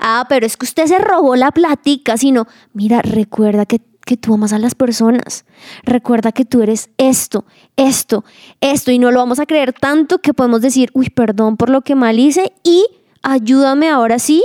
ah, 0.00 0.26
pero 0.28 0.44
es 0.44 0.56
que 0.56 0.66
usted 0.66 0.86
se 0.86 0.98
robó 0.98 1.36
la 1.36 1.52
platica, 1.52 2.16
sino, 2.16 2.48
mira, 2.72 3.00
recuerda 3.00 3.66
que, 3.66 3.80
que 4.04 4.16
tú 4.16 4.34
amas 4.34 4.52
a 4.52 4.58
las 4.58 4.74
personas. 4.74 5.44
Recuerda 5.84 6.32
que 6.32 6.44
tú 6.44 6.60
eres 6.60 6.90
esto, 6.98 7.44
esto, 7.76 8.24
esto. 8.60 8.90
Y 8.90 8.98
no 8.98 9.12
lo 9.12 9.20
vamos 9.20 9.38
a 9.38 9.46
creer 9.46 9.72
tanto 9.72 10.18
que 10.18 10.34
podemos 10.34 10.60
decir, 10.60 10.90
uy, 10.92 11.08
perdón 11.08 11.56
por 11.56 11.70
lo 11.70 11.82
que 11.82 11.94
mal 11.94 12.18
hice 12.18 12.52
y 12.64 12.84
ayúdame 13.22 13.88
ahora 13.88 14.18
sí 14.18 14.42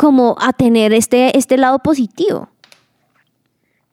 como 0.00 0.34
a 0.40 0.54
tener 0.54 0.94
este, 0.94 1.36
este 1.36 1.58
lado 1.58 1.78
positivo. 1.80 2.48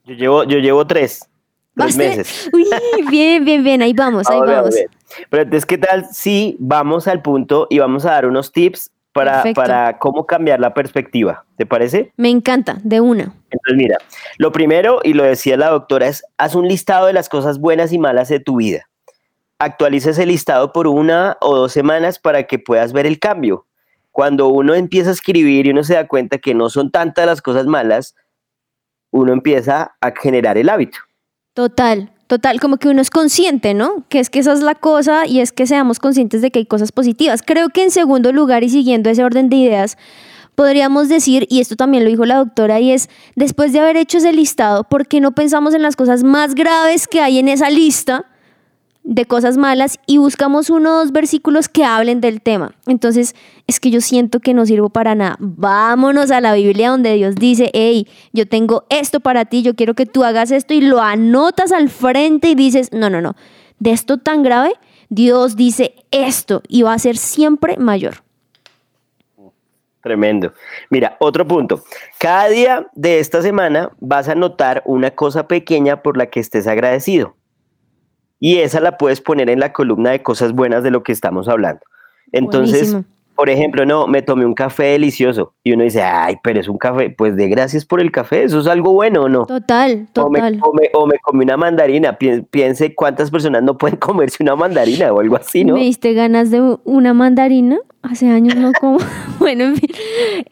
Yo 0.06 0.14
llevo, 0.16 0.44
yo 0.46 0.58
llevo 0.60 0.88
tres, 0.88 1.28
meses. 1.76 2.50
Uy, 2.54 2.66
bien, 3.10 3.44
bien, 3.44 3.62
bien, 3.62 3.82
ahí 3.82 3.92
vamos, 3.92 4.26
ahí 4.30 4.40
vamos. 4.40 4.74
Pero 5.30 5.44
entonces, 5.44 5.66
¿qué 5.66 5.78
tal 5.78 6.06
si 6.10 6.56
vamos 6.62 7.10
al 7.10 7.22
punto 7.22 7.68
y 7.70 7.80
vamos 7.80 8.06
a 8.06 8.12
dar 8.12 8.26
unos 8.26 8.54
tips 8.54 8.90
para, 9.12 9.44
para 9.54 10.00
cómo 10.00 10.26
cambiar 10.26 10.62
la 10.62 10.74
perspectiva? 10.74 11.44
¿Te 11.58 11.66
parece? 11.66 12.14
Me 12.16 12.30
encanta, 12.30 12.78
de 12.86 13.02
una. 13.02 13.34
Entonces, 13.50 13.76
mira, 13.76 13.98
lo 14.38 14.54
primero, 14.54 15.02
y 15.04 15.12
lo 15.12 15.26
decía 15.26 15.58
la 15.58 15.72
doctora, 15.72 16.08
es 16.08 16.24
haz 16.38 16.56
un 16.56 16.70
listado 16.70 17.08
de 17.08 17.14
las 17.14 17.28
cosas 17.28 17.60
buenas 17.60 17.92
y 17.92 18.00
malas 18.00 18.30
de 18.30 18.40
tu 18.40 18.56
vida. 18.56 18.88
Actualiza 19.60 20.12
ese 20.12 20.26
listado 20.26 20.72
por 20.72 20.88
una 20.88 21.36
o 21.42 21.54
dos 21.54 21.74
semanas 21.74 22.18
para 22.18 22.44
que 22.44 22.60
puedas 22.60 22.94
ver 22.94 23.06
el 23.06 23.20
cambio 23.20 23.67
cuando 24.18 24.48
uno 24.48 24.74
empieza 24.74 25.12
a 25.12 25.14
escribir 25.14 25.68
y 25.68 25.70
uno 25.70 25.84
se 25.84 25.94
da 25.94 26.08
cuenta 26.08 26.40
que 26.40 26.56
no 26.56 26.72
son 26.72 26.90
tantas 26.90 27.28
las 27.28 27.40
cosas 27.40 27.68
malas, 27.68 28.16
uno 29.12 29.32
empieza 29.32 29.96
a 30.02 30.12
generar 30.20 30.58
el 30.58 30.70
hábito. 30.70 30.98
Total, 31.54 32.12
total, 32.26 32.60
como 32.60 32.78
que 32.78 32.90
uno 32.90 33.00
es 33.00 33.12
consciente, 33.12 33.76
¿no? 33.76 34.08
Que 34.10 34.18
es 34.18 34.32
que 34.32 34.40
esa 34.40 34.54
es 34.54 34.62
la 34.62 34.74
cosa 34.74 35.28
y 35.28 35.40
es 35.40 35.52
que 35.52 35.68
seamos 35.68 36.00
conscientes 36.00 36.42
de 36.42 36.50
que 36.50 36.58
hay 36.58 36.66
cosas 36.66 36.92
positivas. 36.92 37.44
Creo 37.46 37.70
que 37.70 37.84
en 37.84 37.92
segundo 37.92 38.32
lugar 38.32 38.64
y 38.64 38.70
siguiendo 38.70 39.12
ese 39.12 39.24
orden 39.24 39.50
de 39.50 39.58
ideas, 39.58 40.00
podríamos 40.56 41.10
decir, 41.10 41.46
y 41.48 41.62
esto 41.62 41.76
también 41.76 42.04
lo 42.04 42.10
dijo 42.10 42.26
la 42.26 42.38
doctora, 42.38 42.80
y 42.80 42.94
es, 42.94 43.12
después 43.36 43.72
de 43.72 43.82
haber 43.82 43.98
hecho 43.98 44.18
ese 44.18 44.34
listado, 44.34 44.84
¿por 44.84 45.06
qué 45.06 45.22
no 45.22 45.34
pensamos 45.34 45.76
en 45.76 45.84
las 45.84 45.96
cosas 45.96 46.24
más 46.24 46.56
graves 46.56 47.08
que 47.08 47.22
hay 47.22 47.38
en 47.38 47.50
esa 47.50 47.70
lista? 47.70 48.26
De 49.08 49.24
cosas 49.24 49.58
malas 49.58 50.00
y 50.06 50.18
buscamos 50.18 50.70
unos 50.70 51.14
versículos 51.14 51.70
que 51.70 51.86
hablen 51.86 52.20
del 52.20 52.42
tema. 52.42 52.76
Entonces, 52.88 53.36
es 53.66 53.80
que 53.80 53.90
yo 53.90 54.02
siento 54.02 54.42
que 54.42 54.54
no 54.54 54.66
sirvo 54.66 54.90
para 54.90 55.16
nada. 55.16 55.38
Vámonos 55.40 56.30
a 56.30 56.42
la 56.42 56.54
Biblia 56.54 56.90
donde 56.90 57.14
Dios 57.14 57.36
dice, 57.36 57.72
hey, 57.74 58.06
yo 58.34 58.50
tengo 58.50 58.84
esto 58.90 59.22
para 59.22 59.46
ti, 59.46 59.64
yo 59.64 59.76
quiero 59.76 59.94
que 59.94 60.06
tú 60.06 60.26
hagas 60.26 60.52
esto 60.52 60.74
y 60.74 60.82
lo 60.82 61.02
anotas 61.02 61.72
al 61.72 61.88
frente 61.90 62.50
y 62.50 62.56
dices, 62.56 62.92
no, 62.92 63.10
no, 63.10 63.22
no, 63.22 63.38
de 63.80 63.92
esto 63.92 64.18
tan 64.18 64.44
grave, 64.44 64.74
Dios 65.08 65.56
dice 65.56 65.96
esto 66.12 66.62
y 66.68 66.82
va 66.82 66.94
a 66.94 67.00
ser 67.00 67.16
siempre 67.16 67.78
mayor. 67.78 68.16
Tremendo. 70.02 70.52
Mira, 70.90 71.16
otro 71.22 71.48
punto. 71.48 71.82
Cada 72.20 72.50
día 72.50 72.88
de 72.94 73.20
esta 73.20 73.42
semana 73.42 73.90
vas 74.02 74.28
a 74.28 74.36
notar 74.36 74.84
una 74.86 75.12
cosa 75.12 75.48
pequeña 75.48 76.02
por 76.04 76.18
la 76.18 76.26
que 76.26 76.42
estés 76.42 76.68
agradecido 76.68 77.37
y 78.40 78.58
esa 78.58 78.80
la 78.80 78.98
puedes 78.98 79.22
poner 79.22 79.50
en 79.50 79.60
la 79.60 79.74
columna 79.74 80.12
de 80.12 80.22
cosas 80.22 80.54
buenas 80.54 80.84
de 80.84 80.92
lo 80.92 81.04
que 81.04 81.12
estamos 81.12 81.48
hablando. 81.48 81.82
Entonces, 82.32 82.96
por 83.38 83.52
ejemplo, 83.52 83.86
no, 83.86 84.08
me 84.08 84.24
tomé 84.24 84.46
un 84.46 84.56
café 84.56 84.86
delicioso 84.86 85.54
y 85.64 85.72
uno 85.74 85.84
dice, 85.84 86.02
ay, 86.02 86.38
pero 86.42 86.60
es 86.60 86.68
un 86.68 86.80
café, 86.80 87.12
pues 87.12 87.36
de 87.36 87.48
gracias 87.48 87.86
por 87.86 88.02
el 88.02 88.12
café, 88.12 88.44
eso 88.44 88.60
es 88.60 88.66
algo 88.66 88.94
bueno 88.94 89.26
o 89.26 89.30
no. 89.30 89.46
Total, 89.46 90.08
total. 90.12 90.60
O 90.64 90.74
me, 90.74 90.90
o 90.94 91.06
me, 91.06 91.20
comí 91.20 91.44
una 91.44 91.56
mandarina, 91.56 92.18
piense 92.18 92.96
cuántas 92.96 93.30
personas 93.30 93.62
no 93.62 93.78
pueden 93.78 93.98
comerse 94.00 94.42
una 94.42 94.56
mandarina 94.56 95.14
o 95.14 95.20
algo 95.20 95.36
así, 95.36 95.64
¿no? 95.64 95.76
¿Me 95.76 95.82
diste 95.82 96.14
ganas 96.14 96.50
de 96.50 96.78
una 96.84 97.14
mandarina? 97.14 97.78
Hace 98.02 98.28
años 98.28 98.56
no 98.56 98.72
como. 98.74 98.98
bueno, 99.40 99.66
en 99.66 99.76
fin. 99.76 99.90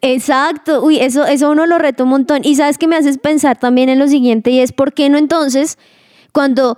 Exacto. 0.02 0.84
Uy, 0.84 1.00
eso, 1.00 1.26
eso 1.26 1.50
uno 1.50 1.66
lo 1.66 1.80
reto 1.80 2.04
un 2.04 2.10
montón. 2.10 2.42
Y 2.44 2.56
sabes 2.56 2.78
que 2.78 2.88
me 2.88 2.98
haces 2.98 3.18
pensar 3.18 3.58
también 3.58 3.90
en 3.90 3.98
lo 3.98 4.08
siguiente 4.08 4.52
y 4.52 4.60
es, 4.60 4.74
¿por 4.74 4.94
qué 4.94 5.10
no 5.10 5.18
entonces, 5.18 5.80
cuando 6.32 6.78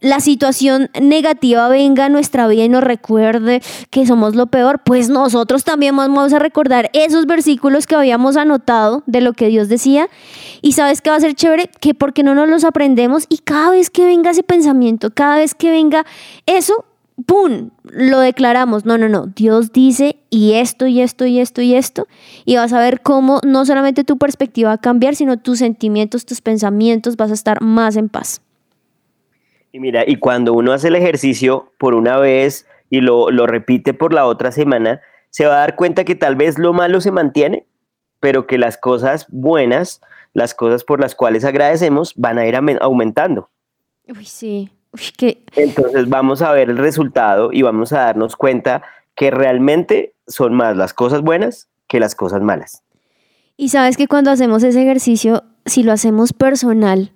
la 0.00 0.20
situación 0.20 0.90
negativa 1.00 1.68
venga 1.68 2.06
a 2.06 2.08
nuestra 2.08 2.46
vida 2.48 2.64
y 2.64 2.68
nos 2.68 2.84
recuerde 2.84 3.62
que 3.90 4.06
somos 4.06 4.34
lo 4.34 4.46
peor, 4.46 4.80
pues 4.84 5.08
nosotros 5.08 5.64
también 5.64 5.96
vamos 5.96 6.32
a 6.32 6.38
recordar 6.38 6.90
esos 6.92 7.26
versículos 7.26 7.86
que 7.86 7.94
habíamos 7.94 8.36
anotado 8.36 9.02
de 9.06 9.20
lo 9.20 9.32
que 9.32 9.48
Dios 9.48 9.68
decía. 9.68 10.08
Y 10.62 10.72
sabes 10.72 11.00
que 11.00 11.10
va 11.10 11.16
a 11.16 11.20
ser 11.20 11.34
chévere, 11.34 11.70
que 11.80 11.94
porque 11.94 12.22
no 12.22 12.34
nos 12.34 12.48
los 12.48 12.64
aprendemos 12.64 13.26
y 13.28 13.38
cada 13.38 13.70
vez 13.70 13.90
que 13.90 14.04
venga 14.04 14.30
ese 14.30 14.42
pensamiento, 14.42 15.10
cada 15.12 15.36
vez 15.36 15.54
que 15.54 15.70
venga 15.70 16.04
eso, 16.46 16.84
¡pum! 17.24 17.70
Lo 17.84 18.20
declaramos. 18.20 18.84
No, 18.84 18.98
no, 18.98 19.08
no. 19.08 19.26
Dios 19.26 19.72
dice 19.72 20.18
y 20.30 20.52
esto 20.54 20.86
y 20.86 21.00
esto 21.00 21.26
y 21.26 21.40
esto 21.40 21.62
y 21.62 21.74
esto. 21.74 22.06
Y 22.44 22.56
vas 22.56 22.72
a 22.72 22.80
ver 22.80 23.00
cómo 23.00 23.40
no 23.44 23.64
solamente 23.64 24.04
tu 24.04 24.18
perspectiva 24.18 24.70
va 24.70 24.74
a 24.74 24.78
cambiar, 24.78 25.16
sino 25.16 25.38
tus 25.38 25.58
sentimientos, 25.60 26.26
tus 26.26 26.40
pensamientos, 26.40 27.16
vas 27.16 27.30
a 27.30 27.34
estar 27.34 27.62
más 27.62 27.96
en 27.96 28.08
paz. 28.08 28.42
Y 29.72 29.80
mira, 29.80 30.04
y 30.06 30.16
cuando 30.16 30.52
uno 30.54 30.72
hace 30.72 30.88
el 30.88 30.96
ejercicio 30.96 31.72
por 31.78 31.94
una 31.94 32.18
vez 32.18 32.66
y 32.90 33.00
lo, 33.00 33.28
repite 33.46 33.94
por 33.94 34.12
la 34.12 34.26
otra 34.26 34.52
semana, 34.52 35.00
se 35.30 35.46
va 35.46 35.56
a 35.56 35.60
dar 35.60 35.76
cuenta 35.76 36.04
que 36.04 36.14
tal 36.14 36.36
vez 36.36 36.58
lo 36.58 36.72
malo 36.72 37.00
se 37.00 37.10
mantiene, 37.10 37.66
pero 38.20 38.46
que 38.46 38.58
las 38.58 38.78
cosas 38.78 39.26
buenas, 39.28 40.00
las 40.32 40.54
cosas 40.54 40.84
por 40.84 41.00
las 41.00 41.14
cuales 41.14 41.44
agradecemos, 41.44 42.14
van 42.16 42.38
a 42.38 42.46
ir 42.46 42.56
aumentando. 42.56 43.50
Uy, 44.08 44.24
sí. 44.24 44.70
Entonces 45.56 46.08
vamos 46.08 46.42
a 46.42 46.52
ver 46.52 46.70
el 46.70 46.78
resultado 46.78 47.52
y 47.52 47.62
vamos 47.62 47.92
a 47.92 47.98
darnos 47.98 48.36
cuenta 48.36 48.82
que 49.14 49.30
realmente 49.30 50.14
son 50.26 50.54
más 50.54 50.76
las 50.76 50.94
cosas 50.94 51.22
buenas 51.22 51.68
que 51.86 52.00
las 52.00 52.14
cosas 52.14 52.42
malas. 52.42 52.82
Y 53.56 53.70
sabes 53.70 53.96
que 53.96 54.08
cuando 54.08 54.30
hacemos 54.30 54.62
ese 54.62 54.82
ejercicio, 54.82 55.44
si 55.64 55.82
lo 55.82 55.92
hacemos 55.92 56.32
personal, 56.32 57.12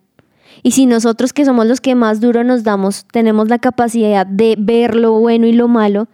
y 0.63 0.73
si 0.73 0.87
nosotros 0.87 1.33
que 1.33 1.45
somos 1.45 1.67
los 1.67 1.81
que 1.81 1.95
más 1.95 2.21
duro 2.21 2.45
nos 2.45 2.63
damos, 2.63 3.07
tenemos 3.13 3.49
la 3.49 3.59
capacidad 3.59 4.27
de 4.27 4.57
ver 4.59 4.95
lo 4.95 5.13
bueno 5.13 5.47
y 5.47 5.53
lo 5.53 5.69
malo, 5.69 6.09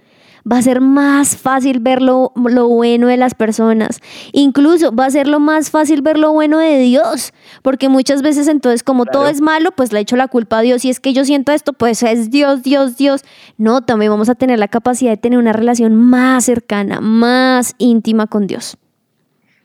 va 0.51 0.59
a 0.59 0.63
ser 0.63 0.81
más 0.81 1.37
fácil 1.37 1.81
ver 1.81 2.01
lo, 2.01 2.33
bueno 2.35 3.09
de 3.09 3.17
las 3.17 3.35
personas. 3.35 4.01
Incluso 4.33 4.95
va 4.95 5.07
a 5.07 5.11
ser 5.11 5.27
lo 5.27 5.41
más 5.41 5.71
fácil 5.71 6.03
ver 6.03 6.19
lo 6.19 6.33
bueno 6.33 6.59
de 6.59 6.79
Dios. 6.79 7.33
Porque 7.63 7.89
muchas 7.89 8.23
veces 8.23 8.47
entonces 8.49 8.83
como 8.83 9.07
todo 9.07 9.27
es 9.29 9.41
malo, 9.41 9.73
pues 9.73 9.93
le 9.93 10.01
echo 10.01 10.17
la 10.17 10.29
culpa 10.29 10.59
a 10.59 10.63
Dios. 10.63 10.85
Y 10.85 10.91
es 10.91 11.01
que 11.01 11.13
yo 11.13 11.25
siento 11.25 11.53
esto, 11.53 11.73
pues 11.73 12.03
es 12.03 12.31
Dios, 12.31 12.63
Dios, 12.63 12.97
Dios. 12.97 13.23
No, 13.59 13.83
también 13.83 14.11
vamos 14.13 14.29
a 14.29 14.35
tener 14.35 14.59
la 14.59 14.69
capacidad 14.69 15.11
de 15.11 15.17
tener 15.17 15.39
una 15.39 15.53
relación 15.53 15.95
más 15.95 16.45
cercana, 16.45 17.01
más 17.01 17.75
íntima 17.79 18.27
con 18.27 18.47
Dios. 18.47 18.77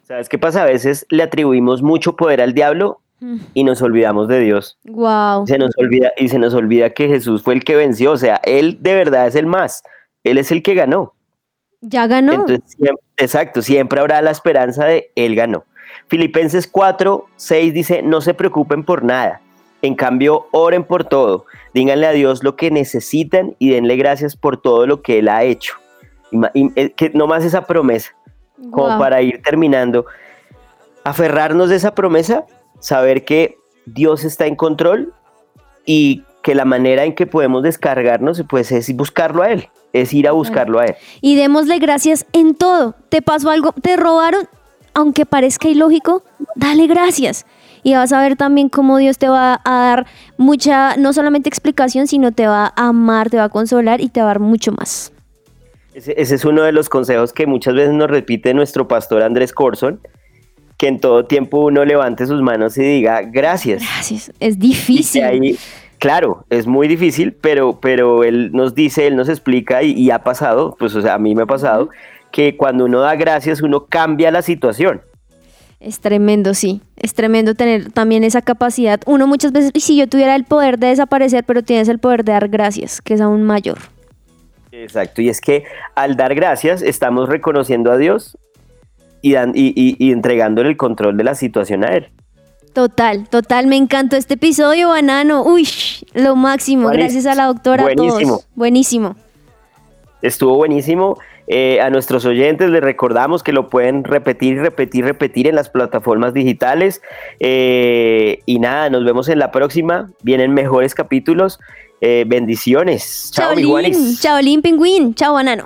¿Sabes 0.03 0.29
qué 0.29 0.39
pasa? 0.39 0.63
A 0.63 0.65
veces 0.65 1.05
le 1.09 1.23
atribuimos 1.23 1.83
mucho 1.83 2.15
poder 2.15 2.41
al 2.41 2.53
diablo 2.53 3.01
y 3.53 3.63
nos 3.63 3.81
olvidamos 3.81 4.27
de 4.27 4.39
Dios. 4.39 4.79
Wow. 4.83 5.45
Se 5.45 5.57
nos 5.57 5.71
olvida 5.77 6.11
y 6.17 6.27
se 6.29 6.39
nos 6.39 6.53
olvida 6.53 6.89
que 6.91 7.07
Jesús 7.07 7.43
fue 7.43 7.53
el 7.53 7.63
que 7.63 7.75
venció, 7.75 8.11
o 8.11 8.17
sea, 8.17 8.41
él 8.43 8.77
de 8.81 8.95
verdad 8.95 9.27
es 9.27 9.35
el 9.35 9.45
más, 9.45 9.83
él 10.23 10.37
es 10.37 10.51
el 10.51 10.63
que 10.63 10.73
ganó. 10.73 11.13
Ya 11.81 12.07
ganó. 12.07 12.45
exacto, 13.17 13.61
siempre 13.61 13.99
habrá 13.99 14.21
la 14.21 14.31
esperanza 14.31 14.85
de 14.85 15.11
él 15.15 15.35
ganó. 15.35 15.65
Filipenses 16.07 16.67
4, 16.67 17.25
6 17.35 17.73
dice, 17.73 18.01
no 18.01 18.21
se 18.21 18.33
preocupen 18.33 18.83
por 18.83 19.03
nada, 19.03 19.41
En 19.81 19.95
cambio, 19.95 20.47
oren 20.51 20.83
por 20.83 21.05
todo, 21.05 21.45
díganle 21.73 22.05
a 22.05 22.11
Dios 22.11 22.43
lo 22.43 22.55
que 22.55 22.69
necesitan 22.69 23.55
y 23.59 23.71
denle 23.71 23.95
gracias 23.95 24.35
por 24.35 24.61
todo 24.61 24.85
lo 24.85 25.01
que 25.01 25.19
Él 25.19 25.27
ha 25.27 25.43
hecho. 25.43 25.73
Y, 26.53 26.71
eh, 26.79 26.91
que 26.91 27.09
no 27.09 27.27
más 27.27 27.43
esa 27.43 27.65
promesa, 27.65 28.15
como 28.69 28.99
para 28.99 29.21
ir 29.21 29.41
terminando, 29.41 30.05
aferrarnos 31.03 31.69
de 31.69 31.77
esa 31.77 31.95
promesa, 31.95 32.45
saber 32.81 33.23
que 33.23 33.57
Dios 33.85 34.25
está 34.25 34.45
en 34.47 34.57
control 34.57 35.13
y 35.85 36.23
que 36.43 36.55
la 36.55 36.65
manera 36.65 37.05
en 37.05 37.15
que 37.15 37.27
podemos 37.27 37.63
descargarnos 37.63 38.43
pues 38.49 38.71
es 38.71 38.93
buscarlo 38.95 39.43
a 39.43 39.51
Él, 39.51 39.69
es 39.93 40.13
ir 40.13 40.27
a 40.27 40.33
buscarlo 40.33 40.79
a 40.79 40.85
Él. 40.85 40.95
Y 41.21 41.35
démosle 41.35 41.79
gracias 41.79 42.25
en 42.33 42.55
todo. 42.55 42.95
¿Te 43.09 43.21
pasó 43.21 43.49
algo? 43.49 43.71
¿Te 43.73 43.95
robaron? 43.95 44.49
Aunque 44.93 45.25
parezca 45.25 45.69
ilógico, 45.69 46.23
dale 46.55 46.87
gracias. 46.87 47.45
Y 47.83 47.93
vas 47.93 48.11
a 48.11 48.21
ver 48.21 48.35
también 48.35 48.69
cómo 48.69 48.97
Dios 48.97 49.17
te 49.17 49.29
va 49.29 49.61
a 49.63 49.85
dar 49.85 50.05
mucha, 50.37 50.97
no 50.97 51.13
solamente 51.13 51.49
explicación, 51.49 52.07
sino 52.07 52.31
te 52.31 52.45
va 52.45 52.73
a 52.75 52.87
amar, 52.89 53.29
te 53.29 53.37
va 53.37 53.45
a 53.45 53.49
consolar 53.49 54.01
y 54.01 54.09
te 54.09 54.19
va 54.19 54.25
a 54.25 54.27
dar 54.27 54.39
mucho 54.39 54.71
más. 54.71 55.13
Ese, 55.93 56.13
es 56.17 56.45
uno 56.45 56.63
de 56.63 56.71
los 56.71 56.89
consejos 56.89 57.33
que 57.33 57.47
muchas 57.47 57.73
veces 57.73 57.93
nos 57.93 58.09
repite 58.09 58.53
nuestro 58.53 58.87
pastor 58.87 59.23
Andrés 59.23 59.51
Corson, 59.51 59.99
que 60.81 60.87
en 60.87 60.99
todo 60.99 61.25
tiempo 61.25 61.59
uno 61.59 61.85
levante 61.85 62.25
sus 62.25 62.41
manos 62.41 62.75
y 62.75 62.81
diga 62.81 63.21
gracias. 63.21 63.83
Gracias, 63.83 64.31
es 64.39 64.57
difícil. 64.57 65.59
claro, 65.99 66.43
es 66.49 66.65
muy 66.65 66.87
difícil, 66.87 67.33
pero, 67.33 67.79
pero 67.79 68.23
él 68.23 68.51
nos 68.51 68.73
dice, 68.73 69.05
él 69.05 69.15
nos 69.15 69.29
explica 69.29 69.83
y, 69.83 70.09
ha 70.09 70.23
pasado, 70.23 70.75
pues 70.79 70.95
o 70.95 71.01
sea, 71.03 71.13
a 71.13 71.19
mí 71.19 71.35
me 71.35 71.43
ha 71.43 71.45
pasado, 71.45 71.91
que 72.31 72.57
cuando 72.57 72.85
uno 72.85 72.99
da 72.99 73.13
gracias 73.13 73.61
uno 73.61 73.85
cambia 73.85 74.31
la 74.31 74.41
situación. 74.41 75.03
Es 75.79 75.99
tremendo, 75.99 76.55
sí. 76.55 76.81
Es 76.97 77.13
tremendo 77.13 77.53
tener 77.53 77.91
también 77.91 78.23
esa 78.23 78.41
capacidad. 78.41 79.01
Uno 79.05 79.27
muchas 79.27 79.51
veces, 79.51 79.71
si 79.83 79.95
yo 79.95 80.07
tuviera 80.07 80.35
el 80.35 80.45
poder 80.45 80.79
de 80.79 80.87
desaparecer, 80.87 81.43
pero 81.43 81.61
tienes 81.61 81.89
el 81.89 81.99
poder 81.99 82.25
de 82.25 82.31
dar 82.31 82.49
gracias, 82.49 83.01
que 83.01 83.13
es 83.13 83.21
aún 83.21 83.43
mayor. 83.43 83.77
Exacto, 84.71 85.21
y 85.21 85.29
es 85.29 85.41
que 85.41 85.63
al 85.93 86.15
dar 86.15 86.33
gracias 86.33 86.81
estamos 86.81 87.29
reconociendo 87.29 87.91
a 87.91 87.97
Dios 87.97 88.35
y, 89.21 89.35
y, 89.53 90.11
entregándole 90.11 90.69
el 90.69 90.77
control 90.77 91.17
de 91.17 91.23
la 91.23 91.35
situación 91.35 91.83
a 91.83 91.95
Él. 91.95 92.09
Total, 92.73 93.27
total, 93.29 93.67
me 93.67 93.75
encantó 93.75 94.15
este 94.15 94.35
episodio, 94.35 94.89
Banano. 94.89 95.43
Uy, 95.43 95.67
lo 96.13 96.35
máximo, 96.35 96.87
gracias 96.87 97.25
a 97.25 97.35
la 97.35 97.45
doctora. 97.45 97.83
Buenísimo. 97.83 98.41
Buenísimo. 98.55 99.15
Estuvo 100.21 100.55
buenísimo. 100.55 101.17
Eh, 101.47 101.81
a 101.81 101.89
nuestros 101.89 102.23
oyentes 102.25 102.69
les 102.69 102.81
recordamos 102.81 103.43
que 103.43 103.51
lo 103.51 103.67
pueden 103.67 104.05
repetir, 104.05 104.59
repetir, 104.59 105.03
repetir 105.03 105.47
en 105.47 105.55
las 105.55 105.69
plataformas 105.69 106.33
digitales. 106.33 107.01
Eh, 107.41 108.39
y 108.45 108.59
nada, 108.59 108.89
nos 108.89 109.03
vemos 109.03 109.27
en 109.27 109.39
la 109.39 109.51
próxima. 109.51 110.09
Vienen 110.23 110.53
mejores 110.53 110.95
capítulos. 110.95 111.59
Eh, 111.99 112.23
bendiciones. 112.25 113.31
Chao, 113.33 113.53
Chao, 114.19 114.41
Lin 114.41 114.61
Pingüín. 114.61 115.13
Chao, 115.13 115.33
Banano. 115.33 115.65